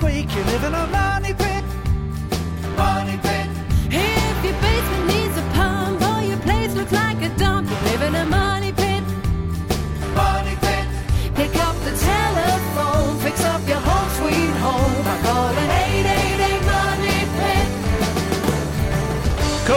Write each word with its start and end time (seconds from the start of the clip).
Floor's 0.00 0.12
really 0.12 0.22
squeak, 0.22 0.36
you 0.36 0.44
live 0.44 0.64
in 0.64 0.74
a 0.74 0.86
money 0.86 1.34
pit. 1.34 1.40
Money 1.40 1.49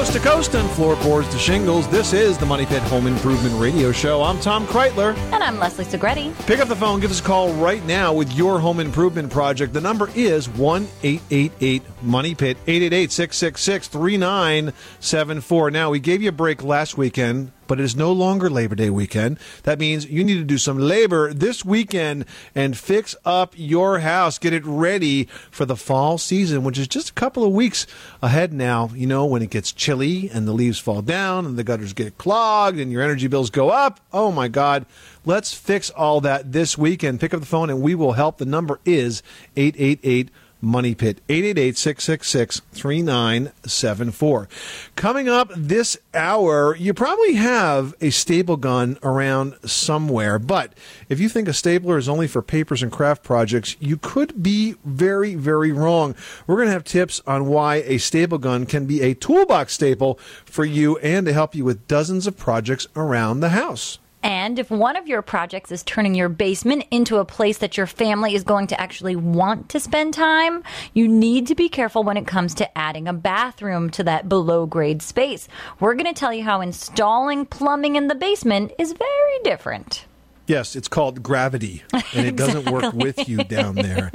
Coast 0.04 0.14
to 0.14 0.20
coast 0.20 0.56
and 0.56 0.70
floorboards 0.72 1.30
to 1.30 1.38
shingles, 1.38 1.88
this 1.88 2.12
is 2.12 2.38
the 2.38 2.46
Money 2.46 2.66
Pit 2.66 2.82
Home 2.84 3.08
Improvement 3.08 3.56
Radio 3.58 3.94
Show. 3.94 4.22
I'm 4.22 4.38
Tom 4.42 4.68
Kraeutler. 4.68 5.16
And 5.32 5.42
I'm 5.42 5.58
Leslie 5.60 5.86
Segrete. 5.86 6.36
Pick 6.46 6.60
up 6.60 6.68
the 6.68 6.76
phone, 6.76 7.00
give 7.00 7.10
us 7.10 7.22
a 7.22 7.24
call 7.24 7.54
right 7.54 7.82
now 7.86 8.12
with 8.12 8.34
your 8.34 8.60
home 8.60 8.82
improvement 8.82 9.32
project. 9.32 9.72
The 9.72 9.80
number 9.80 10.10
is 10.14 10.50
1 10.50 10.90
888 11.04 11.84
Money 12.02 12.36
Pit, 12.36 12.58
888 12.68 13.14
666 13.14 13.88
3974. 13.88 15.72
Now, 15.72 15.90
we 15.90 16.02
gave 16.02 16.22
you 16.22 16.28
a 16.28 16.34
break 16.34 16.66
last 16.66 16.98
weekend, 16.98 17.54
but 17.68 17.80
it 17.80 17.84
is 17.84 17.96
no 17.96 18.12
longer 18.12 18.50
Labor 18.50 18.76
Day 18.76 18.90
weekend. 18.90 19.40
That 19.64 19.80
means 19.80 20.06
you 20.06 20.24
need 20.24 20.38
to 20.38 20.44
do 20.44 20.58
some 20.58 20.78
labor 20.78 21.34
this 21.34 21.64
weekend 21.66 22.26
and 22.56 22.78
fix 22.78 23.16
up 23.26 23.54
your 23.56 24.00
house. 24.00 24.38
Get 24.38 24.54
it 24.54 24.66
ready 24.66 25.26
for 25.52 25.66
the 25.66 25.76
fall 25.76 26.18
season, 26.18 26.64
which 26.64 26.78
is 26.78 26.88
just 26.88 27.10
a 27.10 27.14
couple 27.14 27.44
of 27.44 27.52
weeks 27.52 27.88
ahead 28.22 28.54
now. 28.54 28.90
You 28.94 29.08
know, 29.08 29.26
when 29.26 29.42
it 29.42 29.50
gets 29.50 29.72
chilly 29.72 30.30
and 30.30 30.48
the 30.48 30.54
leaves 30.54 30.80
fall 30.80 31.02
down 31.02 31.46
and 31.46 31.58
the 31.58 31.64
gutters 31.64 31.94
get 31.94 32.18
clogged 32.18 32.80
and 32.80 32.92
your 32.92 33.02
energy 33.02 33.28
bills 33.28 33.50
go 33.50 33.70
up. 33.70 34.00
Oh 34.12 34.32
my 34.32 34.48
God. 34.48 34.86
Let's 35.26 35.54
fix 35.54 35.90
all 35.90 36.20
that 36.22 36.52
this 36.52 36.78
weekend. 36.78 37.22
Pick 37.22 37.34
up 37.34 37.40
the 37.40 37.46
phone 37.46 37.70
and 37.70 37.82
we 37.82 37.96
will 37.96 38.14
help. 38.14 38.38
The 38.38 38.46
number 38.46 38.80
is 38.86 39.24
888 39.56 40.30
Money 40.64 40.96
Pit, 40.96 41.20
888 41.28 41.78
666 41.78 42.62
3974. 42.72 44.48
Coming 44.96 45.28
up 45.28 45.52
this 45.56 45.98
hour, 46.14 46.76
you 46.76 46.94
probably 46.94 47.34
have 47.34 47.94
a 48.00 48.10
staple 48.10 48.56
gun 48.56 48.98
around 49.04 49.56
somewhere, 49.66 50.40
but 50.40 50.74
if 51.10 51.20
you 51.20 51.28
think 51.28 51.50
a 51.50 51.54
stapler 51.54 51.98
is 51.98 52.08
only 52.08 52.28
for 52.28 52.42
papers 52.42 52.82
and 52.82 52.92
craft 52.92 53.24
projects, 53.24 53.76
you 53.82 53.98
could 53.98 54.42
be 54.42 54.76
very, 54.86 55.36
very 55.36 55.74
wrong. 55.74 56.16
We're 56.48 56.56
going 56.56 56.70
to 56.70 56.74
have 56.74 56.86
tips 56.86 57.22
on 57.28 57.48
why 57.48 57.76
a 57.86 57.98
staple 57.98 58.38
gun 58.38 58.66
can 58.66 58.86
be 58.86 59.02
a 59.02 59.14
toolbox 59.14 59.74
staple 59.74 60.18
for 60.46 60.64
you 60.64 60.98
and 61.00 61.26
to 61.26 61.34
help 61.34 61.54
you 61.54 61.66
with 61.66 61.88
dozens 61.90 62.26
of 62.26 62.38
projects 62.38 62.88
around 62.96 63.42
the 63.42 63.50
house. 63.50 64.00
And 64.24 64.58
if 64.58 64.72
one 64.72 64.96
of 64.96 65.08
your 65.08 65.22
projects 65.22 65.70
is 65.72 65.84
turning 65.84 66.16
your 66.16 66.30
basement 66.30 66.86
into 66.92 67.18
a 67.18 67.26
place 67.26 67.58
that 67.58 67.76
your 67.76 67.86
family 67.86 68.34
is 68.36 68.46
going 68.46 68.68
to 68.68 68.80
actually 68.80 69.18
want 69.18 69.68
to 69.70 69.82
spend 69.82 70.14
time, 70.14 70.64
you 70.94 71.10
need 71.10 71.48
to 71.48 71.56
be 71.56 71.68
careful 71.68 72.04
when 72.04 72.16
it 72.16 72.26
comes 72.26 72.54
to 72.56 72.78
adding 72.78 73.10
a 73.10 73.14
bathroom 73.14 73.90
to 73.92 74.04
that 74.06 74.30
below 74.30 74.66
grade 74.66 75.02
space. 75.02 75.50
We're 75.82 75.96
going 75.96 76.12
to 76.12 76.20
tell 76.20 76.34
you 76.34 76.44
how 76.44 76.62
installing 76.62 77.46
plumbing 77.46 77.98
in 77.98 78.08
the 78.08 78.16
basement 78.16 78.72
is 78.80 78.94
very 78.94 79.40
different. 79.44 80.06
Yes, 80.46 80.76
it's 80.76 80.90
called 80.90 81.24
gravity, 81.24 81.84
and 82.14 82.28
it 82.28 82.36
doesn't 82.36 82.70
work 82.70 82.94
with 82.94 83.30
you 83.30 83.46
down 83.46 83.76
there. 83.76 84.12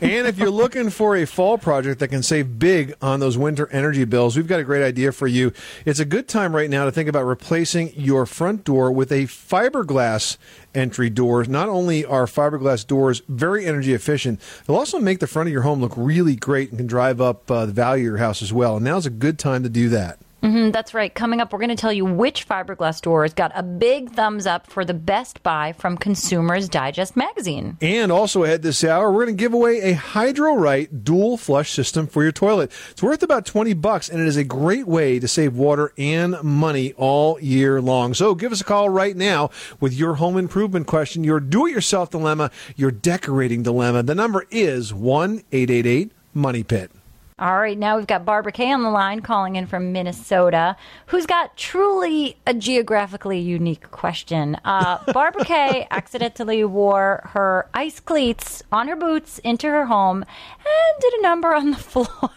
And 0.00 0.26
if 0.26 0.36
you're 0.36 0.50
looking 0.50 0.90
for 0.90 1.16
a 1.16 1.24
fall 1.24 1.56
project 1.56 2.00
that 2.00 2.08
can 2.08 2.24
save 2.24 2.58
big 2.58 2.94
on 3.00 3.20
those 3.20 3.38
winter 3.38 3.68
energy 3.70 4.04
bills, 4.04 4.36
we've 4.36 4.48
got 4.48 4.58
a 4.58 4.64
great 4.64 4.84
idea 4.84 5.12
for 5.12 5.28
you. 5.28 5.52
It's 5.84 6.00
a 6.00 6.04
good 6.04 6.26
time 6.26 6.56
right 6.56 6.68
now 6.68 6.84
to 6.84 6.90
think 6.90 7.08
about 7.08 7.24
replacing 7.24 7.92
your 7.94 8.26
front 8.26 8.64
door 8.64 8.90
with 8.90 9.12
a 9.12 9.26
fiberglass 9.26 10.36
entry 10.74 11.10
door. 11.10 11.44
Not 11.44 11.68
only 11.68 12.04
are 12.04 12.26
fiberglass 12.26 12.84
doors 12.84 13.22
very 13.28 13.64
energy 13.64 13.94
efficient, 13.94 14.40
they'll 14.66 14.76
also 14.76 14.98
make 14.98 15.20
the 15.20 15.28
front 15.28 15.48
of 15.48 15.52
your 15.52 15.62
home 15.62 15.80
look 15.80 15.94
really 15.96 16.34
great 16.34 16.70
and 16.70 16.78
can 16.78 16.88
drive 16.88 17.20
up 17.20 17.48
uh, 17.50 17.66
the 17.66 17.72
value 17.72 18.02
of 18.02 18.06
your 18.06 18.16
house 18.18 18.42
as 18.42 18.52
well. 18.52 18.76
And 18.76 18.84
now's 18.84 19.06
a 19.06 19.10
good 19.10 19.38
time 19.38 19.62
to 19.62 19.68
do 19.68 19.88
that. 19.90 20.18
Hmm 20.52 20.68
that's 20.78 20.94
right. 20.94 21.12
Coming 21.12 21.40
up, 21.40 21.52
we're 21.52 21.58
going 21.58 21.70
to 21.70 21.74
tell 21.76 21.92
you 21.92 22.04
which 22.04 22.48
fiberglass 22.48 23.00
doors 23.00 23.34
got 23.34 23.50
a 23.54 23.64
big 23.64 24.12
thumbs 24.12 24.46
up 24.46 24.68
for 24.68 24.84
the 24.84 24.94
best 24.94 25.42
buy 25.42 25.72
from 25.72 25.96
Consumers 25.96 26.68
Digest 26.68 27.16
magazine. 27.16 27.76
And 27.80 28.12
also 28.12 28.44
ahead 28.44 28.62
this 28.62 28.84
hour, 28.84 29.10
we're 29.10 29.24
going 29.24 29.36
to 29.36 29.40
give 29.42 29.54
away 29.54 29.80
a 29.80 29.94
HydroRight 29.94 31.02
dual 31.02 31.36
flush 31.36 31.72
system 31.72 32.06
for 32.06 32.22
your 32.22 32.30
toilet. 32.30 32.70
It's 32.90 33.02
worth 33.02 33.24
about 33.24 33.44
20 33.44 33.72
bucks 33.74 34.08
and 34.08 34.20
it 34.20 34.28
is 34.28 34.36
a 34.36 34.44
great 34.44 34.86
way 34.86 35.18
to 35.18 35.26
save 35.26 35.56
water 35.56 35.92
and 35.98 36.40
money 36.42 36.92
all 36.96 37.40
year 37.40 37.80
long. 37.80 38.14
So 38.14 38.36
give 38.36 38.52
us 38.52 38.60
a 38.60 38.64
call 38.64 38.88
right 38.88 39.16
now 39.16 39.50
with 39.80 39.92
your 39.92 40.14
home 40.14 40.36
improvement 40.36 40.86
question, 40.86 41.24
your 41.24 41.40
do-it-yourself 41.40 42.10
dilemma, 42.10 42.52
your 42.76 42.92
decorating 42.92 43.64
dilemma. 43.64 44.04
The 44.04 44.14
number 44.14 44.46
is 44.50 44.92
1-888-MONEY 44.92 46.62
PIT. 46.62 46.97
All 47.40 47.56
right, 47.60 47.78
now 47.78 47.96
we've 47.96 48.06
got 48.06 48.24
Barbara 48.24 48.50
Kay 48.50 48.72
on 48.72 48.82
the 48.82 48.90
line 48.90 49.20
calling 49.20 49.54
in 49.54 49.66
from 49.68 49.92
Minnesota, 49.92 50.76
who's 51.06 51.24
got 51.24 51.56
truly 51.56 52.36
a 52.48 52.52
geographically 52.52 53.38
unique 53.38 53.92
question. 53.92 54.56
Uh, 54.64 54.98
Barbara 55.12 55.44
Kay 55.44 55.86
accidentally 55.92 56.64
wore 56.64 57.22
her 57.34 57.68
ice 57.72 58.00
cleats 58.00 58.64
on 58.72 58.88
her 58.88 58.96
boots 58.96 59.38
into 59.38 59.68
her 59.68 59.86
home 59.86 60.22
and 60.24 61.00
did 61.00 61.12
a 61.14 61.22
number 61.22 61.54
on 61.54 61.70
the 61.70 61.76
floor. 61.76 62.30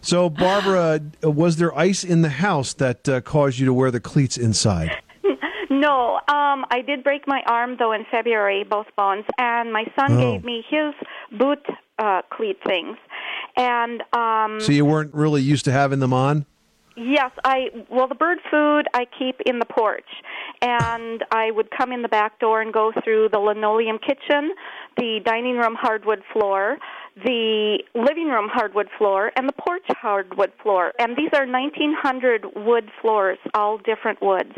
So, 0.00 0.28
Barbara, 0.28 1.00
uh, 1.24 1.30
was 1.30 1.58
there 1.58 1.76
ice 1.78 2.02
in 2.02 2.22
the 2.22 2.28
house 2.30 2.74
that 2.74 3.08
uh, 3.08 3.20
caused 3.20 3.60
you 3.60 3.66
to 3.66 3.72
wear 3.74 3.92
the 3.92 4.00
cleats 4.00 4.36
inside? 4.36 4.90
No, 5.72 6.16
um, 6.28 6.66
I 6.70 6.82
did 6.84 7.02
break 7.04 7.26
my 7.28 7.42
arm 7.46 7.76
though 7.78 7.92
in 7.92 8.04
February, 8.10 8.64
both 8.68 8.86
bones, 8.96 9.24
and 9.38 9.72
my 9.72 9.84
son 9.98 10.12
Oh. 10.12 10.32
gave 10.32 10.44
me 10.44 10.62
his 10.68 10.92
boot 11.38 11.64
uh, 11.98 12.20
cleat 12.30 12.58
things, 12.66 12.98
and 13.60 14.02
um, 14.14 14.60
So 14.60 14.72
you 14.72 14.84
weren't 14.84 15.14
really 15.14 15.42
used 15.42 15.66
to 15.66 15.72
having 15.72 16.00
them 16.00 16.12
on? 16.12 16.46
Yes, 16.96 17.30
I 17.44 17.70
well 17.88 18.08
the 18.08 18.14
bird 18.14 18.38
food 18.50 18.86
I 18.92 19.06
keep 19.18 19.40
in 19.46 19.58
the 19.58 19.64
porch, 19.64 20.08
and 20.60 21.24
I 21.30 21.50
would 21.50 21.70
come 21.70 21.92
in 21.92 22.02
the 22.02 22.08
back 22.08 22.38
door 22.40 22.60
and 22.60 22.72
go 22.74 22.92
through 23.04 23.28
the 23.30 23.38
linoleum 23.38 23.98
kitchen, 23.98 24.52
the 24.96 25.20
dining 25.24 25.56
room 25.56 25.76
hardwood 25.80 26.22
floor, 26.32 26.78
the 27.24 27.78
living 27.94 28.28
room 28.28 28.48
hardwood 28.52 28.88
floor, 28.98 29.32
and 29.36 29.48
the 29.48 29.52
porch 29.52 29.84
hardwood 29.88 30.52
floor. 30.62 30.92
And 30.98 31.16
these 31.16 31.30
are 31.34 31.46
1900 31.46 32.46
wood 32.56 32.90
floors, 33.00 33.38
all 33.54 33.78
different 33.78 34.20
woods. 34.22 34.54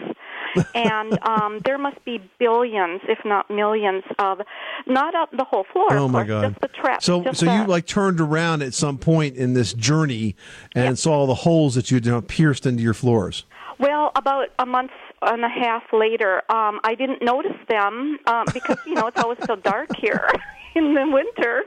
and 0.74 1.18
um, 1.26 1.60
there 1.64 1.78
must 1.78 2.04
be 2.04 2.20
billions, 2.38 3.00
if 3.08 3.18
not 3.24 3.50
millions, 3.50 4.04
of 4.18 4.40
not 4.86 5.14
up 5.14 5.30
the 5.36 5.44
whole 5.44 5.64
floor. 5.72 5.92
Oh 5.92 6.08
my 6.08 6.20
course, 6.20 6.28
god! 6.28 6.48
Just 6.50 6.60
the 6.60 6.68
trap. 6.68 7.02
So, 7.02 7.32
so 7.32 7.52
you 7.52 7.66
like 7.66 7.86
turned 7.86 8.20
around 8.20 8.62
at 8.62 8.74
some 8.74 8.98
point 8.98 9.36
in 9.36 9.54
this 9.54 9.72
journey 9.72 10.36
and 10.74 10.98
saw 10.98 11.12
all 11.12 11.26
the 11.26 11.34
holes 11.34 11.74
that 11.74 11.90
you'd 11.90 12.04
you 12.04 12.12
know, 12.12 12.20
pierced 12.20 12.66
into 12.66 12.82
your 12.82 12.94
floors. 12.94 13.44
Well, 13.78 14.12
about 14.14 14.48
a 14.58 14.66
month 14.66 14.90
and 15.22 15.44
a 15.44 15.48
half 15.48 15.84
later, 15.92 16.42
um, 16.50 16.80
I 16.84 16.94
didn't 16.94 17.22
notice 17.22 17.56
them 17.68 18.18
um, 18.26 18.44
because 18.52 18.78
you 18.86 18.94
know 18.94 19.06
it's 19.06 19.20
always 19.20 19.38
so 19.46 19.56
dark 19.56 19.88
here 19.96 20.28
in 20.76 20.94
the 20.94 21.06
winter. 21.08 21.62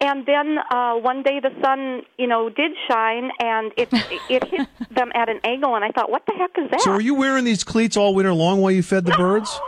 And 0.00 0.26
then 0.26 0.58
uh, 0.70 0.94
one 0.94 1.22
day 1.22 1.40
the 1.40 1.50
sun, 1.62 2.02
you 2.18 2.26
know, 2.26 2.48
did 2.48 2.72
shine, 2.88 3.30
and 3.40 3.72
it 3.76 3.88
it 4.30 4.44
hit 4.48 4.68
them 4.90 5.10
at 5.14 5.28
an 5.28 5.40
angle, 5.44 5.74
and 5.74 5.84
I 5.84 5.90
thought, 5.90 6.10
what 6.10 6.24
the 6.26 6.34
heck 6.34 6.50
is 6.58 6.70
that? 6.70 6.80
So, 6.80 6.92
were 6.92 7.00
you 7.00 7.14
wearing 7.14 7.44
these 7.44 7.64
cleats 7.64 7.96
all 7.96 8.14
winter 8.14 8.32
long 8.32 8.60
while 8.60 8.72
you 8.72 8.82
fed 8.82 9.04
the 9.06 9.12
birds? 9.16 9.58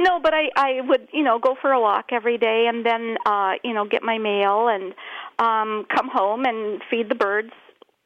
no, 0.00 0.20
but 0.20 0.34
I 0.34 0.50
I 0.56 0.80
would 0.82 1.08
you 1.12 1.22
know 1.22 1.38
go 1.38 1.56
for 1.60 1.70
a 1.72 1.80
walk 1.80 2.06
every 2.12 2.38
day, 2.38 2.66
and 2.68 2.84
then 2.84 3.16
uh, 3.26 3.52
you 3.64 3.72
know 3.74 3.86
get 3.86 4.02
my 4.02 4.18
mail 4.18 4.68
and 4.68 4.94
um, 5.38 5.86
come 5.94 6.08
home 6.12 6.44
and 6.44 6.82
feed 6.90 7.08
the 7.08 7.14
birds 7.14 7.50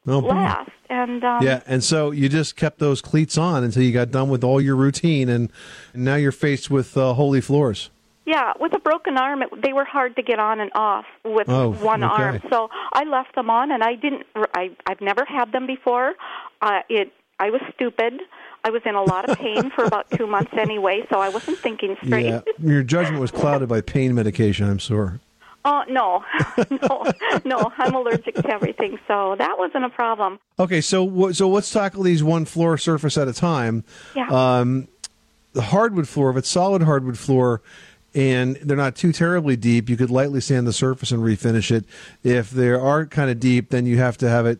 Oh, 0.09 0.21
boy. 0.21 0.29
last. 0.29 0.71
And 0.89 1.21
um, 1.23 1.43
Yeah, 1.43 1.61
and 1.67 1.83
so 1.83 2.11
you 2.11 2.29
just 2.29 2.55
kept 2.55 2.79
those 2.79 3.01
cleats 3.01 3.37
on 3.37 3.65
until 3.65 3.83
you 3.83 3.91
got 3.91 4.09
done 4.09 4.29
with 4.29 4.41
all 4.43 4.61
your 4.61 4.75
routine, 4.77 5.27
and, 5.27 5.51
and 5.93 6.05
now 6.05 6.15
you're 6.15 6.31
faced 6.31 6.69
with 6.69 6.95
uh, 6.95 7.13
holy 7.13 7.41
floors. 7.41 7.89
Yeah, 8.27 8.51
with 8.59 8.73
a 8.73 8.79
broken 8.79 9.15
arm, 9.17 9.41
it, 9.41 9.49
they 9.63 9.71
were 9.71 9.85
hard 9.85 10.17
to 10.17 10.21
get 10.21 10.37
on 10.37 10.59
and 10.59 10.69
off 10.75 11.05
with 11.23 11.47
Oh, 11.47 11.71
one 11.71 12.03
okay. 12.03 12.13
arm. 12.23 12.41
So 12.49 12.69
I 12.91 13.05
left 13.05 13.33
them 13.35 13.49
on, 13.49 13.71
and 13.71 13.81
I 13.81 13.95
didn't. 13.95 14.27
I 14.53 14.71
I've 14.85 14.99
never 14.99 15.23
had 15.23 15.53
them 15.53 15.65
before. 15.65 16.13
Uh, 16.61 16.81
it 16.89 17.13
I 17.39 17.49
was 17.51 17.61
stupid. 17.73 18.19
I 18.65 18.69
was 18.69 18.81
in 18.85 18.95
a 18.95 19.01
lot 19.03 19.29
of 19.29 19.37
pain 19.37 19.71
for 19.73 19.85
about 19.85 20.11
two 20.11 20.27
months 20.35 20.51
anyway, 20.59 21.05
so 21.09 21.21
I 21.21 21.29
wasn't 21.29 21.57
thinking 21.59 21.95
straight. 22.03 22.25
Yeah, 22.25 22.41
your 22.59 22.83
judgment 22.83 23.21
was 23.21 23.31
clouded 23.31 23.69
by 23.69 23.79
pain 23.79 24.13
medication. 24.13 24.69
I'm 24.69 24.77
sure. 24.77 25.21
Oh 25.63 25.83
no, 25.87 26.25
no, 26.69 27.11
no! 27.45 27.71
I'm 27.77 27.95
allergic 27.95 28.35
to 28.35 28.53
everything, 28.53 28.99
so 29.07 29.35
that 29.37 29.57
wasn't 29.57 29.85
a 29.85 29.89
problem. 29.89 30.37
Okay, 30.59 30.81
so 30.81 31.31
so 31.31 31.47
let's 31.47 31.71
tackle 31.71 32.03
these 32.03 32.23
one 32.25 32.43
floor 32.43 32.77
surface 32.77 33.17
at 33.17 33.29
a 33.29 33.33
time. 33.33 33.85
Yeah. 34.15 34.27
Um, 34.29 34.89
the 35.53 35.61
hardwood 35.61 36.07
floor, 36.09 36.29
if 36.31 36.35
it's 36.37 36.49
solid 36.49 36.83
hardwood 36.83 37.17
floor, 37.17 37.61
and 38.17 38.55
they're 38.63 38.75
not 38.75 38.95
too 38.95 39.13
terribly 39.13 39.55
deep, 39.55 39.89
you 39.89 39.95
could 39.95 40.09
lightly 40.09 40.41
sand 40.41 40.65
the 40.65 40.73
surface 40.73 41.11
and 41.11 41.21
refinish 41.21 41.69
it. 41.69 41.85
If 42.23 42.49
they 42.49 42.71
are 42.71 43.05
kind 43.05 43.29
of 43.29 43.39
deep, 43.39 43.69
then 43.69 43.85
you 43.85 43.99
have 43.99 44.17
to 44.17 44.27
have 44.27 44.47
it 44.47 44.59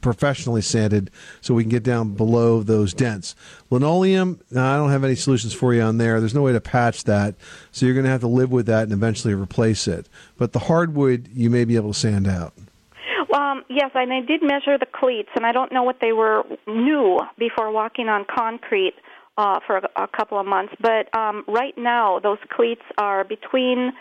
professionally 0.00 0.62
sanded 0.62 1.10
so 1.40 1.52
we 1.52 1.64
can 1.64 1.70
get 1.70 1.82
down 1.82 2.14
below 2.14 2.62
those 2.62 2.94
dents. 2.94 3.34
Linoleum, 3.70 4.40
no, 4.52 4.64
I 4.64 4.76
don't 4.76 4.90
have 4.90 5.02
any 5.02 5.16
solutions 5.16 5.52
for 5.52 5.74
you 5.74 5.82
on 5.82 5.98
there. 5.98 6.20
There's 6.20 6.32
no 6.32 6.42
way 6.42 6.52
to 6.52 6.60
patch 6.60 7.02
that, 7.04 7.34
so 7.72 7.86
you're 7.86 7.94
going 7.96 8.04
to 8.04 8.10
have 8.10 8.20
to 8.20 8.28
live 8.28 8.52
with 8.52 8.66
that 8.66 8.84
and 8.84 8.92
eventually 8.92 9.34
replace 9.34 9.88
it. 9.88 10.08
But 10.38 10.52
the 10.52 10.60
hardwood, 10.60 11.28
you 11.34 11.50
may 11.50 11.64
be 11.64 11.74
able 11.74 11.92
to 11.92 11.98
sand 11.98 12.28
out. 12.28 12.54
Um, 13.34 13.64
yes, 13.68 13.90
and 13.94 14.12
I 14.12 14.20
did 14.20 14.42
measure 14.42 14.78
the 14.78 14.86
cleats, 14.86 15.30
and 15.34 15.44
I 15.44 15.50
don't 15.50 15.72
know 15.72 15.82
what 15.82 15.98
they 16.00 16.12
were 16.12 16.44
new 16.68 17.18
before 17.36 17.72
walking 17.72 18.08
on 18.08 18.24
concrete 18.24 18.94
uh, 19.36 19.60
for 19.66 19.78
a, 19.78 19.88
a 19.96 20.08
couple 20.08 20.38
of 20.38 20.46
months. 20.46 20.74
But 20.80 21.14
um, 21.16 21.44
right 21.48 21.74
now, 21.76 22.20
those 22.20 22.38
cleats 22.50 22.82
are 22.98 23.24
between 23.24 23.92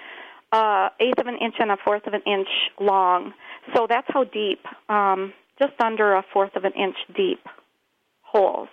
uh, 0.52 0.90
eighth 1.00 1.20
of 1.20 1.28
an 1.28 1.38
inch 1.38 1.56
and 1.60 1.72
a 1.72 1.78
fourth 1.84 2.08
of 2.08 2.14
an 2.14 2.22
inch 2.26 2.50
long. 2.80 3.34
So 3.76 3.88
that's 3.88 4.08
how 4.10 4.26
deep, 4.26 4.60
um, 4.90 5.34
just 5.60 5.74
under 5.80 6.14
a 6.14 6.24
fourth 6.34 6.56
of 6.56 6.66
an 6.66 6.74
inch 6.74 6.96
deep 7.16 7.46
holes. 8.22 8.70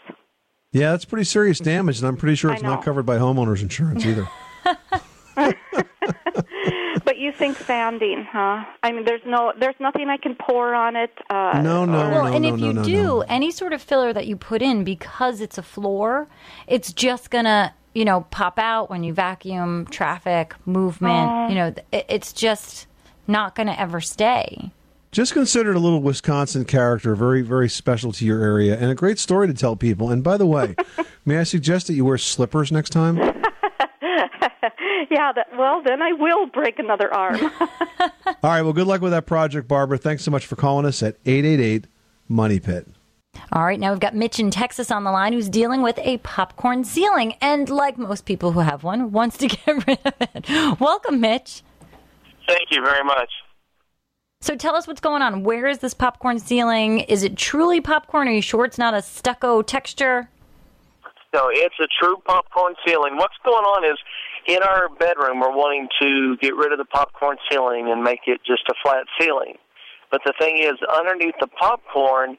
Yeah, 0.73 0.91
that's 0.91 1.05
pretty 1.05 1.25
serious 1.25 1.59
damage, 1.59 1.99
and 1.99 2.07
I'm 2.07 2.17
pretty 2.17 2.37
sure 2.37 2.53
it's 2.53 2.63
not 2.63 2.85
covered 2.85 3.07
by 3.07 3.17
homeowners 3.17 3.63
insurance 3.63 4.05
either. 4.05 4.29
But 7.29 7.35
you 7.35 7.39
think 7.39 7.59
sanding, 7.59 8.25
huh? 8.31 8.65
I 8.83 8.91
mean, 8.91 9.05
there's 9.05 9.21
no, 9.27 9.53
there's 9.59 9.75
nothing 9.81 10.09
I 10.09 10.17
can 10.17 10.35
pour 10.35 10.75
on 10.75 10.97
it. 10.97 11.11
Uh, 11.29 11.61
No, 11.63 11.85
no, 11.85 12.07
or- 12.07 12.11
Well, 12.11 12.25
no, 12.31 12.33
and 12.33 12.43
no, 12.43 12.55
if 12.55 12.61
you 12.61 12.73
no, 12.73 12.83
do 12.83 13.03
no. 13.03 13.21
any 13.29 13.51
sort 13.51 13.75
of 13.75 13.83
filler 13.83 14.15
that 14.15 14.27
you 14.27 14.35
put 14.35 14.63
in 14.63 14.83
because 14.83 15.43
it's 15.43 15.59
a 15.59 15.63
floor, 15.63 16.27
it's 16.67 16.91
just 16.91 17.31
gonna 17.31 17.75
you 17.93 18.07
know 18.07 18.23
pop 18.31 18.59
out 18.59 18.89
when 18.89 19.03
you 19.05 19.13
vacuum, 19.13 19.87
traffic, 19.91 20.55
movement. 20.65 21.51
You 21.51 21.55
know, 21.57 21.75
it, 21.93 22.07
it's 22.09 22.33
just 22.33 22.87
not 23.27 23.55
gonna 23.55 23.77
ever 23.79 24.01
stay. 24.01 24.71
Just 25.13 25.35
considered 25.35 25.77
a 25.77 25.81
little 25.81 26.01
Wisconsin 26.01 26.65
character, 26.65 27.15
very, 27.15 27.43
very 27.43 27.69
special 27.69 28.11
to 28.13 28.25
your 28.25 28.43
area, 28.43 28.75
and 28.79 28.91
a 28.91 28.95
great 28.95 29.19
story 29.19 29.49
to 29.49 29.55
tell 29.55 29.77
people. 29.77 30.11
And 30.11 30.25
by 30.25 30.39
the 30.39 30.47
way, 30.47 30.77
may 31.27 31.37
I 31.39 31.43
suggest 31.43 31.89
that 31.89 31.93
you 31.95 32.07
wear 32.07 32.17
slippers 32.17 32.73
next 32.73 32.91
time? 32.91 33.19
yeah. 35.11 35.33
That, 35.33 35.49
well, 35.57 35.83
then 35.83 36.03
I 36.03 36.13
will 36.13 36.47
break 36.47 36.79
another 36.79 37.13
arm. 37.13 37.37
All 38.01 38.35
right. 38.43 38.63
Well, 38.63 38.73
good 38.73 38.87
luck 38.87 39.01
with 39.01 39.13
that 39.13 39.27
project, 39.27 39.69
Barbara. 39.69 39.99
Thanks 39.99 40.25
so 40.25 40.31
much 40.31 40.47
for 40.47 40.57
calling 40.57 40.87
us 40.87 41.03
at 41.03 41.17
eight 41.27 41.45
eight 41.45 41.61
eight 41.61 41.87
Money 42.29 42.61
Pit. 42.61 42.89
All 43.53 43.65
right, 43.65 43.79
now 43.79 43.91
we've 43.91 44.01
got 44.01 44.15
Mitch 44.15 44.41
in 44.41 44.51
Texas 44.51 44.91
on 44.91 45.05
the 45.05 45.11
line 45.11 45.33
who's 45.33 45.49
dealing 45.49 45.81
with 45.81 45.99
a 46.01 46.19
popcorn 46.19 46.85
ceiling, 46.85 47.35
and 47.41 47.69
like 47.69 47.97
most 47.97 48.25
people 48.25 48.53
who 48.53 48.61
have 48.61 48.83
one, 48.83 49.13
wants 49.13 49.37
to 49.39 49.47
get 49.49 49.87
rid 49.87 49.99
of 50.05 50.15
it. 50.21 50.81
Welcome, 50.81 51.21
Mitch. 51.21 51.63
Thank 52.49 52.71
you 52.71 52.83
very 52.83 53.05
much. 53.05 53.31
So 54.41 54.55
tell 54.57 54.77
us 54.77 54.87
what's 54.87 55.01
going 55.01 55.23
on. 55.23 55.43
Where 55.43 55.67
is 55.67 55.79
this 55.79 55.95
popcorn 55.95 56.39
ceiling? 56.39 57.01
Is 57.01 57.23
it 57.23 57.37
truly 57.37 57.81
popcorn? 57.81 58.29
Are 58.29 58.33
you 58.33 58.43
sure 58.43 58.65
it's 58.65 58.79
not 58.79 58.95
a 58.95 59.03
stucco 59.03 59.63
texture? 59.63 60.31
No, 61.35 61.49
it's 61.53 61.75
a 61.81 61.89
true 62.01 62.17
popcorn 62.25 62.75
ceiling. 62.87 63.17
What's 63.17 63.37
going 63.45 63.65
on 63.65 63.85
is 63.85 63.99
in 64.49 64.63
our 64.63 64.89
bedroom, 64.89 65.41
we're 65.41 65.55
wanting 65.55 65.89
to 66.01 66.37
get 66.39 66.57
rid 66.57 66.73
of 66.73 66.79
the 66.79 66.87
popcorn 66.87 67.37
ceiling 67.51 67.91
and 67.91 68.03
make 68.03 68.21
it 68.27 68.41
just 68.45 68.63
a 68.71 68.75
flat 68.83 69.05
ceiling. 69.21 69.55
But 70.11 70.23
the 70.25 70.33
thing 70.41 70.59
is, 70.59 70.73
underneath 70.91 71.35
the 71.39 71.49
popcorn 71.49 72.39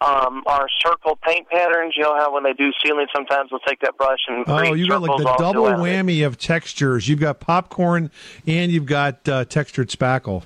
um, 0.00 0.44
are 0.46 0.68
circle 0.80 1.18
paint 1.26 1.48
patterns. 1.48 1.94
You 1.96 2.04
know 2.04 2.16
how 2.16 2.32
when 2.32 2.44
they 2.44 2.52
do 2.52 2.70
ceilings, 2.84 3.10
sometimes 3.14 3.50
they'll 3.50 3.58
take 3.58 3.80
that 3.80 3.96
brush 3.98 4.20
and 4.28 4.44
Oh, 4.46 4.72
you 4.72 4.88
got 4.88 5.02
like 5.02 5.18
the 5.18 5.34
double 5.36 5.64
whammy 5.64 6.24
of 6.24 6.38
textures. 6.38 7.08
You've 7.08 7.18
got 7.18 7.40
popcorn 7.40 8.12
and 8.46 8.70
you've 8.70 8.86
got 8.86 9.28
uh, 9.28 9.44
textured 9.44 9.88
spackle. 9.88 10.44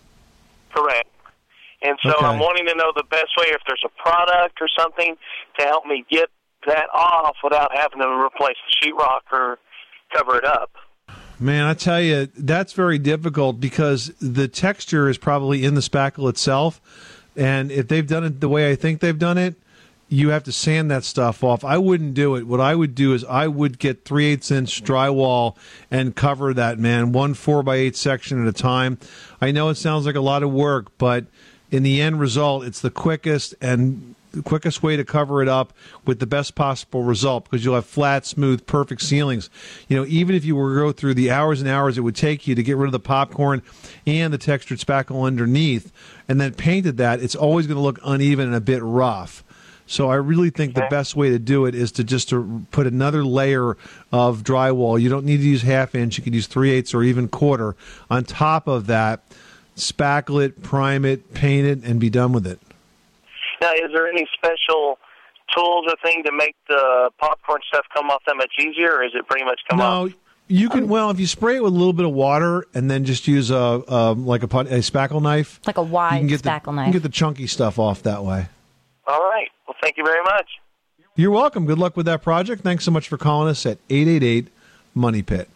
Correct. 0.74 1.08
And 1.82 1.98
so 2.02 2.14
Okay. 2.14 2.24
I'm 2.24 2.38
wanting 2.38 2.66
to 2.68 2.74
know 2.74 2.92
the 2.96 3.04
best 3.10 3.36
way 3.36 3.48
if 3.48 3.60
there's 3.66 3.84
a 3.84 4.02
product 4.02 4.62
or 4.62 4.68
something 4.78 5.16
to 5.58 5.66
help 5.66 5.84
me 5.84 6.06
get 6.10 6.30
that 6.66 6.86
off 6.94 7.36
without 7.44 7.76
having 7.76 8.00
to 8.00 8.08
replace 8.08 8.56
the 8.66 8.88
sheetrock 8.88 9.20
or 9.30 9.58
cover 10.14 10.38
it 10.38 10.44
up. 10.46 10.70
Man, 11.42 11.66
I 11.66 11.74
tell 11.74 12.00
you, 12.00 12.28
that's 12.36 12.72
very 12.72 12.98
difficult 12.98 13.58
because 13.58 14.12
the 14.20 14.46
texture 14.46 15.08
is 15.08 15.18
probably 15.18 15.64
in 15.64 15.74
the 15.74 15.80
spackle 15.80 16.30
itself. 16.30 16.80
And 17.36 17.72
if 17.72 17.88
they've 17.88 18.06
done 18.06 18.22
it 18.22 18.40
the 18.40 18.48
way 18.48 18.70
I 18.70 18.76
think 18.76 19.00
they've 19.00 19.18
done 19.18 19.38
it, 19.38 19.56
you 20.08 20.28
have 20.28 20.44
to 20.44 20.52
sand 20.52 20.88
that 20.92 21.02
stuff 21.02 21.42
off. 21.42 21.64
I 21.64 21.78
wouldn't 21.78 22.14
do 22.14 22.36
it. 22.36 22.46
What 22.46 22.60
I 22.60 22.76
would 22.76 22.94
do 22.94 23.12
is 23.12 23.24
I 23.24 23.48
would 23.48 23.80
get 23.80 24.04
three 24.04 24.26
eighths 24.26 24.52
inch 24.52 24.84
drywall 24.84 25.56
and 25.90 26.14
cover 26.14 26.54
that 26.54 26.78
man 26.78 27.10
one 27.10 27.34
four 27.34 27.64
by 27.64 27.76
eight 27.76 27.96
section 27.96 28.40
at 28.40 28.46
a 28.46 28.52
time. 28.52 28.98
I 29.40 29.50
know 29.50 29.68
it 29.68 29.76
sounds 29.76 30.06
like 30.06 30.14
a 30.14 30.20
lot 30.20 30.44
of 30.44 30.52
work, 30.52 30.96
but 30.96 31.24
in 31.72 31.82
the 31.82 32.00
end 32.00 32.20
result, 32.20 32.64
it's 32.64 32.80
the 32.80 32.90
quickest 32.90 33.56
and 33.60 34.14
the 34.32 34.42
quickest 34.42 34.82
way 34.82 34.96
to 34.96 35.04
cover 35.04 35.42
it 35.42 35.48
up 35.48 35.72
with 36.04 36.18
the 36.18 36.26
best 36.26 36.54
possible 36.54 37.02
result 37.02 37.44
because 37.44 37.64
you'll 37.64 37.74
have 37.74 37.86
flat, 37.86 38.26
smooth, 38.26 38.66
perfect 38.66 39.02
ceilings. 39.02 39.50
You 39.88 39.96
know, 39.96 40.06
even 40.08 40.34
if 40.34 40.44
you 40.44 40.56
were 40.56 40.74
to 40.74 40.80
go 40.80 40.92
through 40.92 41.14
the 41.14 41.30
hours 41.30 41.60
and 41.60 41.68
hours 41.68 41.98
it 41.98 42.00
would 42.00 42.16
take 42.16 42.46
you 42.46 42.54
to 42.54 42.62
get 42.62 42.76
rid 42.76 42.86
of 42.86 42.92
the 42.92 43.00
popcorn 43.00 43.62
and 44.06 44.32
the 44.32 44.38
textured 44.38 44.78
spackle 44.78 45.24
underneath 45.24 45.92
and 46.28 46.40
then 46.40 46.54
painted 46.54 46.96
that, 46.96 47.22
it's 47.22 47.34
always 47.34 47.66
going 47.66 47.76
to 47.76 47.82
look 47.82 48.00
uneven 48.04 48.46
and 48.46 48.54
a 48.54 48.60
bit 48.60 48.82
rough. 48.82 49.44
So 49.86 50.08
I 50.08 50.14
really 50.14 50.48
think 50.48 50.74
the 50.74 50.86
best 50.88 51.16
way 51.16 51.30
to 51.30 51.38
do 51.38 51.66
it 51.66 51.74
is 51.74 51.92
to 51.92 52.04
just 52.04 52.30
to 52.30 52.64
put 52.70 52.86
another 52.86 53.24
layer 53.24 53.76
of 54.10 54.42
drywall. 54.42 54.98
You 54.98 55.10
don't 55.10 55.26
need 55.26 55.38
to 55.38 55.42
use 55.42 55.60
half 55.62 55.94
inch. 55.94 56.16
You 56.16 56.24
can 56.24 56.32
use 56.32 56.46
three 56.46 56.70
eighths 56.70 56.94
or 56.94 57.02
even 57.02 57.28
quarter 57.28 57.76
on 58.08 58.24
top 58.24 58.68
of 58.68 58.86
that. 58.86 59.22
Spackle 59.76 60.42
it, 60.42 60.62
prime 60.62 61.04
it, 61.04 61.34
paint 61.34 61.66
it, 61.66 61.84
and 61.84 61.98
be 62.00 62.08
done 62.08 62.32
with 62.32 62.46
it. 62.46 62.58
Now, 63.62 63.72
is 63.74 63.92
there 63.94 64.08
any 64.08 64.26
special 64.34 64.98
tools 65.54 65.86
or 65.86 65.94
thing 66.04 66.24
to 66.24 66.32
make 66.32 66.56
the 66.68 67.10
popcorn 67.18 67.60
stuff 67.68 67.84
come 67.94 68.10
off 68.10 68.20
that 68.26 68.36
much 68.36 68.50
easier, 68.58 68.96
or 68.96 69.04
is 69.04 69.12
it 69.14 69.26
pretty 69.28 69.44
much 69.44 69.60
come 69.70 69.80
off? 69.80 69.84
No, 69.84 70.06
off? 70.06 70.12
you 70.48 70.68
can. 70.68 70.88
Well, 70.88 71.10
if 71.10 71.20
you 71.20 71.28
spray 71.28 71.56
it 71.56 71.62
with 71.62 71.72
a 71.72 71.76
little 71.76 71.92
bit 71.92 72.04
of 72.04 72.12
water 72.12 72.66
and 72.74 72.90
then 72.90 73.04
just 73.04 73.28
use 73.28 73.52
a 73.52 73.82
um, 73.92 74.26
like 74.26 74.42
a, 74.42 74.48
put- 74.48 74.66
a 74.66 74.78
spackle 74.80 75.22
knife, 75.22 75.60
Like 75.64 75.78
a 75.78 75.82
you 75.82 75.86
wide 75.86 76.18
can 76.18 76.26
get 76.26 76.42
spackle 76.42 76.64
the, 76.66 76.72
knife. 76.72 76.86
You 76.88 76.92
can 76.92 77.00
get 77.00 77.02
the 77.04 77.14
chunky 77.14 77.46
stuff 77.46 77.78
off 77.78 78.02
that 78.02 78.24
way. 78.24 78.48
All 79.06 79.20
right. 79.20 79.48
Well, 79.68 79.76
thank 79.80 79.96
you 79.96 80.04
very 80.04 80.22
much. 80.24 80.48
You're 81.14 81.30
welcome. 81.30 81.64
Good 81.66 81.78
luck 81.78 81.96
with 81.96 82.06
that 82.06 82.22
project. 82.22 82.62
Thanks 82.62 82.84
so 82.84 82.90
much 82.90 83.08
for 83.08 83.16
calling 83.16 83.48
us 83.48 83.64
at 83.64 83.78
eight 83.90 84.08
eight 84.08 84.24
eight 84.24 84.48
Money 84.94 85.22
Pit. 85.22 85.48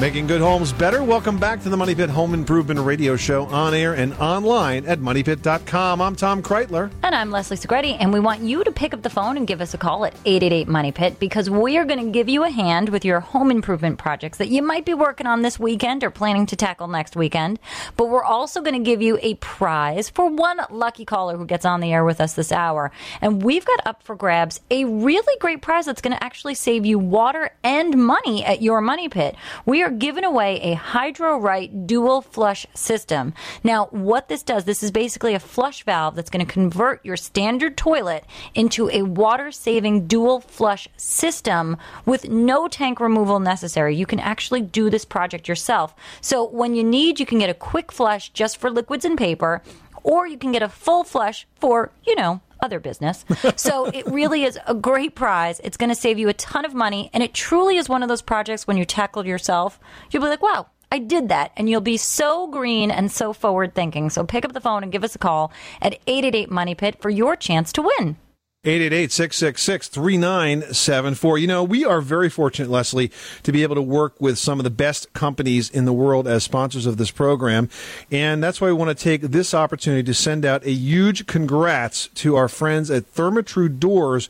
Making 0.03 0.27
good 0.27 0.41
homes 0.41 0.73
better. 0.73 1.01
Welcome 1.01 1.37
back 1.37 1.63
to 1.63 1.69
the 1.69 1.77
Money 1.77 1.95
Pit 1.95 2.09
Home 2.09 2.33
Improvement 2.33 2.77
Radio 2.81 3.15
Show 3.15 3.45
on 3.45 3.73
air 3.73 3.93
and 3.93 4.13
online 4.15 4.85
at 4.85 4.99
moneypit.com. 4.99 6.01
I'm 6.01 6.17
Tom 6.17 6.43
Kraeutler. 6.43 6.91
And 7.01 7.15
I'm 7.15 7.31
Leslie 7.31 7.55
Segrete, 7.55 7.95
and 8.01 8.11
we 8.11 8.19
want 8.19 8.41
you 8.41 8.65
to 8.65 8.71
pick 8.73 8.93
up 8.93 9.01
the 9.01 9.09
phone 9.09 9.37
and 9.37 9.47
give 9.47 9.61
us 9.61 9.73
a 9.73 9.77
call 9.77 10.03
at 10.03 10.13
888 10.25 10.67
Money 10.67 10.91
Pit 10.91 11.21
because 11.21 11.49
we 11.49 11.77
are 11.77 11.85
going 11.85 12.05
to 12.05 12.11
give 12.11 12.27
you 12.27 12.43
a 12.43 12.49
hand 12.49 12.89
with 12.89 13.05
your 13.05 13.21
home 13.21 13.49
improvement 13.49 13.97
projects 13.97 14.39
that 14.39 14.49
you 14.49 14.61
might 14.61 14.83
be 14.83 14.93
working 14.93 15.25
on 15.25 15.41
this 15.41 15.57
weekend 15.57 16.03
or 16.03 16.09
planning 16.09 16.47
to 16.47 16.57
tackle 16.57 16.89
next 16.89 17.15
weekend. 17.15 17.57
But 17.95 18.09
we're 18.09 18.25
also 18.25 18.59
going 18.59 18.75
to 18.77 18.85
give 18.85 19.01
you 19.01 19.17
a 19.21 19.35
prize 19.35 20.09
for 20.09 20.29
one 20.29 20.59
lucky 20.69 21.05
caller 21.05 21.37
who 21.37 21.45
gets 21.45 21.63
on 21.63 21.79
the 21.79 21.93
air 21.93 22.03
with 22.03 22.19
us 22.19 22.33
this 22.33 22.51
hour. 22.51 22.91
And 23.21 23.41
we've 23.41 23.63
got 23.63 23.87
up 23.87 24.03
for 24.03 24.17
grabs 24.17 24.59
a 24.69 24.83
really 24.83 25.39
great 25.39 25.61
prize 25.61 25.85
that's 25.85 26.01
going 26.01 26.17
to 26.17 26.21
actually 26.21 26.55
save 26.55 26.85
you 26.85 26.99
water 26.99 27.51
and 27.63 27.97
money 28.05 28.43
at 28.43 28.61
your 28.61 28.81
Money 28.81 29.07
Pit. 29.07 29.37
We 29.65 29.81
are 29.81 29.92
giving 29.99 30.23
away 30.23 30.59
a 30.61 30.75
HydroRight 30.75 31.87
dual 31.87 32.21
flush 32.21 32.65
system. 32.73 33.33
Now, 33.63 33.87
what 33.91 34.27
this 34.27 34.43
does, 34.43 34.65
this 34.65 34.83
is 34.83 34.91
basically 34.91 35.33
a 35.33 35.39
flush 35.39 35.83
valve 35.83 36.15
that's 36.15 36.29
going 36.29 36.45
to 36.45 36.51
convert 36.51 37.05
your 37.05 37.17
standard 37.17 37.77
toilet 37.77 38.25
into 38.55 38.89
a 38.89 39.03
water 39.03 39.51
saving 39.51 40.07
dual 40.07 40.41
flush 40.41 40.87
system 40.97 41.77
with 42.05 42.29
no 42.29 42.67
tank 42.67 42.99
removal 42.99 43.39
necessary. 43.39 43.95
You 43.95 44.05
can 44.05 44.19
actually 44.19 44.61
do 44.61 44.89
this 44.89 45.05
project 45.05 45.47
yourself. 45.47 45.95
So 46.21 46.47
when 46.47 46.75
you 46.75 46.83
need, 46.83 47.19
you 47.19 47.25
can 47.25 47.39
get 47.39 47.49
a 47.49 47.53
quick 47.53 47.91
flush 47.91 48.29
just 48.29 48.57
for 48.57 48.69
liquids 48.69 49.05
and 49.05 49.17
paper 49.17 49.61
or 50.03 50.27
you 50.27 50.37
can 50.37 50.51
get 50.51 50.61
a 50.61 50.69
full 50.69 51.03
flush 51.03 51.47
for, 51.59 51.91
you 52.05 52.15
know, 52.15 52.41
other 52.63 52.79
business. 52.79 53.25
so 53.55 53.85
it 53.93 54.07
really 54.07 54.43
is 54.43 54.57
a 54.65 54.73
great 54.73 55.13
prize. 55.13 55.61
It's 55.63 55.77
going 55.77 55.89
to 55.89 55.95
save 55.95 56.17
you 56.17 56.29
a 56.29 56.33
ton 56.33 56.65
of 56.65 56.73
money. 56.73 57.09
And 57.13 57.21
it 57.21 57.33
truly 57.33 57.77
is 57.77 57.87
one 57.87 58.01
of 58.01 58.09
those 58.09 58.21
projects 58.21 58.65
when 58.65 58.77
you 58.77 58.85
tackle 58.85 59.25
yourself, 59.25 59.79
you'll 60.09 60.23
be 60.23 60.29
like, 60.29 60.41
wow, 60.41 60.67
I 60.91 60.99
did 60.99 61.29
that. 61.29 61.51
And 61.57 61.69
you'll 61.69 61.81
be 61.81 61.97
so 61.97 62.47
green 62.47 62.89
and 62.89 63.11
so 63.11 63.33
forward 63.33 63.75
thinking. 63.75 64.09
So 64.09 64.23
pick 64.23 64.45
up 64.45 64.53
the 64.53 64.61
phone 64.61 64.83
and 64.83 64.91
give 64.91 65.03
us 65.03 65.15
a 65.15 65.19
call 65.19 65.51
at 65.81 65.99
888 66.07 66.49
Money 66.49 66.75
Pit 66.75 67.01
for 67.01 67.09
your 67.09 67.35
chance 67.35 67.71
to 67.73 67.81
win. 67.81 68.15
888-666-3974. 68.63 71.41
You 71.41 71.47
know, 71.47 71.63
we 71.63 71.83
are 71.83 71.99
very 71.99 72.29
fortunate, 72.29 72.69
Leslie, 72.69 73.11
to 73.43 73.51
be 73.51 73.63
able 73.63 73.75
to 73.75 73.81
work 73.81 74.13
with 74.21 74.37
some 74.37 74.59
of 74.59 74.63
the 74.63 74.69
best 74.69 75.11
companies 75.13 75.69
in 75.69 75.85
the 75.85 75.91
world 75.91 76.27
as 76.27 76.43
sponsors 76.43 76.85
of 76.85 76.97
this 76.97 77.11
program. 77.11 77.67
And 78.09 78.41
that's 78.41 78.61
why 78.61 78.67
we 78.67 78.73
want 78.73 78.97
to 78.97 79.03
take 79.03 79.19
this 79.21 79.53
opportunity 79.53 80.03
to 80.03 80.13
send 80.13 80.45
out 80.45 80.65
a 80.65 80.71
huge 80.71 81.27
congrats 81.27 82.07
to 82.15 82.37
our 82.37 82.47
friends 82.47 82.89
at 82.89 83.13
Therma-Tru 83.13 83.67
Doors 83.67 84.29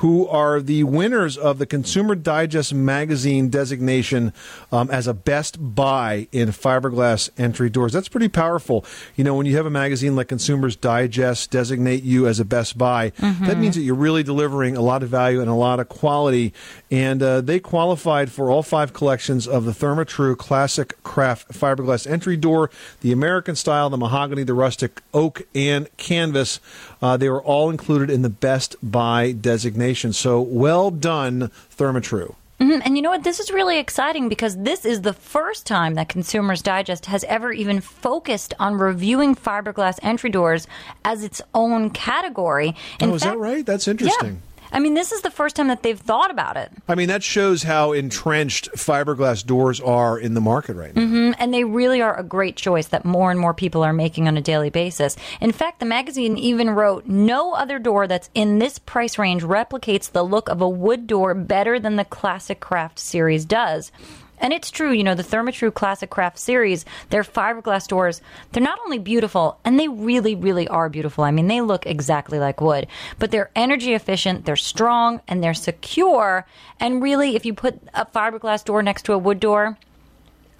who 0.00 0.26
are 0.28 0.62
the 0.62 0.82
winners 0.82 1.36
of 1.36 1.58
the 1.58 1.66
Consumer 1.66 2.14
Digest 2.14 2.72
magazine 2.72 3.50
designation 3.50 4.32
um, 4.72 4.90
as 4.90 5.06
a 5.06 5.12
best 5.12 5.58
buy 5.74 6.26
in 6.32 6.48
fiberglass 6.48 7.28
entry 7.36 7.68
doors. 7.68 7.92
That's 7.92 8.08
pretty 8.08 8.30
powerful. 8.30 8.82
You 9.14 9.24
know, 9.24 9.34
when 9.34 9.44
you 9.44 9.56
have 9.58 9.66
a 9.66 9.70
magazine 9.70 10.16
like 10.16 10.28
Consumers 10.28 10.74
Digest 10.74 11.50
designate 11.50 12.02
you 12.02 12.26
as 12.26 12.40
a 12.40 12.46
best 12.46 12.78
buy, 12.78 13.10
mm-hmm. 13.10 13.44
that 13.44 13.58
means 13.58 13.74
that 13.74 13.82
you're 13.82 13.94
really 13.94 14.22
delivering 14.22 14.74
a 14.74 14.80
lot 14.80 15.02
of 15.02 15.10
value 15.10 15.42
and 15.42 15.50
a 15.50 15.54
lot 15.54 15.80
of 15.80 15.90
quality. 15.90 16.54
And 16.90 17.22
uh, 17.22 17.42
they 17.42 17.60
qualified 17.60 18.32
for 18.32 18.50
all 18.50 18.62
five 18.62 18.94
collections 18.94 19.46
of 19.46 19.66
the 19.66 19.72
Therma-Tru 19.72 20.34
Classic 20.34 20.94
Craft 21.02 21.52
fiberglass 21.52 22.10
entry 22.10 22.38
door, 22.38 22.70
the 23.02 23.12
American 23.12 23.54
style, 23.54 23.90
the 23.90 23.98
mahogany, 23.98 24.44
the 24.44 24.54
rustic, 24.54 25.02
oak, 25.12 25.42
and 25.54 25.94
canvas. 25.98 26.58
Uh, 27.02 27.16
they 27.16 27.28
were 27.28 27.42
all 27.42 27.70
included 27.70 28.10
in 28.10 28.22
the 28.22 28.28
best 28.28 28.76
buy 28.82 29.32
designation. 29.32 30.12
So 30.12 30.40
well 30.40 30.90
done, 30.90 31.50
Therma-Tru. 31.76 32.34
Mm-hmm. 32.60 32.82
And 32.84 32.96
you 32.96 33.02
know 33.02 33.08
what? 33.08 33.24
This 33.24 33.40
is 33.40 33.50
really 33.50 33.78
exciting 33.78 34.28
because 34.28 34.54
this 34.58 34.84
is 34.84 35.00
the 35.00 35.14
first 35.14 35.66
time 35.66 35.94
that 35.94 36.10
Consumers 36.10 36.60
Digest 36.60 37.06
has 37.06 37.24
ever 37.24 37.52
even 37.52 37.80
focused 37.80 38.52
on 38.58 38.74
reviewing 38.74 39.34
fiberglass 39.34 39.98
entry 40.02 40.28
doors 40.28 40.66
as 41.02 41.24
its 41.24 41.40
own 41.54 41.88
category. 41.88 42.76
In 43.00 43.10
oh, 43.10 43.14
is 43.14 43.22
fact, 43.22 43.34
that 43.34 43.38
right? 43.38 43.64
That's 43.64 43.88
interesting. 43.88 44.32
Yeah. 44.32 44.49
I 44.72 44.80
mean, 44.80 44.94
this 44.94 45.12
is 45.12 45.22
the 45.22 45.30
first 45.30 45.56
time 45.56 45.68
that 45.68 45.82
they've 45.82 45.98
thought 45.98 46.30
about 46.30 46.56
it. 46.56 46.70
I 46.88 46.94
mean, 46.94 47.08
that 47.08 47.22
shows 47.22 47.62
how 47.62 47.92
entrenched 47.92 48.70
fiberglass 48.72 49.44
doors 49.44 49.80
are 49.80 50.18
in 50.18 50.34
the 50.34 50.40
market 50.40 50.74
right 50.74 50.94
now. 50.94 51.02
Mm-hmm. 51.02 51.32
And 51.38 51.52
they 51.52 51.64
really 51.64 52.02
are 52.02 52.18
a 52.18 52.22
great 52.22 52.56
choice 52.56 52.88
that 52.88 53.04
more 53.04 53.30
and 53.30 53.40
more 53.40 53.54
people 53.54 53.82
are 53.82 53.92
making 53.92 54.28
on 54.28 54.36
a 54.36 54.42
daily 54.42 54.70
basis. 54.70 55.16
In 55.40 55.52
fact, 55.52 55.80
the 55.80 55.86
magazine 55.86 56.38
even 56.38 56.70
wrote 56.70 57.06
no 57.06 57.54
other 57.54 57.78
door 57.78 58.06
that's 58.06 58.30
in 58.34 58.58
this 58.58 58.78
price 58.78 59.18
range 59.18 59.42
replicates 59.42 60.10
the 60.10 60.22
look 60.22 60.48
of 60.48 60.60
a 60.60 60.68
wood 60.68 61.06
door 61.06 61.34
better 61.34 61.78
than 61.80 61.96
the 61.96 62.04
Classic 62.04 62.60
Craft 62.60 62.98
series 62.98 63.44
does. 63.44 63.92
And 64.40 64.52
it's 64.52 64.70
true, 64.70 64.90
you 64.90 65.04
know, 65.04 65.14
the 65.14 65.22
Therma-Tru 65.22 65.70
Classic 65.70 66.08
Craft 66.10 66.38
series, 66.38 66.84
their 67.10 67.22
fiberglass 67.22 67.86
doors, 67.86 68.22
they're 68.52 68.62
not 68.62 68.78
only 68.84 68.98
beautiful, 68.98 69.58
and 69.64 69.78
they 69.78 69.86
really, 69.86 70.34
really 70.34 70.66
are 70.68 70.88
beautiful. 70.88 71.24
I 71.24 71.30
mean, 71.30 71.46
they 71.46 71.60
look 71.60 71.86
exactly 71.86 72.38
like 72.38 72.60
wood, 72.60 72.86
but 73.18 73.30
they're 73.30 73.50
energy 73.54 73.92
efficient, 73.92 74.46
they're 74.46 74.56
strong, 74.56 75.20
and 75.28 75.44
they're 75.44 75.54
secure. 75.54 76.46
And 76.80 77.02
really, 77.02 77.36
if 77.36 77.44
you 77.44 77.52
put 77.52 77.78
a 77.94 78.06
fiberglass 78.06 78.64
door 78.64 78.82
next 78.82 79.02
to 79.04 79.12
a 79.12 79.18
wood 79.18 79.40
door, 79.40 79.76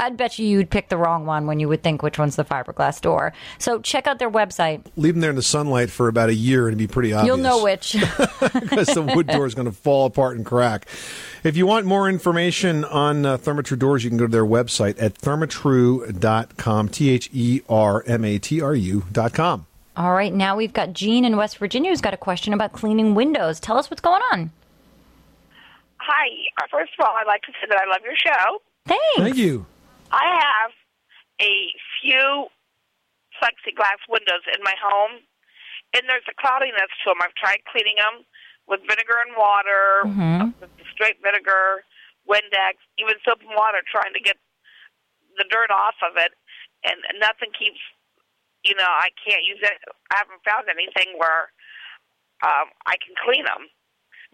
I'd 0.00 0.16
bet 0.16 0.38
you 0.38 0.46
you'd 0.46 0.70
pick 0.70 0.88
the 0.88 0.96
wrong 0.96 1.26
one 1.26 1.46
when 1.46 1.60
you 1.60 1.68
would 1.68 1.82
think 1.82 2.02
which 2.02 2.18
one's 2.18 2.36
the 2.36 2.44
fiberglass 2.44 3.00
door. 3.00 3.32
So 3.58 3.80
check 3.80 4.06
out 4.06 4.18
their 4.18 4.30
website. 4.30 4.84
Leave 4.96 5.14
them 5.14 5.20
there 5.20 5.30
in 5.30 5.36
the 5.36 5.42
sunlight 5.42 5.90
for 5.90 6.08
about 6.08 6.30
a 6.30 6.34
year 6.34 6.66
and 6.66 6.76
it'd 6.76 6.88
be 6.88 6.92
pretty 6.92 7.12
obvious. 7.12 7.26
You'll 7.26 7.42
know 7.42 7.62
which. 7.62 7.92
because 8.40 8.88
the 8.88 9.02
wood 9.14 9.26
door 9.26 9.46
is 9.46 9.54
going 9.54 9.66
to 9.66 9.72
fall 9.72 10.06
apart 10.06 10.36
and 10.36 10.46
crack. 10.46 10.86
If 11.44 11.56
you 11.56 11.66
want 11.66 11.86
more 11.86 12.08
information 12.08 12.84
on 12.84 13.24
uh, 13.24 13.38
Therma-Tru 13.38 13.76
doors, 13.76 14.04
you 14.04 14.10
can 14.10 14.18
go 14.18 14.26
to 14.26 14.32
their 14.32 14.44
website 14.44 15.00
at 15.00 15.14
thermatru.com, 15.14 16.88
T 16.88 17.10
H 17.10 17.30
E 17.32 17.60
R 17.68 18.02
M 18.06 18.24
A 18.24 18.38
T 18.38 18.60
R 18.60 18.74
U.com. 18.74 19.66
All 19.96 20.12
right, 20.12 20.32
now 20.32 20.56
we've 20.56 20.72
got 20.72 20.92
Jean 20.92 21.24
in 21.24 21.36
West 21.36 21.58
Virginia 21.58 21.90
who's 21.90 22.00
got 22.00 22.14
a 22.14 22.18
question 22.18 22.54
about 22.54 22.72
cleaning 22.72 23.14
windows. 23.14 23.60
Tell 23.60 23.76
us 23.76 23.90
what's 23.90 24.00
going 24.00 24.22
on. 24.32 24.50
Hi. 25.98 26.28
Uh, 26.58 26.66
first 26.70 26.92
of 26.98 27.06
all, 27.06 27.14
I'd 27.16 27.26
like 27.26 27.42
to 27.42 27.52
say 27.52 27.66
that 27.68 27.78
I 27.78 27.88
love 27.90 28.00
your 28.02 28.16
show. 28.16 28.62
Thanks. 28.86 29.02
Thank 29.16 29.36
you. 29.36 29.66
I 30.10 30.26
have 30.42 30.72
a 31.40 31.54
few 32.02 32.50
plexiglass 33.38 34.02
windows 34.08 34.44
in 34.52 34.60
my 34.62 34.74
home, 34.76 35.22
and 35.96 36.02
there's 36.06 36.26
a 36.28 36.36
cloudiness 36.36 36.90
to 37.02 37.10
them. 37.10 37.22
I've 37.22 37.34
tried 37.34 37.64
cleaning 37.70 37.96
them 37.96 38.26
with 38.68 38.84
vinegar 38.86 39.18
and 39.26 39.34
water, 39.34 40.04
mm-hmm. 40.06 40.54
straight 40.92 41.18
vinegar, 41.22 41.82
Windex, 42.28 42.78
even 43.00 43.16
soap 43.24 43.40
and 43.42 43.56
water, 43.56 43.82
trying 43.86 44.12
to 44.14 44.22
get 44.22 44.36
the 45.38 45.48
dirt 45.48 45.72
off 45.72 45.96
of 46.04 46.20
it, 46.20 46.36
and 46.84 47.00
nothing 47.18 47.50
keeps. 47.56 47.80
You 48.62 48.76
know, 48.76 48.86
I 48.86 49.08
can't 49.16 49.42
use 49.42 49.62
it. 49.64 49.80
I 50.12 50.20
haven't 50.20 50.44
found 50.44 50.68
anything 50.68 51.16
where 51.16 51.48
um, 52.44 52.68
I 52.84 53.00
can 53.00 53.16
clean 53.16 53.48
them, 53.48 53.72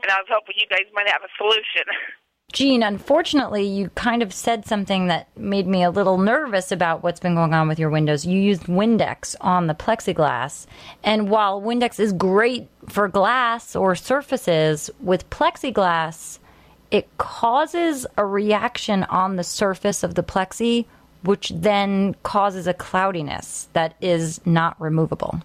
and 0.03 0.11
I 0.11 0.19
was 0.19 0.27
hoping 0.27 0.59
you 0.59 0.67
guys 0.67 0.91
might 0.93 1.09
have 1.09 1.23
a 1.23 1.31
solution. 1.39 1.87
Jean, 2.57 2.83
unfortunately, 2.83 3.65
you 3.65 3.91
kind 3.97 4.23
of 4.23 4.33
said 4.33 4.65
something 4.65 5.09
that 5.09 5.29
made 5.37 5.67
me 5.67 5.83
a 5.83 5.91
little 5.91 6.17
nervous 6.17 6.73
about 6.73 7.03
what's 7.03 7.21
been 7.21 7.35
going 7.35 7.53
on 7.53 7.69
with 7.69 7.79
your 7.79 7.91
windows. 7.91 8.25
You 8.25 8.41
used 8.41 8.63
Windex 8.63 9.37
on 9.43 9.67
the 9.67 9.75
plexiglass. 9.75 10.65
And 11.05 11.29
while 11.29 11.61
Windex 11.61 12.01
is 12.01 12.15
great 12.15 12.67
for 12.89 13.09
glass 13.09 13.77
or 13.77 13.95
surfaces, 13.95 14.89
with 15.01 15.29
plexiglass, 15.29 16.39
it 16.91 17.15
causes 17.19 18.07
a 18.17 18.25
reaction 18.25 19.05
on 19.05 19.37
the 19.37 19.45
surface 19.45 20.03
of 20.03 20.15
the 20.15 20.23
plexi, 20.23 20.87
which 21.25 21.53
then 21.55 22.17
causes 22.23 22.67
a 22.67 22.73
cloudiness 22.73 23.69
that 23.75 23.97
is 24.01 24.41
not 24.47 24.81
removable. 24.81 25.43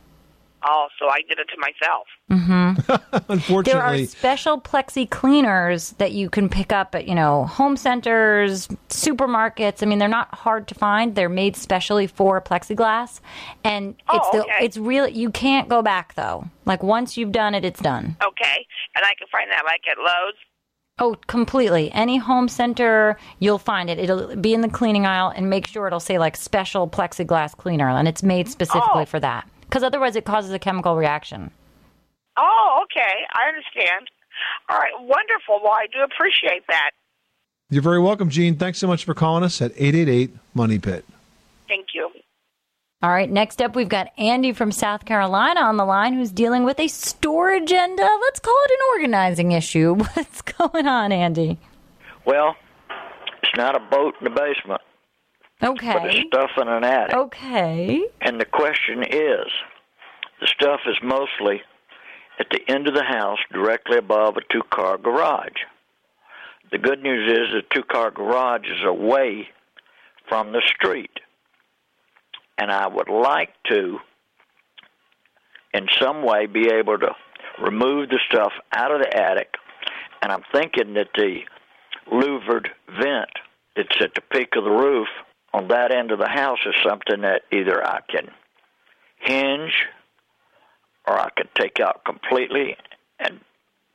Oh, 0.63 0.88
so 1.00 1.10
I 1.10 1.22
did 1.27 1.39
it 1.39 1.48
to 1.50 1.58
myself. 1.58 2.08
Mm-hmm. 2.30 3.32
Unfortunately, 3.32 3.63
there 3.74 3.82
are 3.82 4.06
special 4.06 4.62
plexi 4.62 5.10
cleaners 5.10 5.91
that 5.94 6.12
you 6.12 6.30
can 6.30 6.50
pick 6.50 6.72
up 6.72 6.94
at 6.94 7.08
you 7.08 7.15
know 7.15 7.46
home 7.46 7.75
centers, 7.75 8.68
supermarkets. 8.89 9.82
I 9.82 9.88
mean, 9.88 9.98
they're 9.98 10.08
not 10.08 10.34
hard 10.34 10.68
to 10.68 10.75
find. 10.75 11.15
They're 11.15 11.30
made 11.30 11.56
specially 11.56 12.06
for 12.06 12.39
plexiglass, 12.41 13.22
and 13.63 13.96
oh, 14.10 14.18
it's 14.18 14.30
the, 14.30 14.63
it's 14.63 14.77
really 14.77 15.13
you 15.13 15.32
can't 15.32 15.68
go 15.68 15.82
back 15.82 16.13
though. 16.13 16.48
Like 16.65 16.84
once 16.84 17.18
you've 17.18 17.32
done 17.32 17.56
it, 17.56 17.65
it's 17.65 17.82
done. 17.82 18.15
Okay, 18.24 18.65
and 18.96 19.03
I 19.03 19.13
can 19.18 19.27
find 19.32 19.50
that 19.50 19.63
like 19.65 19.82
at 19.89 19.98
Lowe's. 19.98 20.36
Oh, 21.00 21.15
completely. 21.25 21.91
Any 21.94 22.18
home 22.18 22.48
center, 22.48 23.18
you'll 23.39 23.58
find 23.58 23.89
it. 23.89 23.98
It'll 23.98 24.36
be 24.36 24.53
in 24.53 24.62
the 24.62 24.70
cleaning 24.70 25.08
aisle, 25.08 25.34
and 25.36 25.50
make 25.50 25.65
sure 25.65 25.88
it'll 25.88 26.00
say 26.00 26.20
like 26.20 26.38
special 26.38 26.88
plexiglass 26.88 27.58
cleaner, 27.58 27.89
and 27.89 28.08
it's 28.08 28.22
made 28.22 28.48
specifically 28.48 29.01
oh. 29.01 29.06
for 29.06 29.20
that 29.20 29.48
because 29.72 29.84
otherwise 29.84 30.18
it 30.18 30.25
causes 30.25 30.51
a 30.51 30.60
chemical 30.60 30.98
reaction. 30.98 31.50
Oh, 32.36 32.82
okay. 32.84 33.13
I 33.34 33.48
understand. 33.48 34.08
All 34.70 34.78
right. 34.78 34.92
Wonderful. 35.00 35.62
Well, 35.63 35.72
I 35.72 35.88
do 35.92 36.00
appreciate 36.04 36.68
that. 36.68 36.92
You're 37.70 37.82
very 37.82 38.01
welcome, 38.01 38.30
Gene. 38.30 38.58
Thanks 38.58 38.80
so 38.80 38.88
much 38.88 39.06
for 39.06 39.13
calling 39.13 39.46
us 39.46 39.62
at 39.62 39.72
888 39.78 40.36
Money 40.54 40.78
Pit. 40.78 41.06
Thank 41.70 41.88
you. 41.96 42.10
All 43.01 43.10
right, 43.10 43.32
next 43.32 43.62
up, 43.63 43.75
we've 43.75 43.90
got 43.90 44.10
Andy 44.18 44.51
from 44.51 44.72
South 44.72 45.06
Carolina 45.06 45.62
on 45.62 45.78
the 45.78 45.86
line 45.86 46.13
who's 46.13 46.30
dealing 46.32 46.66
with 46.66 46.80
a 46.80 46.88
storage 46.88 47.72
and 47.72 48.00
uh, 48.00 48.18
let's 48.22 48.40
call 48.40 48.60
it 48.66 48.72
an 48.72 48.78
organizing 49.00 49.54
issue. 49.54 49.96
What's 50.13 50.42
going 50.42 50.86
on, 50.86 51.12
Andy? 51.12 51.58
Well, 52.25 52.56
It's 53.42 53.58
not 53.58 53.75
a 53.75 53.80
boat 53.80 54.16
in 54.20 54.25
the 54.25 54.30
basement, 54.30 54.82
Okay. 55.63 56.24
stuff 56.27 56.51
in 56.58 56.68
an 56.68 56.84
attic. 56.84 57.15
Okay. 57.15 58.08
And 58.22 58.39
the 58.39 58.46
question 58.46 59.03
is 59.03 59.48
the 60.39 60.48
stuff 60.48 60.82
is 60.88 60.98
mostly 61.03 61.62
at 62.39 62.48
the 62.50 62.62
end 62.68 62.88
of 62.88 62.96
the 62.96 63.03
house, 63.03 63.38
directly 63.51 63.98
above 63.98 64.38
a 64.38 64.41
two 64.51 64.63
car 64.72 64.98
garage. 64.98 65.62
The 66.72 66.77
good 66.77 67.03
news 67.03 67.30
is 67.30 67.53
the 67.53 67.62
two 67.75 67.84
car 67.84 68.10
garage 68.12 68.65
is 68.65 68.84
away 68.84 69.50
from 70.27 70.51
the 70.51 70.62
street. 70.65 71.12
And 72.58 72.72
I 72.72 72.88
would 72.88 73.10
like 73.10 73.51
to, 73.70 74.00
in 75.74 75.88
some 76.00 76.24
way, 76.24 76.46
be 76.46 76.70
able 76.70 76.98
to 77.00 77.15
remove 77.62 78.10
the 78.10 78.20
stuff 78.27 78.53
out 78.74 78.91
of 78.91 79.01
the 79.01 79.15
attic. 79.15 79.56
And 80.22 80.32
I'm 80.32 80.44
thinking 80.53 80.94
that 80.94 81.10
the 81.15 81.41
louvered 82.12 82.70
vent 82.88 83.30
that's 83.75 84.01
at 84.01 84.15
the 84.15 84.22
peak 84.32 84.56
of 84.56 84.63
the 84.63 84.72
roof 84.72 85.08
on 85.53 85.67
that 85.70 85.91
end 85.93 86.12
of 86.12 86.20
the 86.20 86.29
house 86.29 86.60
is 86.65 86.74
something 86.88 87.22
that 87.22 87.41
either 87.51 87.86
I 87.86 88.00
can 88.10 88.29
hinge 89.20 89.74
or 91.08 91.20
I 91.20 91.29
can 91.36 91.48
take 91.55 91.79
out 91.79 92.03
completely 92.05 92.75
and 93.20 93.39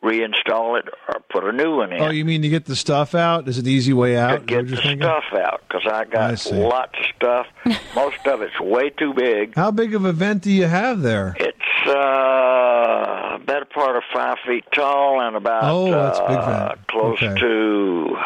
reinstall 0.02 0.78
it 0.78 0.84
or 1.08 1.20
put 1.30 1.44
a 1.44 1.52
new 1.52 1.76
one 1.78 1.92
in. 1.92 2.00
Oh, 2.00 2.10
you 2.10 2.24
mean 2.24 2.42
to 2.42 2.48
get 2.48 2.64
the 2.66 2.76
stuff 2.76 3.14
out? 3.14 3.48
Is 3.48 3.58
it 3.58 3.62
the 3.62 3.72
easy 3.72 3.92
way 3.92 4.16
out? 4.16 4.40
to 4.40 4.44
get 4.46 4.68
the 4.68 4.76
thinking? 4.76 5.00
stuff 5.02 5.24
out 5.34 5.62
because 5.66 5.82
I 5.90 6.00
I 6.00 6.04
got 6.04 6.38
see. 6.38 6.54
lots 6.54 6.92
of 6.98 7.06
stuff. 7.16 7.46
Most 7.94 8.18
of 8.26 8.42
it's 8.42 8.58
way 8.60 8.90
too 8.90 9.14
big. 9.14 9.54
How 9.56 9.70
big 9.70 9.94
of 9.94 10.04
a 10.04 10.12
vent 10.12 10.42
do 10.42 10.52
you 10.52 10.66
have 10.66 11.00
there? 11.02 11.34
It's 11.40 11.88
uh, 11.88 13.38
better 13.46 13.64
part 13.64 13.96
of 13.96 14.02
five 14.12 14.36
feet 14.46 14.64
tall 14.72 15.20
and 15.20 15.34
about 15.36 15.62
Oh, 15.64 15.90
that's 15.90 16.18
big 16.20 16.28
uh, 16.38 16.68
vent. 16.68 16.86
close 16.88 17.22
Okay. 17.22 17.40
to. 17.40 18.16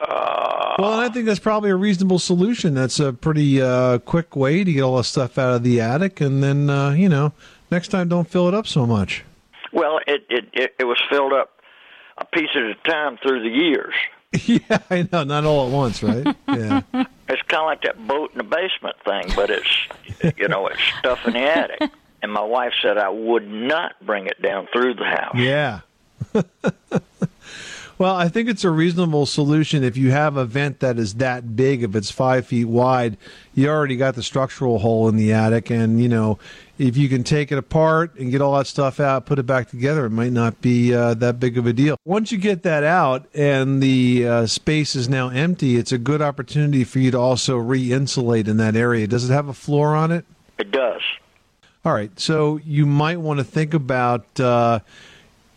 Uh, 0.00 0.74
Well, 0.78 0.92
and 0.94 1.00
I 1.00 1.08
think 1.08 1.26
that's 1.26 1.38
probably 1.40 1.70
a 1.70 1.76
reasonable 1.76 2.18
solution. 2.18 2.74
That's 2.74 3.00
a 3.00 3.12
pretty 3.12 3.60
uh, 3.62 3.98
quick 3.98 4.36
way 4.36 4.62
to 4.64 4.72
get 4.72 4.82
all 4.82 4.96
the 4.96 5.04
stuff 5.04 5.38
out 5.38 5.54
of 5.54 5.62
the 5.62 5.80
attic, 5.80 6.20
and 6.20 6.42
then 6.42 6.68
uh, 6.70 6.90
you 6.90 7.08
know, 7.08 7.32
next 7.70 7.88
time 7.88 8.08
don't 8.08 8.28
fill 8.28 8.48
it 8.48 8.54
up 8.54 8.66
so 8.66 8.86
much. 8.86 9.24
well, 9.72 9.98
it, 10.06 10.24
it 10.28 10.48
it 10.52 10.74
it 10.78 10.84
was 10.84 11.00
filled 11.10 11.32
up 11.32 11.60
a 12.18 12.24
piece 12.26 12.50
at 12.54 12.62
a 12.62 12.74
time 12.84 13.18
through 13.18 13.42
the 13.42 13.48
years. 13.54 13.94
yeah, 14.44 14.78
I 14.90 15.08
know, 15.12 15.24
not 15.24 15.44
all 15.44 15.66
at 15.66 15.72
once, 15.72 16.02
right? 16.02 16.36
Yeah. 16.48 16.82
It's 17.28 17.42
kind 17.42 17.62
of 17.62 17.66
like 17.66 17.82
that 17.82 18.06
boat 18.06 18.30
in 18.30 18.38
the 18.38 18.44
basement 18.44 18.94
thing, 19.04 19.32
but 19.34 19.50
it's 19.50 19.88
you 20.38 20.46
know 20.46 20.68
it's 20.68 20.80
stuff 21.00 21.26
in 21.26 21.32
the 21.32 21.40
attic. 21.40 21.90
And 22.22 22.32
my 22.32 22.40
wife 22.44 22.72
said 22.80 22.98
I 22.98 23.08
would 23.08 23.48
not 23.48 23.94
bring 24.00 24.26
it 24.28 24.40
down 24.40 24.68
through 24.72 24.94
the 24.94 25.04
house. 25.06 25.34
Yeah. 25.34 25.80
well, 27.98 28.14
I 28.14 28.28
think 28.28 28.48
it's 28.48 28.64
a 28.64 28.70
reasonable 28.70 29.26
solution 29.26 29.82
if 29.82 29.96
you 29.96 30.10
have 30.10 30.36
a 30.36 30.44
vent 30.44 30.80
that 30.80 30.98
is 30.98 31.14
that 31.14 31.56
big, 31.56 31.82
if 31.82 31.94
it's 31.94 32.10
five 32.10 32.46
feet 32.46 32.66
wide, 32.66 33.16
you 33.54 33.68
already 33.68 33.96
got 33.96 34.14
the 34.14 34.22
structural 34.22 34.78
hole 34.78 35.08
in 35.08 35.16
the 35.16 35.32
attic. 35.32 35.70
And, 35.70 36.00
you 36.00 36.08
know, 36.08 36.38
if 36.78 36.96
you 36.96 37.08
can 37.08 37.24
take 37.24 37.50
it 37.50 37.58
apart 37.58 38.14
and 38.16 38.30
get 38.30 38.42
all 38.42 38.56
that 38.58 38.66
stuff 38.66 39.00
out, 39.00 39.24
put 39.24 39.38
it 39.38 39.46
back 39.46 39.70
together, 39.70 40.04
it 40.04 40.10
might 40.10 40.32
not 40.32 40.60
be 40.60 40.94
uh, 40.94 41.14
that 41.14 41.40
big 41.40 41.56
of 41.56 41.66
a 41.66 41.72
deal. 41.72 41.96
Once 42.04 42.30
you 42.30 42.38
get 42.38 42.62
that 42.64 42.84
out 42.84 43.26
and 43.34 43.82
the 43.82 44.26
uh, 44.26 44.46
space 44.46 44.94
is 44.94 45.08
now 45.08 45.30
empty, 45.30 45.76
it's 45.76 45.92
a 45.92 45.98
good 45.98 46.20
opportunity 46.20 46.84
for 46.84 46.98
you 46.98 47.10
to 47.10 47.18
also 47.18 47.56
re 47.56 47.92
insulate 47.92 48.46
in 48.46 48.58
that 48.58 48.76
area. 48.76 49.06
Does 49.06 49.30
it 49.30 49.32
have 49.32 49.48
a 49.48 49.54
floor 49.54 49.94
on 49.94 50.12
it? 50.12 50.26
It 50.58 50.70
does. 50.70 51.02
All 51.84 51.94
right, 51.94 52.18
so 52.18 52.58
you 52.64 52.84
might 52.84 53.20
want 53.20 53.38
to 53.38 53.44
think 53.44 53.72
about, 53.72 54.40
uh, 54.40 54.80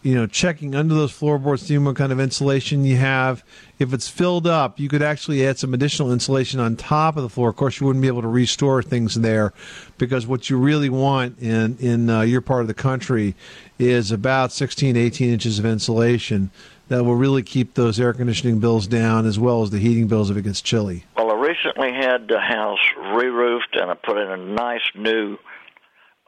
you 0.02 0.16
know, 0.16 0.26
checking 0.26 0.76
under 0.76 0.96
those 0.96 1.12
floorboards, 1.12 1.64
seeing 1.64 1.84
what 1.84 1.98
kind 1.98 2.12
of 2.12 2.20
insulation 2.20 2.86
you 2.86 2.96
have. 2.96 3.44
If 3.80 3.94
it's 3.94 4.08
filled 4.08 4.48
up, 4.48 4.80
you 4.80 4.88
could 4.88 5.02
actually 5.02 5.46
add 5.46 5.58
some 5.58 5.74
additional 5.74 6.12
insulation 6.14 6.60
on 6.60 6.78
top 6.78 7.18
of 7.18 7.24
the 7.24 7.30
floor. 7.30 7.50
Of 7.50 7.58
course, 7.58 7.80
you 7.80 7.88
wouldn't 7.88 8.02
be 8.02 8.08
able 8.08 8.22
to 8.22 8.30
restore 8.30 8.82
things 8.82 9.16
there, 9.16 9.54
because 9.98 10.26
what 10.26 10.50
you 10.50 10.58
really 10.58 10.90
want 10.90 11.40
in 11.40 11.78
in 11.80 12.10
uh, 12.10 12.22
your 12.22 12.42
part 12.42 12.62
of 12.62 12.68
the 12.68 12.74
country 12.74 13.36
is 13.78 14.12
about 14.12 14.52
16, 14.52 14.96
18 14.96 15.30
inches 15.30 15.60
of 15.60 15.66
insulation 15.66 16.52
that 16.88 17.04
will 17.04 17.16
really 17.16 17.44
keep 17.44 17.76
those 17.76 18.00
air 18.00 18.14
conditioning 18.14 18.60
bills 18.60 18.88
down, 18.88 19.26
as 19.26 19.38
well 19.38 19.62
as 19.62 19.70
the 19.70 19.80
heating 19.80 20.08
bills 20.08 20.30
if 20.30 20.38
it 20.38 20.42
gets 20.42 20.62
chilly. 20.62 21.06
Well, 21.16 21.32
I 21.32 21.36
recently 21.36 21.94
had 21.94 22.28
the 22.28 22.40
house 22.40 22.80
re-roofed, 23.14 23.76
and 23.76 23.92
I 23.92 23.94
put 23.94 24.18
in 24.18 24.30
a 24.30 24.38
nice 24.38 24.82
new 24.96 25.38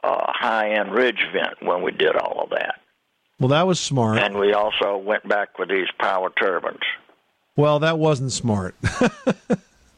uh, 0.04 0.24
high-end 0.28 0.92
ridge 0.92 1.26
vent 1.32 1.62
when 1.62 1.82
we 1.82 1.90
did 1.90 2.16
all 2.16 2.44
of 2.44 2.50
that. 2.50 2.81
Well, 3.42 3.48
that 3.48 3.66
was 3.66 3.80
smart. 3.80 4.18
And 4.18 4.38
we 4.38 4.52
also 4.52 4.96
went 4.96 5.28
back 5.28 5.58
with 5.58 5.68
these 5.68 5.88
power 5.98 6.30
turbines. 6.30 6.78
Well, 7.56 7.80
that 7.80 7.98
wasn't 7.98 8.30
smart. 8.30 8.76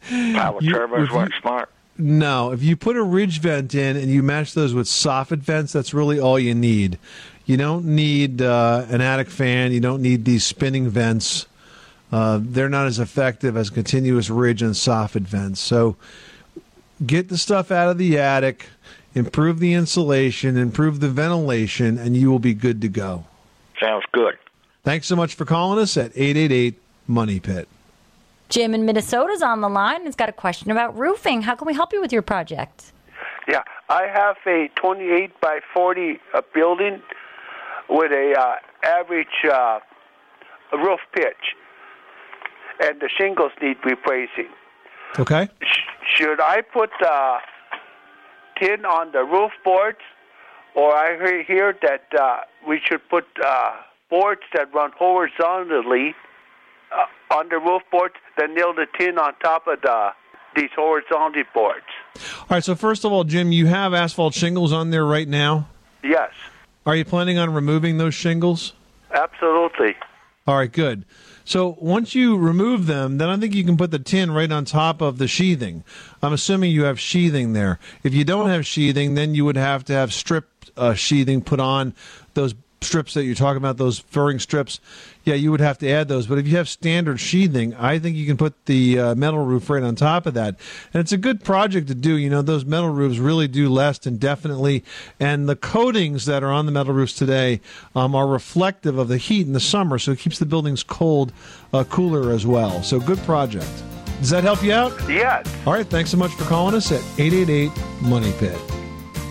Power 0.08 0.58
You- 0.62 0.72
turbines 0.72 1.10
weren't 1.10 1.34
smart. 1.42 1.68
No, 1.98 2.52
if 2.52 2.62
you 2.62 2.74
put 2.74 2.96
a 2.96 3.02
ridge 3.02 3.40
vent 3.40 3.74
in 3.74 3.96
and 3.98 4.10
you 4.10 4.22
match 4.22 4.54
those 4.54 4.72
with 4.72 4.86
soffit 4.86 5.40
vents, 5.40 5.74
that's 5.74 5.92
really 5.92 6.18
all 6.18 6.38
you 6.38 6.54
need. 6.54 6.98
You 7.44 7.58
don't 7.58 7.84
need 7.84 8.40
uh, 8.40 8.86
an 8.88 9.02
attic 9.02 9.28
fan. 9.28 9.72
You 9.72 9.80
don't 9.80 10.00
need 10.00 10.24
these 10.24 10.44
spinning 10.44 10.88
vents. 10.88 11.46
Uh, 12.10 12.40
they're 12.42 12.70
not 12.70 12.86
as 12.86 12.98
effective 12.98 13.58
as 13.58 13.68
continuous 13.68 14.30
ridge 14.30 14.62
and 14.62 14.72
soffit 14.72 15.20
vents. 15.22 15.60
So 15.60 15.96
get 17.04 17.28
the 17.28 17.36
stuff 17.38 17.70
out 17.70 17.90
of 17.90 17.98
the 17.98 18.18
attic, 18.18 18.66
improve 19.14 19.58
the 19.58 19.74
insulation, 19.74 20.56
improve 20.56 21.00
the 21.00 21.10
ventilation, 21.10 21.98
and 21.98 22.16
you 22.16 22.30
will 22.30 22.38
be 22.38 22.54
good 22.54 22.80
to 22.80 22.88
go. 22.88 23.26
Sounds 23.84 24.04
good. 24.12 24.38
Thanks 24.82 25.06
so 25.06 25.14
much 25.14 25.34
for 25.34 25.44
calling 25.44 25.78
us 25.78 25.96
at 25.98 26.12
888 26.14 26.80
Money 27.06 27.38
Pit. 27.38 27.68
Jim 28.48 28.74
in 28.74 28.86
Minnesota's 28.86 29.42
on 29.42 29.60
the 29.60 29.68
line 29.68 29.96
and 29.96 30.04
has 30.06 30.16
got 30.16 30.30
a 30.30 30.32
question 30.32 30.70
about 30.70 30.96
roofing. 30.96 31.42
How 31.42 31.54
can 31.54 31.66
we 31.66 31.74
help 31.74 31.92
you 31.92 32.00
with 32.00 32.12
your 32.12 32.22
project? 32.22 32.92
Yeah, 33.46 33.62
I 33.90 34.06
have 34.06 34.36
a 34.46 34.70
28 34.76 35.38
by 35.40 35.60
40 35.74 36.18
uh, 36.32 36.40
building 36.54 37.02
with 37.90 38.10
a 38.10 38.34
uh, 38.38 38.54
average 38.86 39.44
uh, 39.52 39.80
roof 40.72 41.00
pitch, 41.12 41.54
and 42.80 43.00
the 43.00 43.10
shingles 43.18 43.52
need 43.60 43.76
replacing. 43.84 44.48
Okay? 45.18 45.48
Sh- 45.62 45.80
should 46.16 46.40
I 46.40 46.62
put 46.62 46.90
uh, 47.04 47.38
tin 48.58 48.86
on 48.86 49.12
the 49.12 49.24
roof 49.24 49.52
boards, 49.62 49.98
or 50.74 50.94
I 50.94 51.16
hear 51.16 51.42
here 51.42 51.76
that 51.82 52.06
uh, 52.18 52.38
we 52.66 52.80
should 52.84 53.06
put 53.08 53.24
uh, 53.44 53.72
boards 54.10 54.42
that 54.54 54.72
run 54.74 54.92
horizontally 54.96 56.14
uh, 56.94 57.34
on 57.34 57.48
the 57.48 57.58
roof 57.58 57.82
boards, 57.90 58.14
then 58.38 58.54
nail 58.54 58.72
the 58.74 58.86
tin 58.98 59.18
on 59.18 59.34
top 59.42 59.66
of 59.66 59.80
the 59.82 60.10
these 60.56 60.70
horizontal 60.76 61.42
boards? 61.52 61.84
All 62.16 62.46
right, 62.50 62.62
so 62.62 62.76
first 62.76 63.04
of 63.04 63.10
all, 63.12 63.24
Jim, 63.24 63.50
you 63.50 63.66
have 63.66 63.92
asphalt 63.92 64.34
shingles 64.34 64.72
on 64.72 64.90
there 64.90 65.04
right 65.04 65.26
now. 65.26 65.66
Yes, 66.04 66.30
Are 66.86 66.94
you 66.94 67.04
planning 67.04 67.38
on 67.38 67.52
removing 67.52 67.98
those 67.98 68.14
shingles? 68.14 68.72
absolutely. 69.12 69.96
All 70.46 70.56
right, 70.56 70.70
good. 70.70 71.04
So 71.44 71.76
once 71.78 72.14
you 72.14 72.36
remove 72.36 72.86
them, 72.86 73.18
then 73.18 73.28
I 73.28 73.36
think 73.36 73.54
you 73.54 73.64
can 73.64 73.76
put 73.76 73.90
the 73.90 73.98
tin 73.98 74.30
right 74.30 74.50
on 74.50 74.64
top 74.64 75.00
of 75.00 75.18
the 75.18 75.28
sheathing. 75.28 75.84
I'm 76.22 76.32
assuming 76.32 76.70
you 76.70 76.84
have 76.84 76.98
sheathing 76.98 77.52
there. 77.52 77.78
If 78.02 78.14
you 78.14 78.24
don't 78.24 78.48
have 78.48 78.66
sheathing, 78.66 79.14
then 79.14 79.34
you 79.34 79.44
would 79.44 79.56
have 79.56 79.84
to 79.84 79.92
have 79.92 80.12
strip 80.12 80.48
uh, 80.76 80.94
sheathing 80.94 81.42
put 81.42 81.60
on 81.60 81.94
those 82.32 82.54
strips 82.84 83.14
that 83.14 83.24
you're 83.24 83.34
talking 83.34 83.56
about, 83.56 83.76
those 83.76 83.98
furring 83.98 84.38
strips. 84.38 84.80
Yeah, 85.24 85.34
you 85.34 85.50
would 85.50 85.60
have 85.60 85.78
to 85.78 85.90
add 85.90 86.08
those. 86.08 86.26
But 86.26 86.38
if 86.38 86.46
you 86.46 86.56
have 86.56 86.68
standard 86.68 87.18
sheathing, 87.18 87.74
I 87.74 87.98
think 87.98 88.16
you 88.16 88.26
can 88.26 88.36
put 88.36 88.66
the 88.66 88.98
uh, 88.98 89.14
metal 89.14 89.44
roof 89.44 89.70
right 89.70 89.82
on 89.82 89.94
top 89.96 90.26
of 90.26 90.34
that. 90.34 90.56
And 90.92 91.00
it's 91.00 91.12
a 91.12 91.16
good 91.16 91.42
project 91.42 91.88
to 91.88 91.94
do. 91.94 92.16
You 92.16 92.28
know, 92.28 92.42
those 92.42 92.64
metal 92.64 92.90
roofs 92.90 93.18
really 93.18 93.48
do 93.48 93.68
last 93.68 94.06
indefinitely. 94.06 94.84
And 95.18 95.48
the 95.48 95.56
coatings 95.56 96.26
that 96.26 96.42
are 96.42 96.52
on 96.52 96.66
the 96.66 96.72
metal 96.72 96.92
roofs 96.94 97.14
today 97.14 97.60
um, 97.94 98.14
are 98.14 98.26
reflective 98.26 98.98
of 98.98 99.08
the 99.08 99.18
heat 99.18 99.46
in 99.46 99.54
the 99.54 99.60
summer, 99.60 99.98
so 99.98 100.12
it 100.12 100.18
keeps 100.18 100.38
the 100.38 100.46
buildings 100.46 100.82
cold, 100.82 101.32
uh, 101.72 101.84
cooler 101.84 102.30
as 102.30 102.46
well. 102.46 102.82
So 102.82 103.00
good 103.00 103.18
project. 103.20 103.70
Does 104.20 104.30
that 104.30 104.44
help 104.44 104.62
you 104.62 104.72
out? 104.72 104.92
Yes. 105.08 105.52
All 105.66 105.72
right, 105.72 105.86
thanks 105.86 106.10
so 106.10 106.16
much 106.16 106.32
for 106.32 106.44
calling 106.44 106.74
us 106.74 106.92
at 106.92 107.02
888 107.18 107.70
Money 108.02 108.32
Pit. 108.38 108.83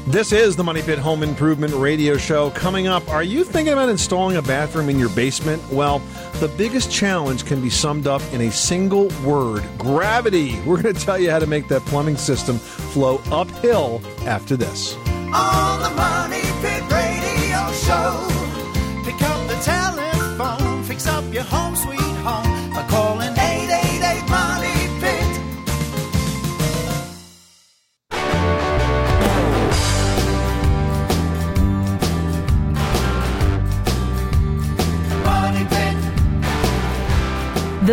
This 0.05 0.33
is 0.33 0.57
the 0.57 0.65
Money 0.65 0.81
Pit 0.81 0.99
Home 0.99 1.23
Improvement 1.23 1.73
Radio 1.73 2.17
Show. 2.17 2.49
Coming 2.49 2.87
up, 2.87 3.07
are 3.07 3.23
you 3.23 3.45
thinking 3.45 3.71
about 3.71 3.87
installing 3.87 4.35
a 4.35 4.41
bathroom 4.41 4.89
in 4.89 4.99
your 4.99 5.07
basement? 5.07 5.63
Well, 5.71 5.99
the 6.41 6.49
biggest 6.49 6.91
challenge 6.91 7.45
can 7.45 7.61
be 7.61 7.69
summed 7.69 8.05
up 8.05 8.21
in 8.33 8.41
a 8.41 8.51
single 8.51 9.07
word 9.25 9.63
gravity. 9.77 10.59
We're 10.65 10.81
going 10.81 10.93
to 10.93 11.01
tell 11.01 11.17
you 11.17 11.31
how 11.31 11.39
to 11.39 11.47
make 11.47 11.69
that 11.69 11.83
plumbing 11.83 12.17
system 12.17 12.57
flow 12.57 13.21
uphill 13.31 14.01
after 14.25 14.57
this. 14.57 14.97
On 14.97 15.81
the 15.81 15.89
Money 15.95 16.41
Pit 16.61 16.83
Radio 16.91 17.71
Show. 17.71 18.33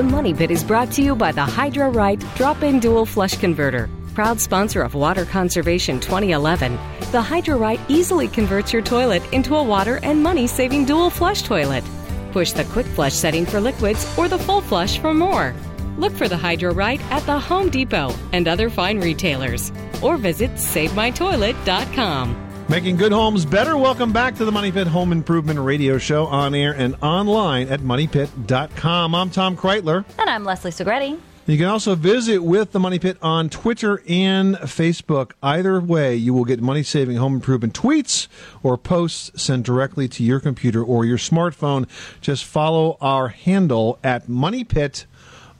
The 0.00 0.06
Money 0.06 0.32
Pit 0.32 0.50
is 0.50 0.64
brought 0.64 0.90
to 0.92 1.02
you 1.02 1.14
by 1.14 1.30
the 1.30 1.44
Hydro 1.44 1.90
Right 1.90 2.18
Drop 2.34 2.62
In 2.62 2.80
Dual 2.80 3.04
Flush 3.04 3.36
Converter. 3.36 3.90
Proud 4.14 4.40
sponsor 4.40 4.80
of 4.80 4.94
Water 4.94 5.26
Conservation 5.26 6.00
2011, 6.00 6.78
the 7.12 7.20
Hydro 7.20 7.58
Right 7.58 7.78
easily 7.86 8.26
converts 8.26 8.72
your 8.72 8.80
toilet 8.80 9.22
into 9.30 9.56
a 9.56 9.62
water 9.62 10.00
and 10.02 10.22
money 10.22 10.46
saving 10.46 10.86
dual 10.86 11.10
flush 11.10 11.42
toilet. 11.42 11.84
Push 12.32 12.52
the 12.52 12.64
quick 12.64 12.86
flush 12.86 13.12
setting 13.12 13.44
for 13.44 13.60
liquids 13.60 14.10
or 14.16 14.26
the 14.26 14.38
full 14.38 14.62
flush 14.62 14.98
for 14.98 15.12
more. 15.12 15.54
Look 15.98 16.14
for 16.14 16.28
the 16.28 16.36
Hydro 16.38 16.72
Right 16.72 17.02
at 17.12 17.26
the 17.26 17.38
Home 17.38 17.68
Depot 17.68 18.14
and 18.32 18.48
other 18.48 18.70
fine 18.70 19.00
retailers. 19.00 19.70
Or 20.00 20.16
visit 20.16 20.52
SaveMyToilet.com. 20.52 22.49
Making 22.70 22.98
good 22.98 23.11
homes 23.11 23.44
better. 23.44 23.76
Welcome 23.76 24.12
back 24.12 24.37
to 24.37 24.44
the 24.44 24.52
Money 24.52 24.70
Pit 24.70 24.87
Home 24.87 25.11
Improvement 25.11 25.59
Radio 25.59 25.98
Show 25.98 26.26
on 26.26 26.54
air 26.54 26.72
and 26.72 26.94
online 27.02 27.66
at 27.66 27.80
moneypit.com. 27.80 29.12
I'm 29.12 29.28
Tom 29.30 29.56
Kraeutler. 29.56 30.04
And 30.16 30.30
I'm 30.30 30.44
Leslie 30.44 30.70
Segrete. 30.70 31.18
You 31.46 31.59
can 31.59 31.66
also 31.66 31.96
visit 31.96 32.44
with 32.44 32.70
the 32.70 32.78
Money 32.78 33.00
Pit 33.00 33.18
on 33.22 33.50
Twitter 33.50 34.04
and 34.09 34.54
Facebook. 34.54 35.33
Either 35.42 35.80
way, 35.80 36.14
you 36.14 36.33
will 36.33 36.44
get 36.44 36.62
money 36.62 36.85
saving 36.85 37.16
home 37.16 37.35
improvement 37.35 37.74
tweets 37.74 38.28
or 38.62 38.78
posts 38.78 39.42
sent 39.42 39.66
directly 39.66 40.06
to 40.06 40.22
your 40.22 40.38
computer 40.38 40.80
or 40.80 41.04
your 41.04 41.18
smartphone. 41.18 41.88
Just 42.20 42.44
follow 42.44 42.96
our 43.00 43.28
handle 43.28 43.98
at 44.04 44.28
Money 44.28 44.62
Pit 44.62 45.06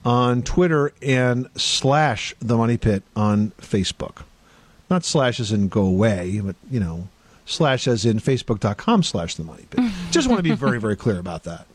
on 0.05 0.43
Twitter 0.43 0.93
and 1.01 1.49
slash 1.57 2.33
the 2.39 2.55
Money 2.55 2.77
Pit 2.77 3.03
on 3.17 3.51
Facebook. 3.59 4.19
Not 4.91 5.05
slash 5.05 5.39
as 5.39 5.53
in 5.53 5.69
go 5.69 5.85
away, 5.85 6.41
but, 6.43 6.57
you 6.69 6.81
know, 6.81 7.07
slash 7.45 7.87
as 7.87 8.05
in 8.05 8.19
facebook.com 8.19 9.03
slash 9.03 9.35
the 9.35 9.43
Money 9.45 9.63
Pit. 9.69 9.89
Just 10.11 10.27
want 10.27 10.39
to 10.39 10.43
be 10.43 10.51
very, 10.53 10.81
very 10.81 10.97
clear 10.97 11.17
about 11.17 11.43
that. 11.45 11.65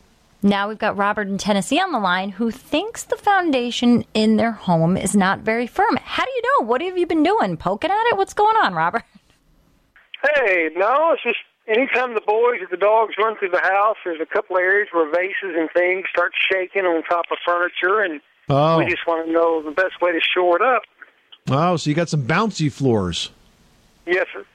Now 0.43 0.69
we've 0.69 0.77
got 0.77 0.95
Robert 0.95 1.27
in 1.27 1.39
Tennessee 1.39 1.79
on 1.79 1.91
the 1.91 1.97
line 1.99 2.29
who 2.29 2.51
thinks 2.51 3.03
the 3.03 3.15
foundation 3.17 4.05
in 4.13 4.35
their 4.37 4.51
home 4.51 4.95
is 4.95 5.15
not 5.15 5.39
very 5.39 5.65
firm. 5.65 5.97
How 5.97 6.25
do 6.25 6.29
you 6.31 6.41
know? 6.43 6.67
What 6.67 6.79
have 6.83 6.95
you 6.95 7.07
been 7.07 7.23
doing? 7.23 7.57
Poking 7.57 7.89
at 7.89 8.05
it? 8.11 8.17
What's 8.17 8.35
going 8.35 8.55
on, 8.55 8.75
Robert? 8.75 9.01
Hey, 10.35 10.69
no, 10.75 11.13
it's 11.13 11.23
just 11.23 11.39
anytime 11.67 12.13
the 12.13 12.21
boys 12.21 12.61
or 12.61 12.67
the 12.69 12.77
dogs 12.77 13.15
run 13.17 13.35
through 13.37 13.49
the 13.49 13.61
house, 13.61 13.95
there's 14.05 14.21
a 14.21 14.27
couple 14.27 14.57
areas 14.59 14.89
where 14.91 15.09
vases 15.09 15.55
and 15.57 15.69
things 15.73 16.05
start 16.11 16.33
shaking 16.51 16.83
on 16.85 17.01
top 17.03 17.25
of 17.31 17.37
furniture, 17.43 18.01
and 18.01 18.21
Oh. 18.49 18.77
we 18.77 18.85
just 18.85 19.05
want 19.07 19.25
to 19.25 19.31
know 19.33 19.61
the 19.63 19.71
best 19.71 19.99
way 20.01 20.11
to 20.13 20.19
shore 20.21 20.55
it 20.55 20.61
up. 20.61 20.83
Oh, 21.49 21.77
so 21.77 21.89
you 21.89 21.95
got 21.95 22.09
some 22.09 22.23
bouncy 22.23 22.71
floors. 22.71 23.31
Yes, 24.05 24.27
sir. 24.33 24.45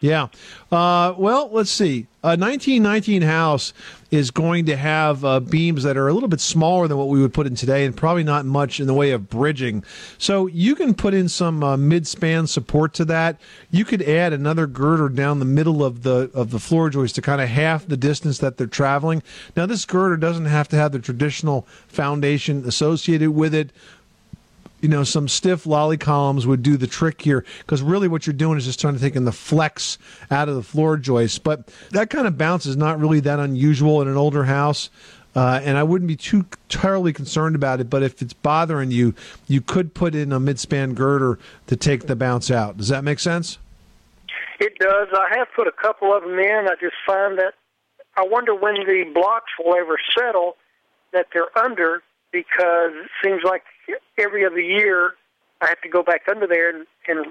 Yeah. 0.00 0.28
Uh, 0.70 1.14
well, 1.18 1.48
let's 1.50 1.70
see. 1.70 2.06
A 2.22 2.36
1919 2.36 3.22
house 3.22 3.72
is 4.10 4.30
going 4.30 4.66
to 4.66 4.76
have 4.76 5.24
uh, 5.24 5.40
beams 5.40 5.82
that 5.82 5.96
are 5.96 6.08
a 6.08 6.12
little 6.12 6.28
bit 6.28 6.40
smaller 6.40 6.86
than 6.86 6.96
what 6.96 7.08
we 7.08 7.20
would 7.20 7.34
put 7.34 7.46
in 7.46 7.54
today, 7.54 7.84
and 7.84 7.96
probably 7.96 8.22
not 8.22 8.44
much 8.44 8.80
in 8.80 8.86
the 8.86 8.94
way 8.94 9.10
of 9.10 9.28
bridging. 9.28 9.84
So 10.18 10.46
you 10.46 10.74
can 10.74 10.94
put 10.94 11.14
in 11.14 11.28
some 11.28 11.64
uh, 11.64 11.76
mid-span 11.76 12.46
support 12.46 12.94
to 12.94 13.04
that. 13.06 13.40
You 13.70 13.84
could 13.84 14.02
add 14.02 14.32
another 14.32 14.66
girder 14.66 15.08
down 15.08 15.38
the 15.38 15.44
middle 15.44 15.84
of 15.84 16.02
the 16.02 16.30
of 16.34 16.50
the 16.50 16.58
floor 16.58 16.90
joist 16.90 17.16
to 17.16 17.22
kind 17.22 17.40
of 17.40 17.48
half 17.48 17.86
the 17.86 17.96
distance 17.96 18.38
that 18.38 18.56
they're 18.56 18.66
traveling. 18.66 19.22
Now, 19.56 19.66
this 19.66 19.84
girder 19.84 20.16
doesn't 20.16 20.46
have 20.46 20.68
to 20.68 20.76
have 20.76 20.92
the 20.92 21.00
traditional 21.00 21.66
foundation 21.88 22.64
associated 22.66 23.30
with 23.30 23.54
it 23.54 23.70
you 24.80 24.88
know, 24.88 25.04
some 25.04 25.28
stiff 25.28 25.66
lolly 25.66 25.96
columns 25.96 26.46
would 26.46 26.62
do 26.62 26.76
the 26.76 26.86
trick 26.86 27.20
here 27.20 27.44
because 27.60 27.82
really 27.82 28.08
what 28.08 28.26
you're 28.26 28.34
doing 28.34 28.58
is 28.58 28.64
just 28.64 28.80
trying 28.80 28.94
to 28.94 29.00
take 29.00 29.16
in 29.16 29.24
the 29.24 29.32
flex 29.32 29.98
out 30.30 30.48
of 30.48 30.54
the 30.54 30.62
floor 30.62 30.96
joist. 30.96 31.42
But 31.42 31.66
that 31.90 32.10
kind 32.10 32.26
of 32.26 32.38
bounce 32.38 32.66
is 32.66 32.76
not 32.76 32.98
really 33.00 33.20
that 33.20 33.38
unusual 33.38 34.02
in 34.02 34.08
an 34.08 34.16
older 34.16 34.44
house. 34.44 34.90
Uh, 35.36 35.60
and 35.62 35.76
I 35.76 35.82
wouldn't 35.82 36.08
be 36.08 36.16
too 36.16 36.46
terribly 36.68 37.12
concerned 37.12 37.54
about 37.54 37.80
it, 37.80 37.90
but 37.90 38.02
if 38.02 38.22
it's 38.22 38.32
bothering 38.32 38.90
you, 38.90 39.14
you 39.46 39.60
could 39.60 39.94
put 39.94 40.14
in 40.14 40.32
a 40.32 40.40
mid-span 40.40 40.94
girder 40.94 41.38
to 41.66 41.76
take 41.76 42.06
the 42.06 42.16
bounce 42.16 42.50
out. 42.50 42.76
Does 42.76 42.88
that 42.88 43.04
make 43.04 43.20
sense? 43.20 43.58
It 44.58 44.78
does. 44.80 45.08
I 45.12 45.36
have 45.36 45.48
put 45.54 45.68
a 45.68 45.72
couple 45.72 46.12
of 46.12 46.22
them 46.22 46.38
in. 46.38 46.66
I 46.66 46.74
just 46.80 46.96
find 47.06 47.38
that 47.38 47.54
I 48.16 48.24
wonder 48.24 48.54
when 48.54 48.74
the 48.74 49.04
blocks 49.14 49.52
will 49.62 49.76
ever 49.76 49.96
settle 50.18 50.56
that 51.12 51.26
they're 51.32 51.56
under 51.56 52.02
because 52.32 52.92
it 52.94 53.10
seems 53.24 53.42
like 53.44 53.62
every 54.18 54.44
other 54.44 54.60
year 54.60 55.14
I 55.60 55.68
have 55.68 55.80
to 55.82 55.88
go 55.88 56.02
back 56.02 56.22
under 56.30 56.46
there 56.46 56.70
and, 56.70 56.86
and 57.08 57.26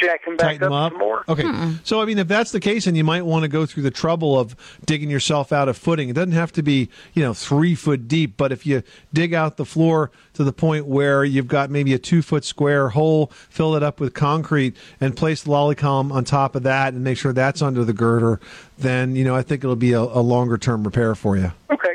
jack 0.00 0.24
them 0.24 0.36
back 0.36 0.46
Tighten 0.46 0.62
them 0.62 0.72
up, 0.72 0.86
up. 0.86 0.92
some 0.92 0.98
more. 0.98 1.24
Okay. 1.28 1.42
Hmm. 1.42 1.72
So, 1.84 2.00
I 2.00 2.06
mean, 2.06 2.18
if 2.18 2.26
that's 2.26 2.50
the 2.50 2.60
case, 2.60 2.86
then 2.86 2.94
you 2.94 3.04
might 3.04 3.26
want 3.26 3.42
to 3.42 3.48
go 3.48 3.66
through 3.66 3.82
the 3.82 3.90
trouble 3.90 4.38
of 4.38 4.56
digging 4.86 5.10
yourself 5.10 5.52
out 5.52 5.68
of 5.68 5.76
footing. 5.76 6.08
It 6.08 6.14
doesn't 6.14 6.32
have 6.32 6.50
to 6.52 6.62
be, 6.62 6.88
you 7.12 7.22
know, 7.22 7.34
three 7.34 7.74
foot 7.74 8.08
deep, 8.08 8.36
but 8.36 8.52
if 8.52 8.64
you 8.64 8.82
dig 9.12 9.34
out 9.34 9.58
the 9.58 9.64
floor 9.66 10.10
to 10.34 10.44
the 10.44 10.52
point 10.52 10.86
where 10.86 11.24
you've 11.24 11.48
got 11.48 11.70
maybe 11.70 11.92
a 11.92 11.98
two 11.98 12.22
foot 12.22 12.44
square 12.44 12.90
hole, 12.90 13.26
fill 13.50 13.74
it 13.74 13.82
up 13.82 14.00
with 14.00 14.14
concrete, 14.14 14.76
and 15.00 15.16
place 15.16 15.42
the 15.42 15.50
lolly 15.50 15.74
column 15.74 16.10
on 16.10 16.24
top 16.24 16.54
of 16.56 16.62
that 16.62 16.94
and 16.94 17.04
make 17.04 17.18
sure 17.18 17.32
that's 17.32 17.60
under 17.60 17.84
the 17.84 17.92
girder, 17.92 18.40
then, 18.78 19.14
you 19.14 19.24
know, 19.24 19.36
I 19.36 19.42
think 19.42 19.62
it'll 19.62 19.76
be 19.76 19.92
a, 19.92 20.00
a 20.00 20.22
longer 20.22 20.56
term 20.56 20.84
repair 20.84 21.14
for 21.14 21.36
you. 21.36 21.52
Okay, 21.70 21.70
sounds 21.70 21.80
good. 21.82 21.91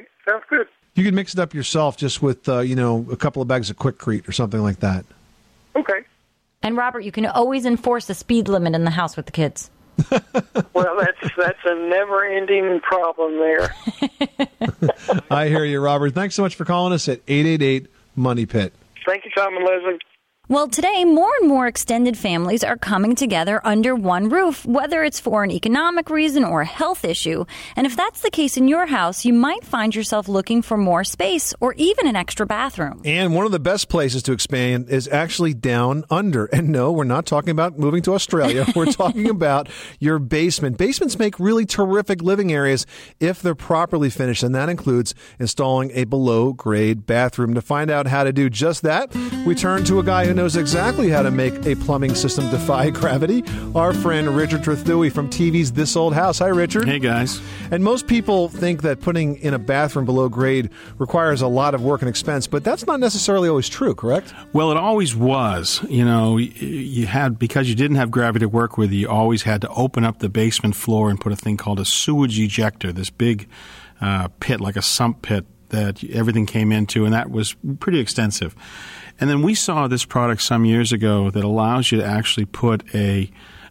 You 0.98 1.04
can 1.04 1.14
mix 1.14 1.34
it 1.34 1.40
up 1.40 1.54
yourself 1.54 1.96
just 1.96 2.24
with, 2.24 2.50
uh, 2.50 2.62
you 2.62 2.76
know, 2.76 3.06
a 3.12 3.16
couple 3.16 3.40
of 3.40 3.48
bags 3.48 3.70
of 3.70 3.78
Quikrete 3.78 4.28
or 4.28 4.32
something 4.32 4.64
like 4.64 4.80
that. 4.80 5.06
Okay. 5.76 6.00
And 6.64 6.76
Robert, 6.76 7.02
you 7.02 7.12
can 7.12 7.28
always 7.28 7.68
enforce 7.68 8.08
the 8.08 8.16
speed 8.16 8.48
limit 8.50 8.74
in 8.74 8.84
the 8.84 8.90
house 8.90 9.16
with 9.16 9.28
the 9.28 9.32
kids. 9.32 9.70
Well, 10.74 10.96
that's 11.00 11.36
that's 11.36 11.60
a 11.66 11.74
never-ending 11.90 12.82
problem 12.82 13.38
there. 13.40 13.74
I 15.32 15.48
hear 15.48 15.66
you, 15.66 15.80
Robert. 15.80 16.14
Thanks 16.14 16.36
so 16.36 16.44
much 16.44 16.54
for 16.54 16.66
calling 16.66 16.94
us 16.94 17.10
at 17.10 17.22
888 17.28 17.88
Money 18.16 18.46
Pit. 18.46 18.74
Thank 19.08 19.26
you, 19.26 19.32
Tom 19.36 19.56
and 19.56 19.66
Leslie. 19.66 19.98
Well, 20.50 20.70
today, 20.70 21.04
more 21.04 21.30
and 21.42 21.50
more 21.50 21.68
extended 21.68 22.18
families 22.18 22.64
are 22.64 22.78
coming 22.78 23.16
together 23.16 23.60
under 23.66 23.94
one 23.94 24.30
roof, 24.30 24.66
whether 24.66 25.04
it's 25.04 25.20
for 25.20 25.44
an 25.44 25.52
economic 25.52 26.10
reason 26.10 26.46
or 26.46 26.62
a 26.62 26.66
health 26.66 27.04
issue. 27.04 27.44
And 27.76 27.86
if 27.86 27.98
that's 27.98 28.22
the 28.22 28.30
case 28.30 28.56
in 28.56 28.70
your 28.70 28.86
house, 28.86 29.26
you 29.26 29.34
might 29.34 29.66
find 29.66 29.94
yourself 29.94 30.30
looking 30.30 30.62
for 30.62 30.78
more 30.78 31.04
space 31.04 31.54
or 31.60 31.74
even 31.74 32.08
an 32.08 32.16
extra 32.16 32.46
bathroom. 32.46 33.02
And 33.04 33.36
one 33.36 33.46
of 33.46 33.52
the 33.52 33.60
best 33.60 33.90
places 33.90 34.24
to 34.24 34.32
expand 34.32 34.90
is 34.90 35.10
actually 35.10 35.54
down 35.54 36.06
under. 36.10 36.46
And 36.58 36.70
no, 36.70 36.94
we're 36.94 37.04
not 37.04 37.26
talking 37.26 37.50
about 37.50 37.78
moving 37.78 38.02
to 38.04 38.14
Australia. 38.14 38.66
We're 38.76 38.92
talking 38.92 39.30
about 39.30 39.70
your 40.00 40.18
basement. 40.18 40.78
Basements 40.78 41.20
make 41.20 41.40
really 41.40 41.66
terrific 41.68 42.24
living 42.24 42.52
areas 42.52 42.88
if 43.20 43.44
they're 43.44 43.54
properly 43.54 44.10
finished, 44.10 44.42
and 44.42 44.56
that 44.56 44.70
includes 44.70 45.14
installing 45.40 45.92
a 45.94 46.06
below 46.06 46.54
grade 46.54 47.06
bathroom. 47.06 47.54
To 47.54 47.62
find 47.62 47.92
out 47.92 48.08
how 48.08 48.24
to 48.24 48.34
do 48.34 48.50
just 48.50 48.82
that, 48.84 49.14
we 49.46 49.54
turn 49.54 49.84
to 49.86 50.00
a 50.00 50.04
guy 50.04 50.26
who 50.26 50.37
knows 50.38 50.56
exactly 50.56 51.10
how 51.10 51.23
to 51.23 51.32
make 51.32 51.65
a 51.65 51.73
plumbing 51.73 52.13
system 52.13 52.47
defy 52.52 52.89
gravity. 52.91 53.43
Our 53.73 53.91
friend 53.91 54.38
Richard 54.38 54.62
Trethewey 54.62 55.12
from 55.12 55.32
TV's 55.32 55.71
This 55.71 55.95
Old 55.95 56.13
House. 56.13 56.38
Hi, 56.38 56.50
Richard. 56.50 56.88
Hey, 56.88 57.00
guys. 57.00 57.41
And 57.71 57.84
most 57.84 58.06
people 58.06 58.47
think 58.47 58.84
that 58.84 59.02
putting 59.02 59.38
in 59.38 59.56
a 59.56 59.60
bathroom 59.60 60.06
below 60.06 60.30
grade 60.30 60.69
requires 61.00 61.41
a 61.41 61.47
lot 61.47 61.73
of 61.73 61.84
work 61.84 62.04
and 62.04 62.10
expense, 62.10 62.45
but 62.45 62.63
that's 62.63 62.86
not 62.86 63.00
necessarily 63.00 63.50
always 63.50 63.67
true, 63.67 63.95
correct? 63.95 64.32
Well, 64.54 64.69
it 64.69 64.78
always 64.78 65.15
was. 65.15 65.82
You 65.89 66.06
know, 66.06 66.38
you 66.38 67.08
had 67.08 67.39
because 67.39 67.67
you 67.67 67.73
didn't 67.73 67.97
have 67.97 68.12
gravity 68.12 68.43
to 68.43 68.50
work 68.50 68.78
with, 68.78 68.91
you 68.91 69.10
always 69.10 69.41
had 69.41 69.62
to 69.62 69.69
open 69.69 70.04
up 70.04 70.19
the 70.19 70.30
basement 70.30 70.76
floor 70.76 71.10
and 71.10 71.19
put 71.19 71.32
a 71.32 71.36
thing 71.36 71.58
called 71.58 71.80
a 71.80 71.86
sewage 71.86 72.39
ejector, 72.39 72.91
this 72.91 73.10
big 73.10 73.50
uh, 74.02 74.28
pit, 74.39 74.62
like 74.62 74.76
a 74.76 74.84
sump 74.84 75.23
pit 75.23 75.47
that 75.69 76.04
everything 76.04 76.45
came 76.45 76.71
into, 76.71 77.06
and 77.06 77.13
that 77.13 77.32
was 77.32 77.56
pretty 77.80 78.00
extensive. 78.00 78.56
And 79.20 79.30
then 79.30 79.42
we 79.42 79.56
saw 79.56 79.88
this 79.88 80.06
product 80.06 80.42
some 80.42 80.66
years 80.66 80.92
ago 80.92 81.32
that 81.32 81.44
allows 81.44 81.92
you 81.92 82.00
to 82.00 82.06
actually 82.06 82.46
put 82.46 82.84
a 82.94 83.30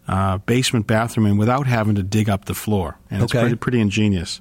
uh, 0.08 0.38
basement 0.38 0.86
bathroom 0.86 1.26
in 1.26 1.36
without 1.36 1.66
having 1.66 1.94
to 1.96 2.02
dig 2.02 2.28
up 2.28 2.44
the 2.44 2.54
floor, 2.54 2.98
and 3.10 3.22
it's 3.22 3.32
pretty, 3.32 3.56
pretty 3.56 3.80
ingenious. 3.80 4.40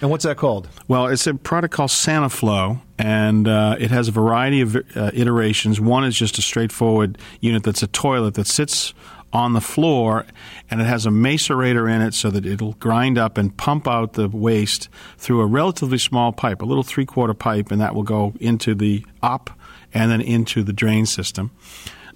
And 0.00 0.10
what's 0.10 0.24
that 0.24 0.36
called? 0.36 0.68
Well, 0.88 1.06
it's 1.06 1.26
a 1.26 1.34
product 1.34 1.72
called 1.72 1.90
Saniflo, 1.90 2.80
and 2.98 3.48
uh, 3.48 3.76
it 3.78 3.90
has 3.90 4.08
a 4.08 4.12
variety 4.12 4.60
of 4.60 4.76
uh, 4.76 5.10
iterations. 5.14 5.80
One 5.80 6.04
is 6.04 6.16
just 6.16 6.38
a 6.38 6.42
straightforward 6.42 7.18
unit 7.40 7.62
that's 7.62 7.82
a 7.82 7.86
toilet 7.86 8.34
that 8.34 8.46
sits 8.46 8.92
on 9.32 9.52
the 9.52 9.60
floor, 9.60 10.26
and 10.70 10.80
it 10.80 10.84
has 10.84 11.06
a 11.06 11.10
macerator 11.10 11.90
in 11.90 12.02
it 12.02 12.14
so 12.14 12.30
that 12.30 12.44
it'll 12.44 12.74
grind 12.74 13.16
up 13.16 13.38
and 13.38 13.56
pump 13.56 13.88
out 13.88 14.14
the 14.14 14.28
waste 14.28 14.88
through 15.18 15.40
a 15.40 15.46
relatively 15.46 15.98
small 15.98 16.32
pipe, 16.32 16.62
a 16.62 16.64
little 16.64 16.82
three 16.82 17.06
quarter 17.06 17.34
pipe, 17.34 17.70
and 17.70 17.80
that 17.80 17.94
will 17.94 18.02
go 18.02 18.34
into 18.40 18.74
the 18.74 19.04
up 19.22 19.50
and 19.96 20.10
then 20.10 20.20
into 20.20 20.62
the 20.62 20.72
drain 20.72 21.06
system. 21.06 21.50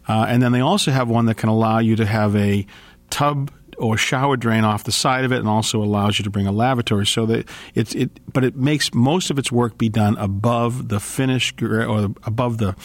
Uh, 0.07 0.27
and 0.29 0.43
then 0.43 0.53
they 0.53 0.61
also 0.61 0.91
have 0.91 1.09
one 1.09 1.27
that 1.27 1.37
can 1.37 1.49
allow 1.49 1.79
you 1.79 1.97
to 1.97 2.05
have 2.05 2.37
a 2.37 2.67
tub 3.09 3.51
or 3.79 3.97
shower 3.97 4.37
drain 4.37 4.65
off 4.65 4.85
the 4.85 4.93
side 4.93 5.25
of 5.25 5.33
it, 5.33 5.39
and 5.39 5.49
also 5.49 5.83
allows 5.83 6.19
you 6.19 6.23
to 6.23 6.31
bring 6.31 6.47
a 6.47 6.53
lavatory. 6.53 7.07
So 7.07 7.25
that 7.27 7.49
it's 7.75 7.95
it, 7.95 8.11
but 8.33 8.45
it 8.45 8.55
makes 8.55 8.93
most 8.93 9.31
of 9.31 9.39
its 9.39 9.51
work 9.51 9.79
be 9.79 9.89
done 9.89 10.17
above 10.19 10.89
the 10.89 11.01
finish 11.01 11.55
or 11.63 12.11
above 12.25 12.59
the 12.59 12.77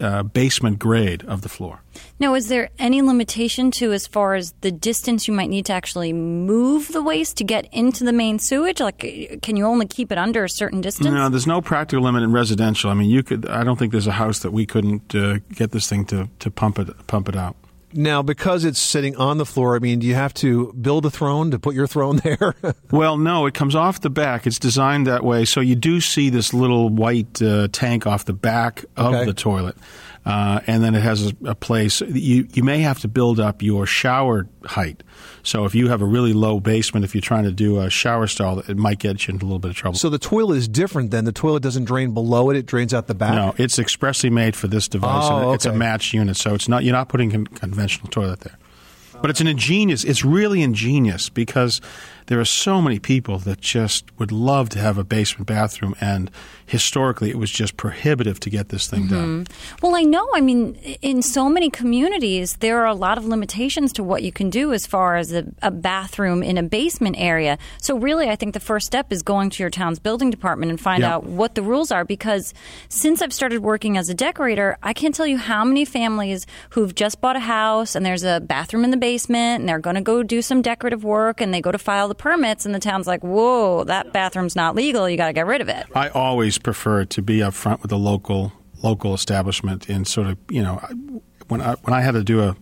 uh, 0.00 0.22
basement 0.22 0.78
grade 0.78 1.24
of 1.24 1.42
the 1.42 1.48
floor. 1.48 1.82
Now, 2.18 2.34
is 2.34 2.48
there 2.48 2.70
any 2.78 3.02
limitation 3.02 3.70
to 3.72 3.92
as 3.92 4.06
far 4.06 4.34
as 4.34 4.52
the 4.60 4.70
distance 4.70 5.26
you 5.26 5.34
might 5.34 5.48
need 5.48 5.66
to 5.66 5.72
actually 5.72 6.12
move 6.12 6.88
the 6.92 7.02
waste 7.02 7.36
to 7.38 7.44
get 7.44 7.72
into 7.72 8.04
the 8.04 8.12
main 8.12 8.38
sewage? 8.38 8.80
Like, 8.80 9.40
can 9.42 9.56
you 9.56 9.66
only 9.66 9.86
keep 9.86 10.12
it 10.12 10.18
under 10.18 10.44
a 10.44 10.48
certain 10.48 10.80
distance? 10.80 11.08
No, 11.08 11.28
there's 11.28 11.46
no 11.46 11.60
practical 11.60 12.04
limit 12.04 12.22
in 12.22 12.32
residential. 12.32 12.90
I 12.90 12.94
mean, 12.94 13.10
you 13.10 13.22
could. 13.22 13.48
I 13.48 13.64
don't 13.64 13.78
think 13.78 13.92
there's 13.92 14.06
a 14.06 14.12
house 14.12 14.40
that 14.40 14.52
we 14.52 14.66
couldn't 14.66 15.14
uh, 15.14 15.38
get 15.54 15.72
this 15.72 15.88
thing 15.88 16.04
to, 16.06 16.28
to 16.38 16.50
pump 16.50 16.78
it 16.78 17.06
pump 17.06 17.28
it 17.28 17.36
out. 17.36 17.56
Now, 17.96 18.22
because 18.22 18.64
it's 18.64 18.78
sitting 18.80 19.16
on 19.16 19.38
the 19.38 19.46
floor, 19.46 19.74
I 19.74 19.78
mean, 19.78 19.98
do 20.00 20.06
you 20.06 20.14
have 20.14 20.34
to 20.34 20.72
build 20.74 21.06
a 21.06 21.10
throne 21.10 21.50
to 21.50 21.58
put 21.58 21.74
your 21.74 21.86
throne 21.86 22.16
there? 22.24 22.54
well, 22.90 23.16
no, 23.16 23.46
it 23.46 23.54
comes 23.54 23.74
off 23.74 24.00
the 24.00 24.10
back. 24.10 24.46
It's 24.46 24.58
designed 24.58 25.06
that 25.06 25.24
way, 25.24 25.44
so 25.44 25.60
you 25.60 25.74
do 25.76 26.00
see 26.00 26.30
this 26.30 26.52
little 26.54 26.88
white 26.90 27.40
uh, 27.42 27.68
tank 27.72 28.06
off 28.06 28.24
the 28.24 28.32
back 28.32 28.84
of 28.96 29.14
Okay. 29.14 29.24
the 29.24 29.34
toilet. 29.34 29.76
Uh, 30.26 30.58
and 30.66 30.82
then 30.82 30.96
it 30.96 31.02
has 31.02 31.28
a, 31.28 31.32
a 31.44 31.54
place. 31.54 32.00
You 32.00 32.48
you 32.52 32.64
may 32.64 32.80
have 32.80 32.98
to 33.00 33.08
build 33.08 33.38
up 33.38 33.62
your 33.62 33.86
shower 33.86 34.48
height. 34.64 35.04
So 35.44 35.64
if 35.66 35.74
you 35.76 35.86
have 35.88 36.02
a 36.02 36.04
really 36.04 36.32
low 36.32 36.58
basement, 36.58 37.04
if 37.04 37.14
you're 37.14 37.22
trying 37.22 37.44
to 37.44 37.52
do 37.52 37.78
a 37.78 37.88
shower 37.88 38.26
stall, 38.26 38.58
it 38.58 38.76
might 38.76 38.98
get 38.98 39.28
you 39.28 39.34
into 39.34 39.44
a 39.44 39.46
little 39.46 39.60
bit 39.60 39.70
of 39.70 39.76
trouble. 39.76 39.96
so 39.96 40.10
the 40.10 40.18
toilet 40.18 40.56
is 40.56 40.66
different 40.66 41.12
then. 41.12 41.26
The 41.26 41.32
toilet 41.32 41.62
doesn't 41.62 41.84
drain 41.84 42.12
below 42.12 42.50
it; 42.50 42.56
it 42.56 42.66
drains 42.66 42.92
out 42.92 43.06
the 43.06 43.14
back. 43.14 43.34
No, 43.34 43.54
it's 43.56 43.78
expressly 43.78 44.28
made 44.28 44.56
for 44.56 44.66
this 44.66 44.88
device. 44.88 45.26
Oh, 45.30 45.46
and 45.50 45.54
It's 45.54 45.64
a 45.64 45.68
okay. 45.68 45.78
matched 45.78 46.12
unit, 46.12 46.36
so 46.36 46.54
it's 46.54 46.68
not. 46.68 46.82
You're 46.82 46.92
not 46.92 47.08
putting 47.08 47.32
a 47.32 47.44
conventional 47.44 48.08
toilet 48.08 48.40
there. 48.40 48.58
But 49.22 49.30
it's 49.30 49.40
an 49.40 49.46
ingenious. 49.46 50.02
It's 50.04 50.24
really 50.24 50.60
ingenious 50.62 51.28
because 51.30 51.80
there 52.26 52.40
are 52.40 52.44
so 52.44 52.82
many 52.82 52.98
people 52.98 53.38
that 53.38 53.60
just 53.60 54.04
would 54.18 54.32
love 54.32 54.68
to 54.70 54.78
have 54.78 54.98
a 54.98 55.04
basement 55.04 55.46
bathroom, 55.46 55.94
and 56.00 56.30
historically, 56.66 57.30
it 57.30 57.38
was 57.38 57.50
just 57.50 57.76
prohibitive 57.76 58.40
to 58.40 58.50
get 58.50 58.68
this 58.70 58.88
thing 58.88 59.04
mm-hmm. 59.04 59.14
done. 59.14 59.46
Well, 59.82 59.94
I 59.94 60.02
know. 60.02 60.28
I 60.34 60.40
mean, 60.40 60.74
in 61.02 61.22
so 61.22 61.48
many 61.48 61.70
communities, 61.70 62.56
there 62.56 62.80
are 62.80 62.86
a 62.86 62.94
lot 62.94 63.18
of 63.18 63.24
limitations 63.24 63.92
to 63.94 64.02
what 64.02 64.22
you 64.22 64.32
can 64.32 64.50
do 64.50 64.72
as 64.72 64.86
far 64.86 65.16
as 65.16 65.32
a, 65.32 65.44
a 65.62 65.70
bathroom 65.70 66.42
in 66.42 66.58
a 66.58 66.62
basement 66.62 67.16
area. 67.18 67.58
So, 67.80 67.96
really, 67.96 68.28
I 68.28 68.36
think 68.36 68.54
the 68.54 68.60
first 68.60 68.86
step 68.86 69.12
is 69.12 69.22
going 69.22 69.50
to 69.50 69.62
your 69.62 69.70
town's 69.70 69.98
building 70.00 70.30
department 70.30 70.70
and 70.70 70.80
find 70.80 71.02
Yeah. 71.02 71.14
out 71.14 71.24
what 71.24 71.54
the 71.54 71.62
rules 71.62 71.92
are. 71.92 72.04
Because 72.04 72.52
since 72.88 73.22
I've 73.22 73.32
started 73.32 73.62
working 73.62 73.96
as 73.96 74.08
a 74.08 74.14
decorator, 74.14 74.76
I 74.82 74.92
can't 74.92 75.14
tell 75.14 75.26
you 75.26 75.38
how 75.38 75.64
many 75.64 75.84
families 75.84 76.46
who've 76.70 76.94
just 76.94 77.20
bought 77.20 77.36
a 77.36 77.40
house 77.40 77.94
and 77.94 78.04
there's 78.04 78.24
a 78.24 78.40
bathroom 78.40 78.82
in 78.82 78.90
the 78.90 78.96
basement 78.96 79.60
and 79.60 79.68
they're 79.68 79.78
going 79.78 79.96
to 79.96 80.02
go 80.02 80.22
do 80.24 80.42
some 80.42 80.62
decorative 80.62 81.04
work 81.04 81.40
and 81.40 81.54
they 81.54 81.60
go 81.60 81.70
to 81.70 81.78
file 81.78 82.08
the 82.08 82.15
permits, 82.18 82.66
and 82.66 82.74
the 82.74 82.80
town's 82.80 83.06
like, 83.06 83.22
whoa, 83.22 83.84
that 83.84 84.12
bathroom's 84.12 84.56
not 84.56 84.74
legal. 84.74 85.08
You 85.08 85.16
got 85.16 85.28
to 85.28 85.32
get 85.32 85.46
rid 85.46 85.60
of 85.60 85.68
it. 85.68 85.86
I 85.94 86.08
always 86.08 86.58
prefer 86.58 87.04
to 87.04 87.22
be 87.22 87.42
up 87.42 87.54
front 87.54 87.82
with 87.82 87.92
a 87.92 87.96
local 87.96 88.52
local 88.82 89.14
establishment 89.14 89.88
and 89.88 90.06
sort 90.06 90.26
of 90.26 90.36
you 90.50 90.62
know 90.62 90.76
when 91.48 91.60
I 91.60 91.74
when 91.82 91.94
I 91.94 92.00
had 92.00 92.12
to 92.12 92.22
do 92.24 92.42
a 92.42 92.56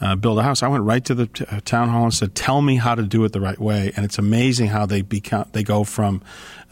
uh, 0.00 0.16
build 0.16 0.38
a 0.38 0.42
house, 0.42 0.62
I 0.62 0.68
went 0.68 0.84
right 0.84 1.04
to 1.04 1.14
the 1.14 1.26
t- 1.26 1.44
uh, 1.50 1.60
town 1.62 1.90
hall 1.90 2.04
and 2.04 2.14
said, 2.14 2.34
"Tell 2.34 2.62
me 2.62 2.76
how 2.76 2.94
to 2.94 3.02
do 3.02 3.22
it 3.24 3.32
the 3.32 3.40
right 3.40 3.58
way." 3.58 3.92
And 3.94 4.04
it's 4.04 4.18
amazing 4.18 4.68
how 4.68 4.86
they 4.86 5.02
become 5.02 5.46
they 5.52 5.62
go 5.62 5.84
from 5.84 6.22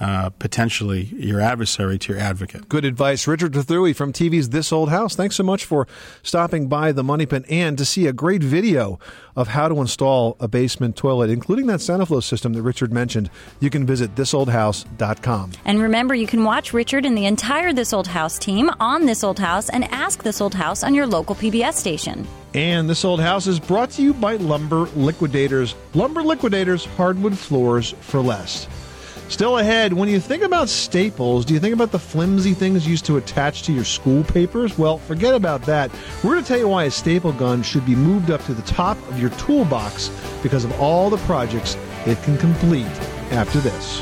uh, 0.01 0.31
potentially 0.31 1.05
your 1.17 1.41
adversary 1.41 1.99
to 1.99 2.13
your 2.13 2.23
advocate. 2.23 2.69
Good 2.69 2.85
advice. 2.85 3.27
Richard 3.27 3.53
Trethewey 3.53 3.95
from 3.95 4.13
TV's 4.13 4.51
This 4.51 4.73
Old 4.73 4.91
House. 4.91 5.17
Thanks 5.17 5.37
so 5.37 5.43
much 5.43 5.65
for 5.65 5.87
stopping 6.23 6.69
by 6.69 6.93
the 6.93 7.03
Money 7.03 7.27
Pit 7.27 7.45
and 7.49 7.77
to 7.79 7.85
see 7.85 8.07
a 8.07 8.13
great 8.13 8.43
video 8.43 8.99
of 9.35 9.49
how 9.49 9.69
to 9.69 9.81
install 9.81 10.37
a 10.41 10.49
basement 10.49 10.97
toilet, 10.97 11.31
including 11.31 11.67
that 11.67 11.81
Saniflo 11.81 12.23
system 12.23 12.53
that 12.55 12.63
Richard 12.63 12.93
mentioned. 12.93 13.31
You 13.61 13.71
can 13.71 13.87
visit 13.87 14.15
thisoldhouse.com. 14.15 15.53
And 15.65 15.83
remember, 15.83 16.15
you 16.15 16.27
can 16.27 16.45
watch 16.45 16.73
Richard 16.73 17.05
and 17.05 17.17
the 17.17 17.27
entire 17.27 17.73
This 17.73 17.93
Old 17.93 18.07
House 18.07 18.39
team 18.39 18.71
on 18.81 19.07
This 19.07 19.25
Old 19.25 19.39
House 19.39 19.69
and 19.69 19.85
ask 19.93 20.23
This 20.23 20.41
Old 20.41 20.55
House 20.55 20.83
on 20.83 20.95
your 20.95 21.07
local 21.07 21.35
PBS 21.35 21.75
station. 21.75 22.27
And 22.55 22.89
This 22.89 23.05
Old 23.05 23.21
House 23.21 23.47
is 23.47 23.61
brought 23.61 23.91
to 23.93 24.03
you 24.03 24.15
by 24.15 24.37
Lumber 24.37 24.89
Liquidators. 24.97 25.75
Lumber 25.95 26.23
Liquidators, 26.23 26.85
hardwood 26.85 27.37
floors 27.37 27.95
for 28.01 28.21
less. 28.21 28.67
Still 29.29 29.59
ahead, 29.59 29.93
when 29.93 30.09
you 30.09 30.21
think 30.21 30.43
about 30.43 30.71
staples, 30.71 31.45
do 31.45 31.53
you 31.53 31.61
think 31.61 31.75
about 31.75 31.93
the 31.93 31.99
flimsy 31.99 32.55
things 32.55 32.88
used 32.88 33.05
to 33.07 33.19
attach 33.19 33.62
to 33.64 33.73
your 33.73 33.85
school 33.85 34.25
papers? 34.25 34.79
Well, 34.79 34.97
forget 34.97 35.35
about 35.35 35.61
that. 35.62 35.91
We're 36.25 36.33
going 36.33 36.43
to 36.43 36.49
tell 36.49 36.59
you 36.59 36.69
why 36.69 36.85
a 36.85 36.91
staple 36.91 37.33
gun 37.33 37.62
should 37.62 37.85
be 37.85 37.95
moved 37.95 38.31
up 38.31 38.43
to 38.45 38.55
the 38.55 38.62
top 38.62 38.97
of 39.09 39.21
your 39.21 39.31
toolbox 39.31 40.09
because 40.43 40.64
of 40.64 40.81
all 40.81 41.11
the 41.11 41.19
projects 41.19 41.77
it 42.07 42.21
can 42.23 42.38
complete 42.38 42.87
after 43.31 43.61
this. 43.61 44.01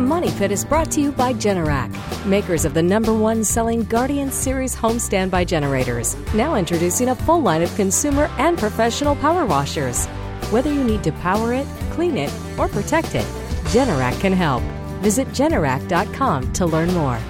The 0.00 0.06
Money 0.06 0.30
Pit 0.30 0.50
is 0.50 0.64
brought 0.64 0.90
to 0.92 1.00
you 1.02 1.12
by 1.12 1.34
Generac, 1.34 1.90
makers 2.24 2.64
of 2.64 2.72
the 2.72 2.82
number 2.82 3.12
one 3.12 3.44
selling 3.44 3.84
Guardian 3.84 4.30
Series 4.30 4.74
home 4.74 4.98
standby 4.98 5.44
generators. 5.44 6.16
Now 6.32 6.54
introducing 6.54 7.10
a 7.10 7.14
full 7.14 7.42
line 7.42 7.60
of 7.60 7.76
consumer 7.76 8.30
and 8.38 8.56
professional 8.56 9.14
power 9.16 9.44
washers. 9.44 10.06
Whether 10.48 10.72
you 10.72 10.82
need 10.84 11.04
to 11.04 11.12
power 11.12 11.52
it, 11.52 11.66
clean 11.90 12.16
it, 12.16 12.32
or 12.58 12.66
protect 12.66 13.14
it, 13.14 13.26
Generac 13.74 14.18
can 14.20 14.32
help. 14.32 14.62
Visit 15.02 15.28
Generac.com 15.28 16.50
to 16.54 16.64
learn 16.64 16.94
more. 16.94 17.20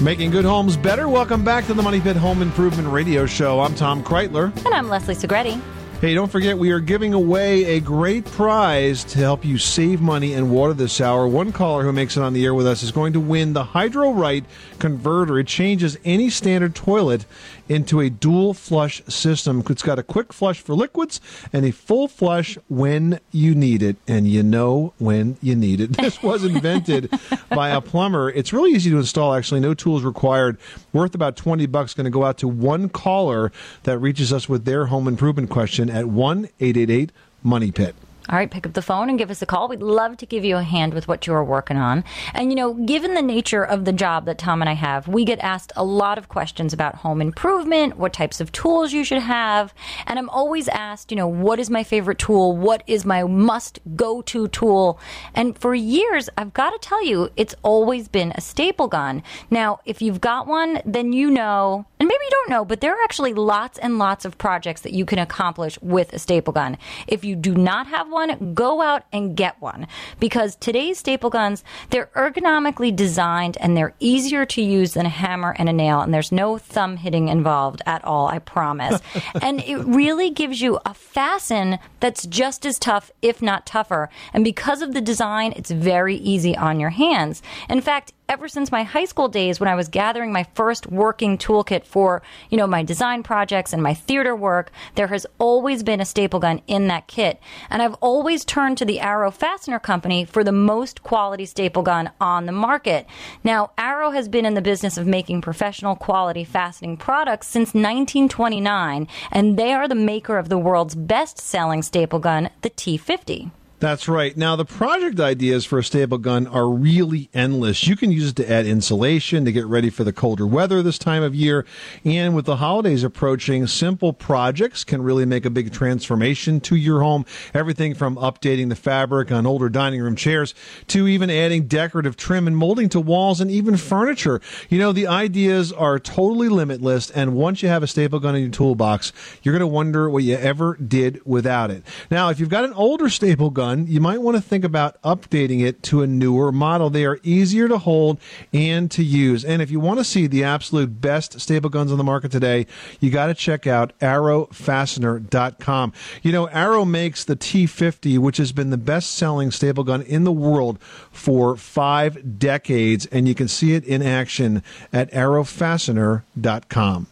Making 0.00 0.32
good 0.32 0.44
homes 0.44 0.76
better. 0.76 1.08
Welcome 1.08 1.44
back 1.44 1.66
to 1.66 1.74
the 1.74 1.84
Money 1.84 2.00
Pit 2.00 2.16
Home 2.16 2.42
Improvement 2.42 2.88
Radio 2.88 3.26
Show. 3.26 3.60
I'm 3.60 3.76
Tom 3.76 4.02
Kraeutler. 4.02 4.52
And 4.66 4.74
I'm 4.74 4.88
Leslie 4.88 5.14
Segrete. 5.14 5.62
Hey, 6.02 6.14
don't 6.14 6.32
forget, 6.32 6.58
we 6.58 6.72
are 6.72 6.80
giving 6.80 7.14
away 7.14 7.76
a 7.76 7.80
great 7.80 8.24
prize 8.24 9.04
to 9.04 9.20
help 9.20 9.44
you 9.44 9.56
save 9.56 10.00
money 10.00 10.32
and 10.32 10.50
water 10.50 10.74
this 10.74 11.00
hour. 11.00 11.28
One 11.28 11.52
caller 11.52 11.84
who 11.84 11.92
makes 11.92 12.16
it 12.16 12.24
on 12.24 12.32
the 12.32 12.44
air 12.44 12.54
with 12.54 12.66
us 12.66 12.82
is 12.82 12.90
going 12.90 13.12
to 13.12 13.20
win 13.20 13.52
the 13.52 13.62
Hydro 13.62 14.10
Right 14.10 14.44
converter. 14.80 15.38
It 15.38 15.46
changes 15.46 15.96
any 16.04 16.28
standard 16.28 16.74
toilet 16.74 17.24
into 17.68 18.00
a 18.00 18.10
dual 18.10 18.52
flush 18.52 19.00
system. 19.04 19.62
It's 19.70 19.82
got 19.82 19.96
a 19.96 20.02
quick 20.02 20.32
flush 20.32 20.60
for 20.60 20.74
liquids 20.74 21.20
and 21.52 21.64
a 21.64 21.70
full 21.70 22.08
flush 22.08 22.58
when 22.68 23.20
you 23.30 23.54
need 23.54 23.80
it. 23.80 23.96
And 24.08 24.26
you 24.26 24.42
know 24.42 24.94
when 24.98 25.36
you 25.40 25.54
need 25.54 25.80
it. 25.80 25.96
This 26.02 26.20
was 26.20 26.42
invented 26.42 27.14
by 27.48 27.68
a 27.70 27.80
plumber. 27.80 28.28
It's 28.28 28.52
really 28.52 28.72
easy 28.72 28.90
to 28.90 28.98
install, 28.98 29.34
actually. 29.34 29.60
No 29.60 29.72
tools 29.72 30.02
required. 30.02 30.58
Worth 30.92 31.14
about 31.14 31.36
20 31.36 31.64
bucks. 31.66 31.94
Going 31.94 32.06
to 32.06 32.10
go 32.10 32.24
out 32.24 32.38
to 32.38 32.48
one 32.48 32.88
caller 32.88 33.52
that 33.84 33.98
reaches 33.98 34.32
us 34.32 34.48
with 34.48 34.64
their 34.64 34.86
home 34.86 35.06
improvement 35.06 35.48
question 35.48 35.91
at 35.92 36.06
1 36.06 36.48
888 36.60 37.12
Money 37.42 37.70
Pit. 37.70 37.94
All 38.28 38.38
right, 38.38 38.50
pick 38.50 38.66
up 38.66 38.74
the 38.74 38.82
phone 38.82 39.08
and 39.08 39.18
give 39.18 39.32
us 39.32 39.42
a 39.42 39.46
call. 39.46 39.66
We'd 39.66 39.82
love 39.82 40.16
to 40.18 40.26
give 40.26 40.44
you 40.44 40.56
a 40.56 40.62
hand 40.62 40.94
with 40.94 41.08
what 41.08 41.26
you're 41.26 41.42
working 41.42 41.76
on. 41.76 42.04
And, 42.34 42.50
you 42.50 42.56
know, 42.56 42.74
given 42.74 43.14
the 43.14 43.22
nature 43.22 43.64
of 43.64 43.84
the 43.84 43.92
job 43.92 44.26
that 44.26 44.38
Tom 44.38 44.62
and 44.62 44.68
I 44.68 44.74
have, 44.74 45.08
we 45.08 45.24
get 45.24 45.40
asked 45.40 45.72
a 45.74 45.82
lot 45.82 46.18
of 46.18 46.28
questions 46.28 46.72
about 46.72 46.94
home 46.94 47.20
improvement, 47.20 47.96
what 47.96 48.12
types 48.12 48.40
of 48.40 48.52
tools 48.52 48.92
you 48.92 49.02
should 49.02 49.22
have. 49.22 49.74
And 50.06 50.20
I'm 50.20 50.30
always 50.30 50.68
asked, 50.68 51.10
you 51.10 51.16
know, 51.16 51.26
what 51.26 51.58
is 51.58 51.68
my 51.68 51.82
favorite 51.82 52.18
tool? 52.18 52.56
What 52.56 52.84
is 52.86 53.04
my 53.04 53.24
must 53.24 53.80
go 53.96 54.22
to 54.22 54.46
tool? 54.48 55.00
And 55.34 55.58
for 55.58 55.74
years, 55.74 56.30
I've 56.38 56.54
got 56.54 56.70
to 56.70 56.78
tell 56.78 57.04
you, 57.04 57.28
it's 57.36 57.56
always 57.64 58.06
been 58.06 58.32
a 58.36 58.40
staple 58.40 58.86
gun. 58.86 59.24
Now, 59.50 59.80
if 59.84 60.00
you've 60.00 60.20
got 60.20 60.46
one, 60.46 60.80
then 60.84 61.12
you 61.12 61.28
know, 61.28 61.86
and 61.98 62.08
maybe 62.08 62.24
you 62.24 62.30
don't 62.30 62.50
know, 62.50 62.64
but 62.64 62.80
there 62.80 62.92
are 62.92 63.02
actually 63.02 63.34
lots 63.34 63.78
and 63.78 63.98
lots 63.98 64.24
of 64.24 64.38
projects 64.38 64.82
that 64.82 64.92
you 64.92 65.04
can 65.04 65.18
accomplish 65.18 65.76
with 65.82 66.12
a 66.12 66.20
staple 66.20 66.52
gun. 66.52 66.78
If 67.08 67.24
you 67.24 67.34
do 67.34 67.54
not 67.54 67.88
have 67.88 68.11
one, 68.12 68.54
go 68.54 68.82
out 68.82 69.04
and 69.12 69.36
get 69.36 69.60
one 69.60 69.86
because 70.20 70.56
today's 70.56 70.98
staple 70.98 71.30
guns, 71.30 71.64
they're 71.90 72.10
ergonomically 72.14 72.94
designed 72.94 73.56
and 73.60 73.76
they're 73.76 73.94
easier 73.98 74.44
to 74.46 74.62
use 74.62 74.94
than 74.94 75.06
a 75.06 75.10
hammer 75.10 75.54
and 75.58 75.68
a 75.68 75.72
nail 75.72 76.00
and 76.00 76.12
there's 76.12 76.32
no 76.32 76.58
thumb 76.58 76.96
hitting 76.96 77.28
involved 77.28 77.82
at 77.86 78.04
all, 78.04 78.28
I 78.28 78.38
promise. 78.38 79.00
and 79.42 79.60
it 79.60 79.78
really 79.78 80.30
gives 80.30 80.60
you 80.60 80.78
a 80.84 80.94
fasten 80.94 81.78
that's 82.00 82.26
just 82.26 82.66
as 82.66 82.78
tough, 82.78 83.10
if 83.22 83.40
not 83.42 83.66
tougher. 83.66 84.10
And 84.32 84.44
because 84.44 84.82
of 84.82 84.94
the 84.94 85.00
design, 85.00 85.52
it's 85.56 85.70
very 85.70 86.16
easy 86.16 86.56
on 86.56 86.78
your 86.78 86.90
hands. 86.90 87.42
In 87.68 87.80
fact, 87.80 88.12
ever 88.32 88.48
since 88.48 88.72
my 88.72 88.82
high 88.82 89.04
school 89.04 89.28
days 89.28 89.60
when 89.60 89.68
I 89.68 89.74
was 89.74 89.88
gathering 89.88 90.32
my 90.32 90.46
first 90.54 90.86
working 90.86 91.36
toolkit 91.36 91.84
for, 91.84 92.22
you 92.48 92.56
know, 92.56 92.66
my 92.66 92.82
design 92.82 93.22
projects 93.22 93.74
and 93.74 93.82
my 93.82 93.92
theater 93.92 94.34
work, 94.34 94.72
there 94.94 95.08
has 95.08 95.26
always 95.38 95.82
been 95.82 96.00
a 96.00 96.06
staple 96.06 96.40
gun 96.40 96.62
in 96.66 96.88
that 96.88 97.08
kit. 97.08 97.38
And 97.68 97.82
I've 97.82 97.92
always 98.00 98.46
turned 98.46 98.78
to 98.78 98.86
the 98.86 99.00
Arrow 99.00 99.30
Fastener 99.30 99.78
Company 99.78 100.24
for 100.24 100.42
the 100.42 100.50
most 100.50 101.02
quality 101.02 101.44
staple 101.44 101.82
gun 101.82 102.10
on 102.22 102.46
the 102.46 102.52
market. 102.52 103.06
Now, 103.44 103.72
Arrow 103.76 104.12
has 104.12 104.28
been 104.28 104.46
in 104.46 104.54
the 104.54 104.62
business 104.62 104.96
of 104.96 105.06
making 105.06 105.42
professional 105.42 105.94
quality 105.94 106.42
fastening 106.42 106.96
products 106.96 107.48
since 107.48 107.74
1929, 107.74 109.08
and 109.30 109.58
they 109.58 109.74
are 109.74 109.86
the 109.86 109.94
maker 109.94 110.38
of 110.38 110.48
the 110.48 110.56
world's 110.56 110.94
best 110.94 111.38
selling 111.38 111.82
staple 111.82 112.18
gun, 112.18 112.48
the 112.62 112.70
T50. 112.70 113.50
That's 113.82 114.06
right. 114.06 114.36
Now, 114.36 114.54
the 114.54 114.64
project 114.64 115.18
ideas 115.18 115.64
for 115.64 115.80
a 115.80 115.82
staple 115.82 116.18
gun 116.18 116.46
are 116.46 116.68
really 116.68 117.28
endless. 117.34 117.88
You 117.88 117.96
can 117.96 118.12
use 118.12 118.28
it 118.28 118.36
to 118.36 118.48
add 118.48 118.64
insulation, 118.64 119.44
to 119.44 119.50
get 119.50 119.66
ready 119.66 119.90
for 119.90 120.04
the 120.04 120.12
colder 120.12 120.46
weather 120.46 120.84
this 120.84 120.98
time 120.98 121.24
of 121.24 121.34
year. 121.34 121.66
And 122.04 122.32
with 122.36 122.44
the 122.44 122.58
holidays 122.58 123.02
approaching, 123.02 123.66
simple 123.66 124.12
projects 124.12 124.84
can 124.84 125.02
really 125.02 125.26
make 125.26 125.44
a 125.44 125.50
big 125.50 125.72
transformation 125.72 126.60
to 126.60 126.76
your 126.76 127.00
home. 127.00 127.26
Everything 127.54 127.92
from 127.92 128.14
updating 128.14 128.68
the 128.68 128.76
fabric 128.76 129.32
on 129.32 129.48
older 129.48 129.68
dining 129.68 130.00
room 130.00 130.14
chairs 130.14 130.54
to 130.86 131.08
even 131.08 131.28
adding 131.28 131.66
decorative 131.66 132.16
trim 132.16 132.46
and 132.46 132.56
molding 132.56 132.88
to 132.90 133.00
walls 133.00 133.40
and 133.40 133.50
even 133.50 133.76
furniture. 133.76 134.40
You 134.68 134.78
know, 134.78 134.92
the 134.92 135.08
ideas 135.08 135.72
are 135.72 135.98
totally 135.98 136.48
limitless. 136.48 137.10
And 137.10 137.34
once 137.34 137.64
you 137.64 137.68
have 137.68 137.82
a 137.82 137.88
staple 137.88 138.20
gun 138.20 138.36
in 138.36 138.42
your 138.42 138.52
toolbox, 138.52 139.12
you're 139.42 139.58
going 139.58 139.58
to 139.58 139.66
wonder 139.66 140.08
what 140.08 140.22
you 140.22 140.36
ever 140.36 140.76
did 140.76 141.20
without 141.26 141.72
it. 141.72 141.82
Now, 142.12 142.28
if 142.28 142.38
you've 142.38 142.48
got 142.48 142.64
an 142.64 142.74
older 142.74 143.08
staple 143.08 143.50
gun, 143.50 143.71
you 143.80 144.00
might 144.00 144.20
want 144.20 144.36
to 144.36 144.42
think 144.42 144.64
about 144.64 145.00
updating 145.02 145.64
it 145.64 145.82
to 145.84 146.02
a 146.02 146.06
newer 146.06 146.52
model. 146.52 146.90
They 146.90 147.04
are 147.04 147.18
easier 147.22 147.68
to 147.68 147.78
hold 147.78 148.18
and 148.52 148.90
to 148.92 149.02
use. 149.02 149.44
And 149.44 149.62
if 149.62 149.70
you 149.70 149.80
want 149.80 149.98
to 150.00 150.04
see 150.04 150.26
the 150.26 150.44
absolute 150.44 151.00
best 151.00 151.40
staple 151.40 151.70
guns 151.70 151.90
on 151.92 151.98
the 151.98 152.04
market 152.04 152.30
today, 152.32 152.66
you 153.00 153.10
got 153.10 153.26
to 153.26 153.34
check 153.34 153.66
out 153.66 153.98
arrowfastener.com. 154.00 155.92
You 156.22 156.32
know, 156.32 156.46
Arrow 156.46 156.84
makes 156.84 157.24
the 157.24 157.36
T50, 157.36 158.18
which 158.18 158.36
has 158.36 158.52
been 158.52 158.70
the 158.70 158.76
best 158.76 159.14
selling 159.14 159.50
staple 159.50 159.84
gun 159.84 160.02
in 160.02 160.24
the 160.24 160.32
world 160.32 160.78
for 161.12 161.56
five 161.56 162.38
decades, 162.38 163.06
and 163.06 163.26
you 163.28 163.34
can 163.34 163.48
see 163.48 163.74
it 163.74 163.84
in 163.84 164.02
action 164.02 164.62
at 164.92 165.10
arrowfastener.com. 165.12 167.06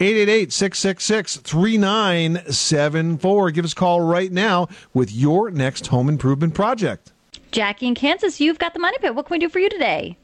888 0.00 0.52
666 0.52 1.36
3974. 1.38 3.50
Give 3.50 3.64
us 3.64 3.72
a 3.72 3.76
call 3.76 4.00
right 4.00 4.32
now 4.32 4.68
with 4.94 5.12
your 5.12 5.50
next 5.50 5.88
home 5.88 6.08
improvement 6.08 6.54
project. 6.54 7.12
Jackie 7.50 7.88
in 7.88 7.94
Kansas, 7.94 8.40
you've 8.40 8.58
got 8.58 8.74
the 8.74 8.80
money 8.80 8.96
pit. 9.00 9.14
What 9.14 9.26
can 9.26 9.34
we 9.34 9.38
do 9.38 9.48
for 9.48 9.58
you 9.58 9.68
today? 9.68 10.16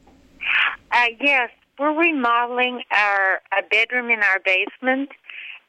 Uh, 0.91 1.05
yes, 1.19 1.49
we're 1.77 1.97
remodeling 1.97 2.81
our 2.91 3.41
a 3.51 3.61
bedroom 3.69 4.09
in 4.09 4.19
our 4.19 4.39
basement, 4.43 5.09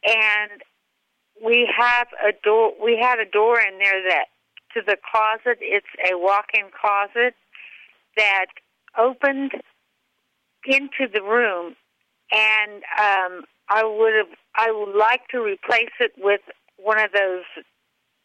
and 0.05 0.62
we 1.44 1.68
have 1.77 2.07
a 2.25 2.33
door. 2.44 2.73
We 2.83 2.99
had 3.01 3.18
a 3.18 3.29
door 3.29 3.61
in 3.61 3.79
there 3.79 4.03
that 4.09 4.27
to 4.75 4.83
the 4.87 4.97
closet. 5.11 5.59
It's 5.61 5.87
a 6.11 6.16
walk-in 6.16 6.66
closet 6.81 7.35
that 8.18 8.46
opened 8.98 9.52
into 10.66 11.09
the 11.12 11.22
room, 11.22 11.74
and 12.33 12.83
um, 13.00 13.44
I 13.70 13.83
would 13.85 14.14
have. 14.14 14.37
I 14.57 14.70
would 14.72 14.96
like 14.96 15.28
to 15.28 15.40
replace 15.40 15.94
it 16.00 16.12
with 16.18 16.40
one 16.76 16.98
of 16.98 17.12
those 17.12 17.44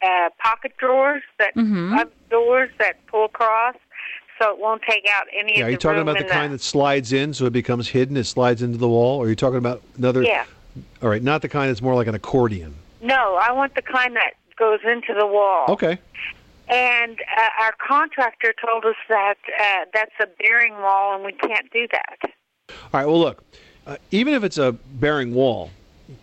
uh, 0.04 0.30
pocket 0.44 0.74
drawers 0.78 1.22
that 1.40 1.54
Mm-hmm. 1.56 1.94
doors 2.32 2.70
that 2.80 2.96
pull 3.10 3.26
across, 3.26 3.76
so 4.40 4.50
it 4.52 4.60
won't 4.60 4.82
take 4.90 5.06
out 5.14 5.26
any 5.38 5.60
Yeah, 5.60 5.62
of 5.62 5.68
are 5.68 5.70
the 5.70 5.72
you 5.74 5.78
talking 5.78 6.02
about 6.02 6.18
the 6.18 6.24
in 6.24 6.30
kind 6.30 6.54
that 6.54 6.62
slides 6.62 7.14
in 7.14 7.34
so 7.34 7.46
it 7.46 7.54
becomes 7.54 7.90
hidden, 7.90 8.18
it 8.18 8.24
slides 8.26 8.62
into 8.64 8.78
the 8.80 8.90
wall? 8.90 9.20
Or 9.20 9.26
are 9.26 9.30
you 9.30 9.36
talking 9.36 9.60
about 9.60 9.84
another? 9.98 10.24
Yeah. 10.24 10.46
All 11.04 11.10
right, 11.10 11.22
not 11.22 11.44
the 11.44 11.50
kind 11.50 11.70
that's 11.70 11.82
more 11.84 11.94
like 11.94 12.08
an 12.08 12.16
accordion. 12.16 12.74
No, 13.02 13.38
I 13.40 13.52
want 13.52 13.76
the 13.76 13.84
kind 13.84 14.16
that 14.16 14.32
goes 14.58 14.80
into 14.84 15.14
the 15.18 15.28
wall. 15.28 15.66
Okay. 15.70 16.00
And 16.68 17.20
uh, 17.38 17.64
our 17.64 17.74
contractor 17.86 18.54
told 18.66 18.86
us 18.86 18.96
that 19.10 19.38
uh, 19.60 19.86
that's 19.94 20.14
a 20.22 20.28
bearing 20.40 20.74
wall, 20.76 21.16
and 21.16 21.24
we 21.24 21.34
can't 21.34 21.70
do 21.72 21.88
that. 21.92 22.32
All 22.70 22.76
right, 22.94 23.06
well, 23.06 23.20
look, 23.20 23.44
uh, 23.86 23.98
even 24.12 24.34
if 24.34 24.44
it's 24.44 24.58
a 24.58 24.72
bearing 24.72 25.34
wall, 25.34 25.72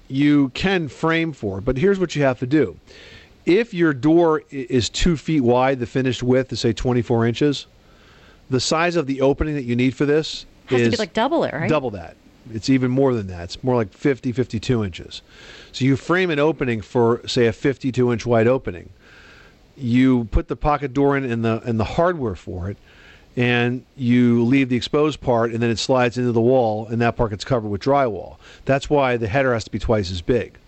you 0.09 0.49
can 0.51 0.89
frame 0.89 1.33
for 1.33 1.59
it, 1.59 1.65
but 1.65 1.77
here's 1.77 1.99
what 1.99 2.17
you 2.17 2.23
have 2.23 2.39
to 2.39 2.47
do. 2.47 2.77
If 3.47 3.75
your 3.75 3.93
door 3.93 4.43
is 4.51 4.89
two 4.89 5.17
feet 5.17 5.41
wide, 5.41 5.79
the 5.79 5.87
finished 5.87 6.23
width 6.23 6.53
is, 6.53 6.61
say, 6.61 6.73
24 6.73 7.27
inches, 7.27 7.67
the 8.49 8.61
size 8.61 8.97
of 8.97 9.07
the 9.07 9.21
opening 9.21 9.55
that 9.55 9.65
you 9.65 9.77
need 9.77 9.95
for 9.95 10.05
this 10.05 10.47
Has 10.67 10.81
is 10.83 10.87
to 10.89 10.91
be 10.93 10.97
like 10.99 11.13
double 11.13 11.45
it, 11.45 11.53
right? 11.53 11.69
double 11.69 11.91
that. 11.91 12.17
It's 12.53 12.69
even 12.69 12.91
more 12.91 13.15
than 13.15 13.27
that. 13.29 13.45
It's 13.45 13.63
more 13.63 13.77
like 13.77 13.93
50, 13.93 14.33
52 14.33 14.85
inches. 14.85 15.23
So 15.73 15.85
you 15.85 15.97
frame 15.97 16.31
an 16.31 16.39
opening 16.39 16.81
for, 16.81 17.27
say, 17.27 17.47
a 17.47 17.53
52 17.53 18.13
inch 18.13 18.27
wide 18.27 18.47
opening. 18.47 18.91
You 19.81 20.25
put 20.25 20.49
the 20.49 20.57
pocket 20.57 20.93
door 20.93 21.17
in 21.17 21.25
and 21.25 21.45
the 21.45 21.61
and 21.65 21.81
the 21.81 21.85
hardware 21.85 22.35
for 22.35 22.71
it, 22.71 22.77
and 23.37 23.85
you 23.97 24.45
leave 24.45 24.69
the 24.69 24.77
exposed 24.77 25.21
part, 25.21 25.53
and 25.53 25.63
then 25.63 25.71
it 25.71 25.79
slides 25.79 26.19
into 26.19 26.33
the 26.33 26.41
wall, 26.41 26.87
and 26.87 27.01
that 27.01 27.17
part 27.17 27.31
gets 27.31 27.45
covered 27.45 27.69
with 27.69 27.81
drywall. 27.81 28.37
That's 28.65 28.91
why 28.91 29.17
the 29.17 29.29
header 29.29 29.53
has 29.55 29.65
to 29.65 29.71
be 29.71 29.79
twice 29.79 30.11
as 30.11 30.21
big. 30.21 30.59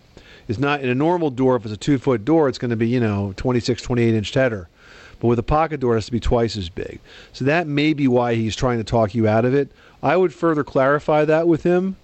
It's 0.48 0.58
not 0.58 0.82
in 0.82 0.88
a 0.88 0.94
normal 0.94 1.30
door. 1.30 1.56
If 1.56 1.64
it's 1.64 1.74
a 1.74 1.76
two 1.76 1.98
foot 1.98 2.24
door, 2.24 2.48
it's 2.48 2.58
going 2.58 2.70
to 2.70 2.76
be 2.76 2.88
you 2.88 3.00
know 3.00 3.32
26, 3.36 3.82
28 3.82 4.14
inch 4.14 4.34
header. 4.34 4.68
But 5.20 5.28
with 5.28 5.38
a 5.38 5.44
pocket 5.44 5.78
door, 5.78 5.92
it 5.92 5.98
has 5.98 6.06
to 6.06 6.12
be 6.12 6.18
twice 6.18 6.56
as 6.56 6.68
big. 6.68 6.98
So 7.32 7.44
that 7.44 7.68
may 7.68 7.92
be 7.92 8.08
why 8.08 8.34
he's 8.34 8.56
trying 8.56 8.78
to 8.78 8.84
talk 8.84 9.14
you 9.14 9.28
out 9.28 9.44
of 9.44 9.54
it. 9.54 9.70
I 10.02 10.16
would 10.16 10.34
further 10.34 10.64
clarify 10.64 11.24
that 11.24 11.46
with 11.46 11.62
him 11.62 11.96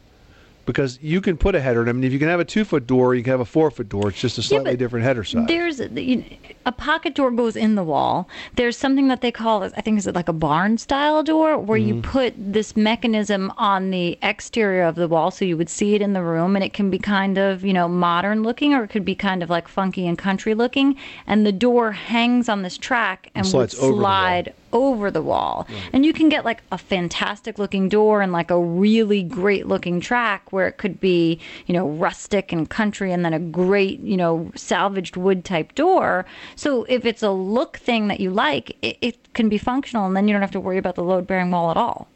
because 0.68 0.98
you 1.00 1.22
can 1.22 1.38
put 1.38 1.54
a 1.54 1.60
header 1.62 1.80
in. 1.80 1.88
I 1.88 1.92
mean, 1.92 2.04
if 2.04 2.12
you 2.12 2.18
can 2.18 2.28
have 2.28 2.40
a 2.40 2.44
two 2.44 2.62
foot 2.62 2.86
door, 2.86 3.14
you 3.14 3.22
can 3.22 3.30
have 3.30 3.40
a 3.40 3.44
four 3.46 3.70
foot 3.70 3.88
door. 3.88 4.10
It's 4.10 4.20
just 4.20 4.36
a 4.36 4.42
slightly 4.42 4.76
different 4.76 5.02
header 5.06 5.24
size. 5.24 5.46
There's 5.48 5.80
you 5.80 6.16
know, 6.16 6.24
a 6.66 6.72
pocket 6.72 7.14
door 7.14 7.30
goes 7.30 7.56
in 7.56 7.74
the 7.74 7.82
wall. 7.82 8.28
There's 8.56 8.76
something 8.76 9.08
that 9.08 9.22
they 9.22 9.32
call 9.32 9.64
I 9.64 9.80
think 9.80 9.96
is 9.98 10.06
it 10.06 10.14
like 10.14 10.28
a 10.28 10.34
barn 10.34 10.76
style 10.76 11.22
door 11.22 11.56
where 11.56 11.78
you 11.78 11.94
Mhm. 11.94 12.02
put 12.02 12.34
this 12.36 12.76
mechanism 12.76 13.50
on 13.56 13.90
the 13.90 14.18
exterior 14.20 14.82
of 14.82 14.94
the 14.94 15.08
wall 15.08 15.30
so 15.30 15.46
you 15.46 15.56
would 15.56 15.70
see 15.70 15.94
it 15.94 16.02
in 16.02 16.12
the 16.12 16.22
room 16.22 16.54
and 16.54 16.62
it 16.62 16.74
can 16.74 16.90
be 16.90 16.98
kind 16.98 17.38
of, 17.38 17.64
you 17.64 17.72
know, 17.72 17.88
modern 17.88 18.42
looking 18.42 18.74
or 18.74 18.84
it 18.84 18.88
could 18.88 19.06
be 19.06 19.14
kind 19.14 19.42
of 19.42 19.48
like 19.48 19.68
funky 19.68 20.06
and 20.06 20.18
country 20.18 20.52
looking 20.52 20.96
and 21.26 21.46
the 21.46 21.52
door 21.52 21.92
hangs 21.92 22.46
on 22.50 22.60
this 22.60 22.76
track 22.76 23.30
and 23.34 23.46
would 23.46 23.50
slides 23.50 23.80
wall. 23.80 23.92
slide 23.94 24.52
over 24.72 25.10
the 25.10 25.22
wall. 25.22 25.66
And 25.92 26.04
you 26.04 26.12
can 26.12 26.28
get 26.28 26.44
like 26.44 26.62
a 26.70 26.78
fantastic 26.78 27.58
looking 27.58 27.88
door 27.88 28.22
and 28.22 28.32
like 28.32 28.50
a 28.50 28.60
really 28.60 29.22
great 29.22 29.66
looking 29.66 30.00
track 30.00 30.52
where 30.52 30.66
it 30.66 30.78
could 30.78 31.00
be, 31.00 31.40
you 31.66 31.74
know, 31.74 31.88
rustic 31.88 32.52
and 32.52 32.68
country 32.68 33.12
and 33.12 33.24
then 33.24 33.34
a 33.34 33.38
great, 33.38 34.00
you 34.00 34.16
know, 34.16 34.50
salvaged 34.54 35.16
wood 35.16 35.44
type 35.44 35.74
door. 35.74 36.26
So 36.56 36.84
if 36.84 37.04
it's 37.04 37.22
a 37.22 37.30
look 37.30 37.78
thing 37.78 38.08
that 38.08 38.20
you 38.20 38.30
like, 38.30 38.76
it, 38.82 38.98
it 39.00 39.34
can 39.34 39.48
be 39.48 39.58
functional 39.58 40.06
and 40.06 40.16
then 40.16 40.28
you 40.28 40.34
don't 40.34 40.42
have 40.42 40.50
to 40.52 40.60
worry 40.60 40.78
about 40.78 40.94
the 40.94 41.04
load 41.04 41.26
bearing 41.26 41.50
wall 41.50 41.70
at 41.70 41.76
all. 41.76 42.08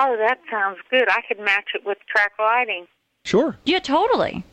Oh, 0.00 0.16
that 0.16 0.38
sounds 0.50 0.78
good. 0.90 1.08
I 1.08 1.22
could 1.26 1.40
match 1.40 1.70
it 1.74 1.84
with 1.84 1.98
track 2.08 2.32
lighting. 2.38 2.86
Sure. 3.24 3.56
Yeah, 3.64 3.80
totally. 3.80 4.44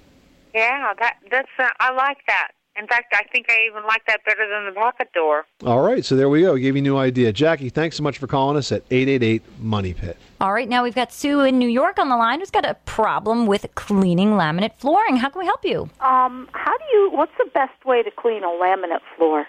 Yeah, 0.54 0.94
that 1.00 1.18
that's 1.30 1.50
uh, 1.60 1.70
I 1.80 1.92
like 1.92 2.18
that. 2.28 2.52
In 2.78 2.88
fact, 2.88 3.14
I 3.14 3.24
think 3.32 3.46
I 3.50 3.56
even 3.70 3.84
like 3.88 4.06
that 4.08 4.26
better 4.26 4.46
than 4.50 4.66
the 4.66 4.72
pocket 4.78 5.12
door. 5.14 5.46
All 5.66 5.82
right, 5.82 6.04
so 6.04 6.16
there 6.18 6.28
we 6.28 6.42
go. 6.42 6.58
Gave 6.58 6.76
you 6.76 6.82
a 6.82 6.84
new 6.84 6.98
idea. 6.98 7.32
Jackie, 7.32 7.70
thanks 7.70 7.96
so 7.96 8.04
much 8.04 8.18
for 8.18 8.28
calling 8.28 8.58
us 8.58 8.70
at 8.74 8.84
888 8.92 9.42
Money 9.62 9.94
Pit. 9.94 10.18
All 10.42 10.52
right, 10.52 10.68
now 10.68 10.84
we've 10.84 10.94
got 10.96 11.14
Sue 11.14 11.40
in 11.42 11.58
New 11.58 11.70
York 11.70 11.98
on 12.00 12.10
the 12.10 12.18
line 12.18 12.40
who's 12.42 12.52
got 12.52 12.66
a 12.66 12.74
problem 12.86 13.46
with 13.48 13.66
cleaning 13.76 14.32
laminate 14.32 14.74
flooring. 14.78 15.16
How 15.16 15.30
can 15.30 15.40
we 15.40 15.46
help 15.46 15.64
you? 15.64 15.90
Um, 16.02 16.50
how 16.52 16.78
do 16.78 16.84
you? 16.92 17.12
What's 17.14 17.32
the 17.38 17.50
best 17.54 17.86
way 17.86 18.04
to 18.04 18.12
clean 18.12 18.44
a 18.44 18.48
laminate 18.48 19.00
floor? 19.18 19.48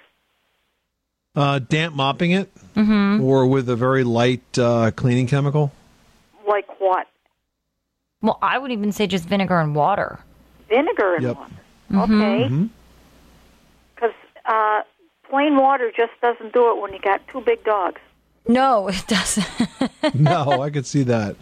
Uh, 1.34 1.58
damp 1.58 1.94
mopping 1.94 2.30
it 2.30 2.50
Mm-hmm. 2.76 3.22
or 3.24 3.46
with 3.46 3.68
a 3.68 3.76
very 3.76 4.04
light 4.04 4.58
uh, 4.58 4.90
cleaning 4.92 5.26
chemical? 5.26 5.72
Like 6.46 6.66
what? 6.80 7.06
Well, 8.22 8.38
I 8.40 8.56
would 8.58 8.70
even 8.70 8.92
say 8.92 9.06
just 9.06 9.24
vinegar 9.28 9.58
and 9.60 9.74
water. 9.74 10.20
Vinegar 10.68 11.14
and 11.16 11.22
Yep. 11.24 11.36
water. 11.36 11.50
Mm-hmm. 11.90 11.98
Okay. 12.00 12.48
Mhm. 12.48 12.68
Because 14.46 14.84
uh, 14.84 15.28
plain 15.28 15.56
water 15.56 15.92
just 15.96 16.12
doesn't 16.20 16.52
do 16.52 16.70
it 16.70 16.80
when 16.80 16.92
you 16.92 17.00
got 17.00 17.20
two 17.28 17.40
big 17.40 17.64
dogs. 17.64 18.00
No, 18.48 18.88
it 18.88 19.04
doesn't. 19.08 19.46
no, 20.14 20.62
I 20.62 20.70
could 20.70 20.86
see 20.86 21.02
that. 21.04 21.36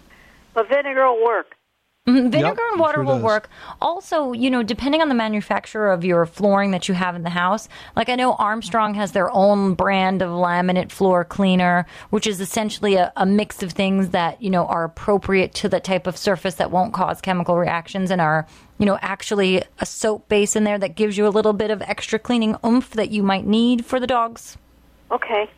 But 0.54 0.68
vinegar 0.68 1.06
will 1.06 1.24
work. 1.24 1.54
Mhm, 2.06 2.30
Vinegar 2.30 2.48
Yep, 2.60 2.70
and 2.72 2.80
water 2.80 2.94
sure 2.96 3.04
will 3.04 3.14
does. 3.14 3.22
work. 3.22 3.48
Also, 3.80 4.32
you 4.32 4.50
know, 4.50 4.62
depending 4.62 5.00
on 5.00 5.08
the 5.08 5.14
manufacturer 5.14 5.90
of 5.90 6.04
your 6.04 6.26
flooring 6.26 6.70
that 6.72 6.86
you 6.86 6.94
have 6.94 7.16
in 7.16 7.22
the 7.22 7.30
house, 7.30 7.66
like 7.96 8.10
I 8.10 8.14
know 8.14 8.34
Armstrong 8.34 8.92
has 8.92 9.12
their 9.12 9.30
own 9.30 9.72
brand 9.72 10.20
of 10.20 10.28
laminate 10.28 10.90
floor 10.92 11.24
cleaner, 11.24 11.86
which 12.10 12.26
is 12.26 12.42
essentially 12.42 12.96
a, 12.96 13.10
a 13.16 13.24
mix 13.24 13.62
of 13.62 13.72
things 13.72 14.10
that, 14.10 14.42
you 14.42 14.50
know, 14.50 14.66
are 14.66 14.84
appropriate 14.84 15.54
to 15.54 15.68
the 15.70 15.80
type 15.80 16.06
of 16.06 16.18
surface 16.18 16.56
that 16.56 16.70
won't 16.70 16.92
cause 16.92 17.22
chemical 17.22 17.56
reactions 17.56 18.10
and 18.10 18.20
are, 18.20 18.46
you 18.78 18.84
know, 18.84 18.98
actually 19.00 19.62
a 19.78 19.86
soap 19.86 20.28
base 20.28 20.56
in 20.56 20.64
there 20.64 20.78
that 20.78 20.96
gives 20.96 21.16
you 21.16 21.26
a 21.26 21.30
little 21.30 21.54
bit 21.54 21.70
of 21.70 21.80
extra 21.80 22.18
cleaning 22.18 22.54
oomph 22.66 22.90
that 22.90 23.12
you 23.12 23.22
might 23.22 23.46
need 23.46 23.86
for 23.86 23.98
the 23.98 24.06
dogs. 24.06 24.58
Okay. 25.10 25.48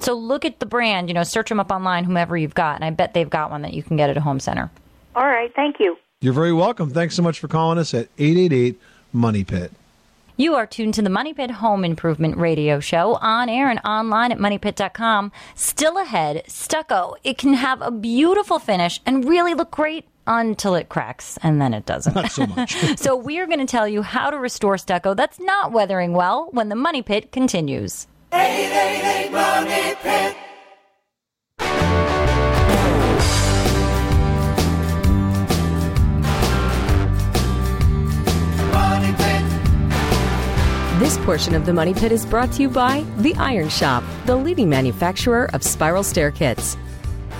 So 0.00 0.14
look 0.14 0.44
at 0.44 0.58
the 0.58 0.66
brand, 0.66 1.06
you 1.08 1.14
know, 1.14 1.22
search 1.22 1.50
them 1.50 1.60
up 1.60 1.70
online, 1.70 2.02
whomever 2.02 2.36
you've 2.36 2.54
got, 2.54 2.74
and 2.74 2.84
I 2.84 2.90
bet 2.90 3.14
they've 3.14 3.30
got 3.30 3.52
one 3.52 3.62
that 3.62 3.74
you 3.74 3.84
can 3.84 3.96
get 3.96 4.10
at 4.10 4.16
a 4.16 4.20
home 4.20 4.40
center. 4.40 4.72
All 5.14 5.26
right. 5.26 5.52
Thank 5.54 5.76
you. 5.80 5.96
You're 6.20 6.32
very 6.32 6.52
welcome. 6.52 6.90
Thanks 6.90 7.14
so 7.14 7.22
much 7.22 7.38
for 7.38 7.48
calling 7.48 7.78
us 7.78 7.92
at 7.94 8.08
888 8.18 8.80
Money 9.12 9.44
Pit. 9.44 9.72
You 10.36 10.54
are 10.56 10.66
tuned 10.66 10.94
to 10.94 11.02
the 11.02 11.10
Money 11.10 11.32
Pit 11.32 11.52
Home 11.52 11.84
Improvement 11.84 12.36
Radio 12.36 12.80
Show 12.80 13.14
on 13.16 13.48
air 13.48 13.70
and 13.70 13.78
online 13.84 14.32
at 14.32 14.38
moneypit.com. 14.38 15.30
Still 15.54 15.96
ahead, 15.96 16.42
stucco. 16.48 17.14
It 17.22 17.38
can 17.38 17.54
have 17.54 17.80
a 17.80 17.92
beautiful 17.92 18.58
finish 18.58 19.00
and 19.06 19.24
really 19.28 19.54
look 19.54 19.70
great 19.70 20.06
until 20.26 20.74
it 20.74 20.88
cracks, 20.88 21.38
and 21.42 21.60
then 21.60 21.72
it 21.72 21.86
doesn't. 21.86 22.14
Not 22.16 22.32
so 22.32 22.46
much. 22.46 22.74
so, 22.98 23.14
we 23.14 23.38
are 23.38 23.46
going 23.46 23.60
to 23.60 23.66
tell 23.66 23.86
you 23.86 24.02
how 24.02 24.30
to 24.30 24.38
restore 24.38 24.76
stucco 24.78 25.14
that's 25.14 25.38
not 25.38 25.70
weathering 25.70 26.14
well 26.14 26.48
when 26.50 26.68
the 26.68 26.74
Money 26.74 27.02
Pit 27.02 27.30
continues. 27.30 28.08
888 28.32 29.30
Money 29.30 29.94
Pit. 30.02 30.36
This 41.04 41.18
portion 41.18 41.54
of 41.54 41.66
the 41.66 41.72
Money 41.74 41.92
Pit 41.92 42.12
is 42.12 42.24
brought 42.24 42.50
to 42.52 42.62
you 42.62 42.70
by 42.70 43.04
The 43.18 43.34
Iron 43.34 43.68
Shop, 43.68 44.02
the 44.24 44.34
leading 44.34 44.70
manufacturer 44.70 45.50
of 45.52 45.62
spiral 45.62 46.02
stair 46.02 46.30
kits. 46.30 46.78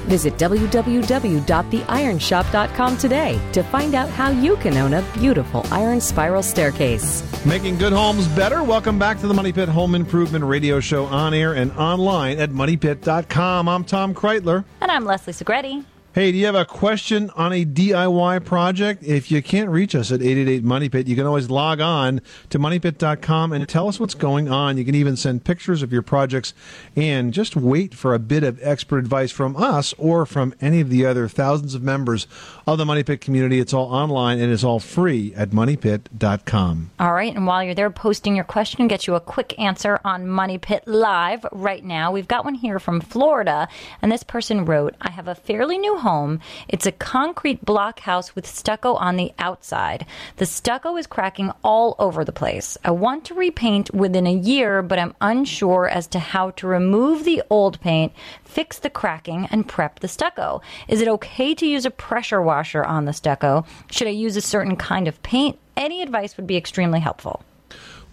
Visit 0.04 0.34
www.theironshop.com 0.34 2.98
today 2.98 3.40
to 3.52 3.62
find 3.62 3.94
out 3.94 4.10
how 4.10 4.28
you 4.28 4.56
can 4.56 4.76
own 4.76 4.92
a 4.92 5.00
beautiful 5.14 5.66
iron 5.70 5.98
spiral 5.98 6.42
staircase. 6.42 7.24
Making 7.46 7.78
good 7.78 7.94
homes 7.94 8.28
better. 8.28 8.62
Welcome 8.62 8.98
back 8.98 9.18
to 9.20 9.26
the 9.26 9.32
Money 9.32 9.50
Pit 9.50 9.70
Home 9.70 9.94
Improvement 9.94 10.44
Radio 10.44 10.78
Show 10.78 11.06
on 11.06 11.32
air 11.32 11.54
and 11.54 11.72
online 11.72 12.38
at 12.38 12.50
moneypit.com. 12.50 13.66
I'm 13.66 13.84
Tom 13.84 14.12
Kraeutler. 14.12 14.66
And 14.82 14.90
I'm 14.90 15.06
Leslie 15.06 15.32
Segrete. 15.32 15.86
Hey, 16.14 16.30
do 16.30 16.38
you 16.38 16.46
have 16.46 16.54
a 16.54 16.64
question 16.64 17.28
on 17.30 17.52
a 17.52 17.64
DIY 17.64 18.44
project? 18.44 19.02
If 19.02 19.32
you 19.32 19.42
can't 19.42 19.68
reach 19.68 19.96
us 19.96 20.12
at 20.12 20.22
888 20.22 20.62
Money 20.62 20.88
Pit, 20.88 21.08
you 21.08 21.16
can 21.16 21.26
always 21.26 21.50
log 21.50 21.80
on 21.80 22.20
to 22.50 22.58
moneypit.com 22.60 23.52
and 23.52 23.68
tell 23.68 23.88
us 23.88 23.98
what's 23.98 24.14
going 24.14 24.48
on. 24.48 24.78
You 24.78 24.84
can 24.84 24.94
even 24.94 25.16
send 25.16 25.42
pictures 25.42 25.82
of 25.82 25.92
your 25.92 26.02
projects 26.02 26.54
and 26.94 27.32
just 27.32 27.56
wait 27.56 27.96
for 27.96 28.14
a 28.14 28.20
bit 28.20 28.44
of 28.44 28.60
expert 28.62 28.98
advice 28.98 29.32
from 29.32 29.56
us 29.56 29.92
or 29.98 30.24
from 30.24 30.54
any 30.60 30.80
of 30.80 30.88
the 30.88 31.04
other 31.04 31.26
thousands 31.26 31.74
of 31.74 31.82
members 31.82 32.28
of 32.64 32.78
the 32.78 32.84
Money 32.84 33.02
Pit 33.02 33.20
community. 33.20 33.58
It's 33.58 33.74
all 33.74 33.92
online 33.92 34.38
and 34.38 34.52
it's 34.52 34.62
all 34.62 34.78
free 34.78 35.34
at 35.34 35.50
moneypit.com. 35.50 36.92
All 37.00 37.12
right, 37.12 37.34
and 37.34 37.44
while 37.44 37.64
you're 37.64 37.74
there 37.74 37.90
posting 37.90 38.36
your 38.36 38.44
question, 38.44 38.86
get 38.86 39.08
you 39.08 39.16
a 39.16 39.20
quick 39.20 39.58
answer 39.58 39.98
on 40.04 40.28
Money 40.28 40.58
Pit 40.58 40.84
Live 40.86 41.44
right 41.50 41.82
now. 41.82 42.12
We've 42.12 42.28
got 42.28 42.44
one 42.44 42.54
here 42.54 42.78
from 42.78 43.00
Florida, 43.00 43.66
and 44.00 44.12
this 44.12 44.22
person 44.22 44.64
wrote, 44.64 44.94
I 45.00 45.10
have 45.10 45.26
a 45.26 45.34
fairly 45.34 45.76
new 45.76 46.03
home. 46.04 46.38
It's 46.68 46.84
a 46.84 46.92
concrete 46.92 47.64
block 47.64 48.00
house 48.00 48.36
with 48.36 48.46
stucco 48.46 48.92
on 48.94 49.16
the 49.16 49.32
outside. 49.38 50.04
The 50.36 50.44
stucco 50.44 50.96
is 50.96 51.06
cracking 51.06 51.50
all 51.62 51.96
over 51.98 52.24
the 52.24 52.32
place. 52.32 52.76
I 52.84 52.90
want 52.90 53.24
to 53.24 53.34
repaint 53.34 53.92
within 53.94 54.26
a 54.26 54.32
year, 54.32 54.82
but 54.82 54.98
I'm 54.98 55.14
unsure 55.22 55.88
as 55.88 56.06
to 56.08 56.18
how 56.18 56.50
to 56.50 56.66
remove 56.66 57.24
the 57.24 57.42
old 57.48 57.80
paint, 57.80 58.12
fix 58.44 58.78
the 58.78 58.90
cracking, 58.90 59.48
and 59.50 59.66
prep 59.66 60.00
the 60.00 60.08
stucco. 60.08 60.60
Is 60.88 61.00
it 61.00 61.08
okay 61.08 61.54
to 61.54 61.66
use 61.66 61.86
a 61.86 61.90
pressure 61.90 62.42
washer 62.42 62.84
on 62.84 63.06
the 63.06 63.14
stucco? 63.14 63.64
Should 63.90 64.08
I 64.08 64.10
use 64.10 64.36
a 64.36 64.42
certain 64.42 64.76
kind 64.76 65.08
of 65.08 65.22
paint? 65.22 65.58
Any 65.74 66.02
advice 66.02 66.36
would 66.36 66.46
be 66.46 66.58
extremely 66.58 67.00
helpful. 67.00 67.42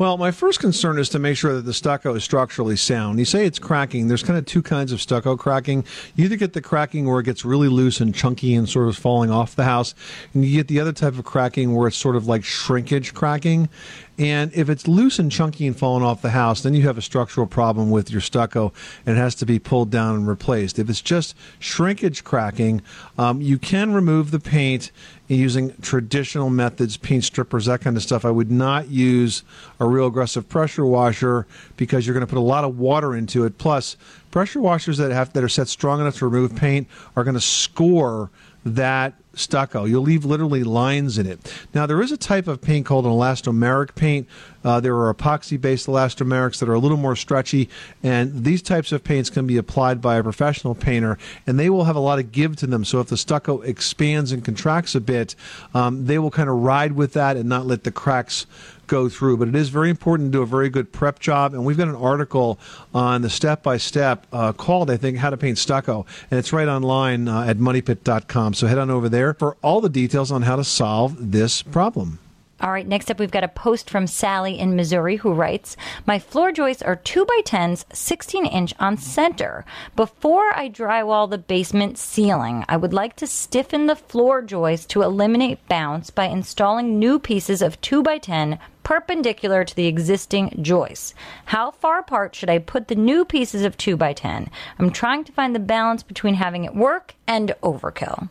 Well, 0.02 0.18
my 0.18 0.32
first 0.32 0.60
concern 0.60 0.98
is 0.98 1.10
to 1.10 1.20
make 1.20 1.38
sure 1.38 1.54
that 1.54 1.62
the 1.62 1.76
stucco 1.76 2.16
is 2.16 2.24
structurally 2.24 2.76
sound. 2.76 3.20
You 3.20 3.26
say 3.26 3.46
it's 3.46 3.60
cracking. 3.60 4.08
There's 4.08 4.24
kind 4.24 4.40
of 4.40 4.48
two 4.48 4.64
kinds 4.64 4.92
of 4.92 5.00
stucco 5.00 5.38
cracking. 5.38 5.86
You 6.16 6.26
either 6.26 6.38
get 6.38 6.54
the 6.54 6.62
cracking 6.62 7.06
where 7.06 7.20
it 7.20 7.26
gets 7.26 7.46
really 7.46 7.68
loose 7.68 8.02
and 8.02 8.16
chunky 8.16 8.56
and 8.56 8.68
sort 8.68 8.88
of 8.88 8.98
falling 8.98 9.30
off 9.30 9.56
the 9.56 9.64
house, 9.64 9.94
and 10.34 10.44
you 10.44 10.58
get 10.58 10.70
the 10.70 10.80
other 10.80 10.92
type 10.92 11.20
of 11.20 11.24
cracking 11.24 11.76
where 11.76 11.88
it's 11.88 11.98
sort 11.98 12.16
of 12.16 12.26
like 12.26 12.44
shrinkage 12.44 13.14
cracking. 13.14 13.70
And 14.18 14.52
if 14.56 14.70
it's 14.70 14.88
loose 14.88 15.20
and 15.20 15.32
chunky 15.32 15.68
and 15.68 15.78
falling 15.78 16.04
off 16.04 16.22
the 16.22 16.32
house, 16.32 16.62
then 16.62 16.74
you 16.74 16.84
have 16.84 16.98
a 16.98 17.02
structural 17.02 17.48
problem 17.48 17.90
with 17.92 18.12
your 18.12 18.22
stucco 18.22 18.74
and 19.06 19.18
it 19.18 19.20
has 19.20 19.36
to 19.36 19.46
be 19.46 19.58
pulled 19.58 19.90
down 19.90 20.16
and 20.16 20.28
replaced. 20.28 20.78
If 20.78 20.90
it's 20.90 21.02
just 21.02 21.36
shrinkage 21.60 22.24
cracking, 22.24 22.82
um, 23.18 23.42
you 23.42 23.58
can 23.58 23.94
remove 23.94 24.32
the 24.32 24.40
paint 24.40 24.92
using 25.36 25.74
traditional 25.82 26.50
methods, 26.50 26.98
paint 26.98 27.24
strippers, 27.24 27.66
that 27.66 27.82
kind 27.82 27.96
of 27.96 28.04
stuff. 28.04 28.26
I 28.26 28.32
would 28.32 28.52
not 28.52 28.90
use 28.90 29.44
a 29.80 29.88
real 29.88 30.08
aggressive 30.08 30.50
pressure 30.50 30.86
washer 30.86 31.48
because 31.78 32.06
you're 32.06 32.14
going 32.14 32.26
to 32.26 32.30
put 32.30 32.40
a 32.40 32.42
lot 32.42 32.64
of 32.64 32.78
water 32.80 33.16
into 33.16 33.46
it. 33.46 33.58
Plus, 33.58 33.96
pressure 34.32 34.62
washers 34.62 34.98
that 34.98 35.12
have 35.12 35.32
that 35.34 35.44
are 35.44 35.50
set 35.50 35.68
strong 35.68 36.02
enough 36.02 36.18
to 36.18 36.26
remove 36.26 36.56
paint 36.56 36.88
are 37.16 37.24
going 37.24 37.36
to 37.36 37.42
score 37.42 38.30
that 38.66 39.14
stucco. 39.34 39.86
You'll 39.86 40.04
leave 40.04 40.26
literally 40.26 40.64
lines 40.64 41.18
in 41.18 41.26
it. 41.26 41.54
Now, 41.74 41.86
there 41.86 42.02
is 42.02 42.12
a 42.12 42.18
type 42.18 42.48
of 42.48 42.62
paint 42.62 42.86
called 42.86 43.06
an 43.06 43.12
elastomeric 43.12 43.96
paint. 43.96 44.28
Uh, 44.64 44.80
there 44.80 44.96
are 44.96 45.14
epoxy 45.14 45.60
based 45.60 45.88
elastomerics 45.88 46.60
that 46.60 46.70
are 46.70 46.74
a 46.74 46.80
little 46.80 46.98
more 46.98 47.16
stretchy, 47.16 47.70
and 48.04 48.44
these 48.44 48.62
types 48.62 48.92
of 48.92 49.04
paints 49.04 49.30
can 49.30 49.48
be 49.48 49.58
applied 49.58 50.02
by 50.02 50.18
a 50.18 50.24
professional 50.24 50.76
painter, 50.76 51.18
and 51.48 51.60
they 51.60 51.70
will 51.70 51.86
have 51.86 51.96
a 51.96 52.00
lot 52.00 52.20
of 52.20 52.32
give 52.32 52.56
to 52.58 52.68
them. 52.68 52.86
So, 52.86 53.00
if 53.00 53.08
the 53.08 53.18
stucco 53.18 53.62
expands 53.62 54.32
and 54.32 54.44
contracts 54.44 54.94
a 54.94 55.02
bit, 55.02 55.36
um, 55.74 56.06
they 56.06 56.20
will 56.20 56.32
kind 56.32 56.50
of 56.50 56.58
ride 56.58 56.92
with 56.92 57.14
that 57.14 57.38
and 57.38 57.50
not 57.50 57.66
let 57.66 57.84
the 57.84 57.92
cracks 57.92 58.46
go 58.92 59.08
through. 59.08 59.38
But 59.38 59.48
it 59.48 59.56
is 59.56 59.70
very 59.70 59.90
important 59.90 60.32
to 60.32 60.38
do 60.38 60.42
a 60.42 60.46
very 60.46 60.70
good 60.70 60.92
prep 60.92 61.20
job. 61.20 61.54
And 61.54 61.66
we've 61.66 61.78
got 61.78 61.88
an 61.88 61.96
article 61.96 62.60
on 62.94 63.22
the 63.22 63.30
step 63.30 63.64
by 63.64 63.78
step 63.78 64.30
called, 64.58 64.92
I 64.92 64.98
think, 64.98 65.18
How 65.18 65.30
to 65.30 65.38
Paint 65.38 65.58
Stucco. 65.58 66.06
And 66.30 66.38
it's 66.38 66.52
right 66.52 66.68
online 66.68 67.28
uh, 67.28 67.46
at 67.46 67.58
moneypit.com. 67.58 68.54
So 68.54 68.68
head 68.68 68.78
on 68.78 68.92
over 68.92 69.08
there 69.08 69.34
for 69.34 69.56
all 69.64 69.80
the 69.80 69.90
details 69.90 70.32
on 70.32 70.42
how 70.42 70.58
to 70.58 70.64
solve 70.64 71.32
this 71.32 71.62
problem. 71.62 72.20
All 72.62 72.72
right, 72.72 72.88
next 72.88 73.10
up, 73.10 73.18
we've 73.18 73.32
got 73.32 73.44
a 73.44 73.48
post 73.48 73.90
from 73.90 74.06
Sally 74.06 74.60
in 74.60 74.76
Missouri 74.76 75.16
who 75.16 75.34
writes 75.34 75.76
My 76.06 76.20
floor 76.20 76.52
joists 76.52 76.84
are 76.84 76.96
2 76.96 77.26
by 77.26 77.42
10s, 77.44 77.86
16 77.92 78.46
inch 78.46 78.76
on 78.80 78.98
center. 78.98 79.66
Before 79.96 80.56
I 80.56 80.70
drywall 80.70 81.28
the 81.28 81.40
basement 81.40 81.98
ceiling, 81.98 82.64
I 82.70 82.78
would 82.78 82.94
like 82.94 83.16
to 83.16 83.26
stiffen 83.26 83.88
the 83.88 83.96
floor 83.96 84.44
joists 84.44 84.86
to 84.88 85.02
eliminate 85.02 85.68
bounce 85.68 86.12
by 86.12 86.26
installing 86.26 87.00
new 87.00 87.18
pieces 87.18 87.64
of 87.64 87.82
2 87.82 88.04
by 88.04 88.20
10 88.20 88.60
perpendicular 88.84 89.64
to 89.64 89.76
the 89.76 89.88
existing 89.88 90.60
joists. 90.62 91.16
How 91.46 91.72
far 91.72 91.98
apart 91.98 92.36
should 92.36 92.50
I 92.52 92.60
put 92.60 92.90
the 92.90 92.96
new 92.96 93.26
pieces 93.26 93.64
of 93.64 93.76
2 93.76 93.98
by 93.98 94.14
10 94.14 94.52
I'm 94.78 94.92
trying 94.92 95.24
to 95.24 95.32
find 95.32 95.56
the 95.56 95.60
balance 95.60 96.04
between 96.04 96.36
having 96.36 96.66
it 96.66 96.76
work 96.76 97.16
and 97.26 97.56
overkill. 97.64 98.30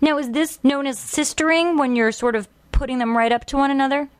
Now, 0.00 0.18
is 0.18 0.30
this 0.30 0.58
known 0.62 0.86
as 0.86 0.98
sistering 0.98 1.78
when 1.78 1.96
you're 1.96 2.12
sort 2.12 2.36
of 2.36 2.48
putting 2.76 2.98
them 2.98 3.16
right 3.16 3.32
up 3.32 3.46
to 3.46 3.56
one 3.56 3.70
another? 3.70 4.10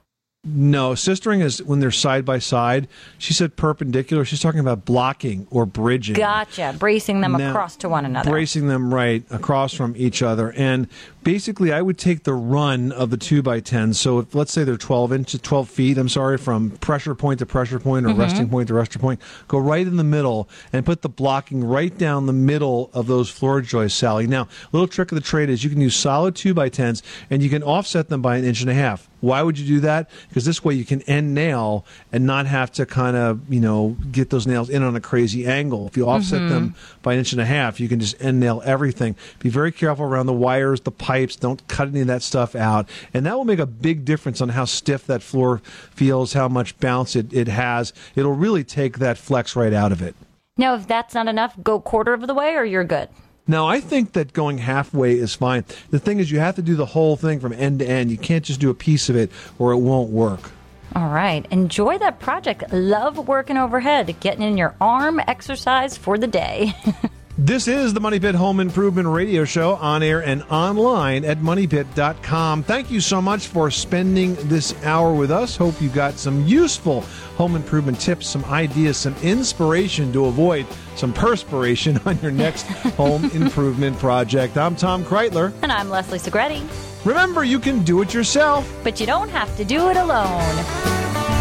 No, 0.48 0.92
sistering 0.92 1.42
is 1.42 1.60
when 1.60 1.80
they're 1.80 1.90
side 1.90 2.24
by 2.24 2.38
side. 2.38 2.86
She 3.18 3.32
said 3.32 3.56
perpendicular. 3.56 4.24
She's 4.24 4.40
talking 4.40 4.60
about 4.60 4.84
blocking 4.84 5.48
or 5.50 5.66
bridging. 5.66 6.14
Gotcha. 6.14 6.74
Bracing 6.78 7.20
them 7.20 7.32
Now, 7.32 7.50
across 7.50 7.74
to 7.78 7.88
one 7.88 8.04
another. 8.04 8.30
Bracing 8.30 8.68
them 8.68 8.94
right 8.94 9.24
across 9.30 9.74
from 9.74 9.94
each 9.96 10.22
other. 10.22 10.52
And 10.52 10.86
basically, 11.24 11.72
I 11.72 11.82
would 11.82 11.98
take 11.98 12.22
the 12.22 12.34
run 12.34 12.92
of 12.92 13.10
the 13.10 13.16
2 13.16 13.42
by 13.42 13.58
10 13.58 13.92
So 13.94 14.20
if, 14.20 14.34
let's 14.36 14.52
say 14.52 14.62
they're 14.62 14.76
12 14.76 15.12
inches, 15.12 15.40
12 15.40 15.68
feet, 15.68 15.98
I'm 15.98 16.08
sorry, 16.08 16.38
from 16.38 16.70
pressure 16.70 17.16
point 17.16 17.40
to 17.40 17.46
pressure 17.46 17.80
point 17.80 18.06
or 18.06 18.10
Mhm. 18.10 18.18
resting 18.18 18.48
point 18.48 18.68
to 18.68 18.74
resting 18.74 19.00
point, 19.02 19.20
go 19.48 19.58
right 19.58 19.86
in 19.86 19.96
the 19.96 20.04
middle 20.04 20.48
and 20.72 20.86
put 20.86 21.02
the 21.02 21.08
blocking 21.08 21.64
right 21.64 21.96
down 21.98 22.26
the 22.26 22.32
middle 22.32 22.90
of 22.94 23.08
those 23.08 23.28
floor 23.28 23.60
joists, 23.62 23.98
Sally. 23.98 24.28
Now, 24.28 24.42
a 24.42 24.48
little 24.70 24.86
trick 24.86 25.10
of 25.10 25.16
the 25.16 25.22
trade 25.22 25.50
is 25.50 25.64
you 25.64 25.70
can 25.70 25.80
use 25.80 25.96
solid 25.96 26.36
2 26.36 26.54
by 26.54 26.68
10s 26.68 27.02
and 27.30 27.42
you 27.42 27.50
can 27.50 27.64
offset 27.64 28.08
them 28.10 28.22
by 28.22 28.36
an 28.36 28.44
inch 28.44 28.60
and 28.60 28.70
a 28.70 28.74
half. 28.74 29.08
Why 29.20 29.42
would 29.42 29.58
you 29.58 29.66
do 29.66 29.80
that? 29.80 30.10
Because 30.28 30.44
this 30.44 30.62
way 30.64 30.74
you 30.74 30.84
can 30.84 31.02
end 31.02 31.34
nail 31.34 31.84
and 32.12 32.26
not 32.26 32.46
have 32.46 32.70
to 32.72 32.86
kind 32.86 33.16
of, 33.16 33.40
you 33.52 33.60
know, 33.60 33.96
get 34.12 34.30
those 34.30 34.46
nails 34.46 34.68
in 34.68 34.82
on 34.82 34.94
a 34.94 35.00
crazy 35.00 35.46
angle. 35.46 35.86
If 35.86 35.96
you 35.96 36.08
offset 36.08 36.42
Mhm. 36.42 36.48
them 36.48 36.74
by 37.02 37.14
an 37.14 37.20
inch 37.20 37.32
and 37.32 37.40
a 37.40 37.46
half, 37.46 37.80
you 37.80 37.88
can 37.88 37.98
just 37.98 38.14
end 38.22 38.40
nail 38.40 38.62
everything. 38.64 39.16
Be 39.38 39.48
very 39.48 39.72
careful 39.72 40.04
around 40.04 40.26
the 40.26 40.32
wires, 40.32 40.80
the 40.82 40.90
pipes. 40.90 41.36
Don't 41.36 41.66
cut 41.68 41.88
any 41.88 42.00
of 42.02 42.06
that 42.08 42.22
stuff 42.22 42.54
out. 42.54 42.88
And 43.14 43.24
that 43.26 43.36
will 43.36 43.44
make 43.44 43.58
a 43.58 43.66
big 43.66 44.04
difference 44.04 44.40
on 44.40 44.50
how 44.50 44.64
stiff 44.66 45.06
that 45.06 45.22
floor 45.22 45.62
feels, 45.94 46.34
how 46.34 46.48
much 46.48 46.78
bounce 46.78 47.16
it, 47.16 47.32
it 47.32 47.48
has. 47.48 47.92
It'll 48.14 48.34
really 48.34 48.64
take 48.64 48.98
that 48.98 49.18
flex 49.18 49.56
right 49.56 49.72
out 49.72 49.92
of 49.92 50.02
it. 50.02 50.14
Now, 50.58 50.74
if 50.74 50.86
that's 50.86 51.14
not 51.14 51.26
enough, 51.28 51.54
go 51.62 51.80
quarter 51.80 52.14
of 52.14 52.26
the 52.26 52.34
way 52.34 52.54
or 52.54 52.64
you're 52.64 52.84
good. 52.84 53.08
Now, 53.48 53.66
I 53.66 53.80
think 53.80 54.12
that 54.12 54.32
going 54.32 54.58
halfway 54.58 55.18
is 55.18 55.34
fine. 55.34 55.64
The 55.90 56.00
thing 56.00 56.18
is, 56.18 56.30
you 56.30 56.40
have 56.40 56.56
to 56.56 56.62
do 56.62 56.74
the 56.74 56.86
whole 56.86 57.16
thing 57.16 57.38
from 57.38 57.52
end 57.52 57.78
to 57.78 57.86
end. 57.86 58.10
You 58.10 58.18
can't 58.18 58.44
just 58.44 58.60
do 58.60 58.70
a 58.70 58.74
piece 58.74 59.08
of 59.08 59.16
it 59.16 59.30
or 59.58 59.72
it 59.72 59.78
won't 59.78 60.10
work. 60.10 60.50
All 60.96 61.08
right. 61.08 61.46
Enjoy 61.50 61.98
that 61.98 62.18
project. 62.18 62.72
Love 62.72 63.28
working 63.28 63.56
overhead, 63.56 64.14
getting 64.20 64.42
in 64.42 64.56
your 64.56 64.74
arm 64.80 65.20
exercise 65.26 65.96
for 65.96 66.18
the 66.18 66.26
day. 66.26 66.72
This 67.38 67.68
is 67.68 67.92
the 67.92 68.00
Money 68.00 68.18
Pit 68.18 68.34
Home 68.34 68.60
Improvement 68.60 69.06
Radio 69.08 69.44
Show 69.44 69.74
on 69.74 70.02
air 70.02 70.24
and 70.24 70.42
online 70.44 71.22
at 71.22 71.36
moneypit.com. 71.40 72.62
Thank 72.62 72.90
you 72.90 72.98
so 72.98 73.20
much 73.20 73.48
for 73.48 73.70
spending 73.70 74.36
this 74.48 74.74
hour 74.84 75.12
with 75.12 75.30
us. 75.30 75.54
Hope 75.54 75.78
you 75.82 75.90
got 75.90 76.14
some 76.14 76.46
useful 76.46 77.02
home 77.36 77.54
improvement 77.54 78.00
tips, 78.00 78.26
some 78.26 78.42
ideas, 78.46 78.96
some 78.96 79.14
inspiration 79.22 80.14
to 80.14 80.24
avoid 80.24 80.64
some 80.94 81.12
perspiration 81.12 82.00
on 82.06 82.18
your 82.20 82.30
next 82.30 82.62
home 82.96 83.26
improvement 83.32 83.98
project. 83.98 84.56
I'm 84.56 84.74
Tom 84.74 85.04
Kraeutler. 85.04 85.52
and 85.60 85.70
I'm 85.70 85.90
Leslie 85.90 86.18
Segrete. 86.18 86.66
Remember, 87.04 87.44
you 87.44 87.58
can 87.58 87.82
do 87.82 88.00
it 88.00 88.14
yourself. 88.14 88.66
But 88.82 88.98
you 88.98 89.04
don't 89.04 89.28
have 89.28 89.54
to 89.58 89.64
do 89.64 89.90
it 89.90 89.98
alone. 89.98 91.35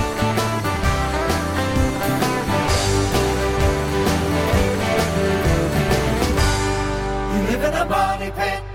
live 7.56 7.74
in 7.74 7.82
a 7.82 7.86
body 7.86 8.32
pit. 8.32 8.75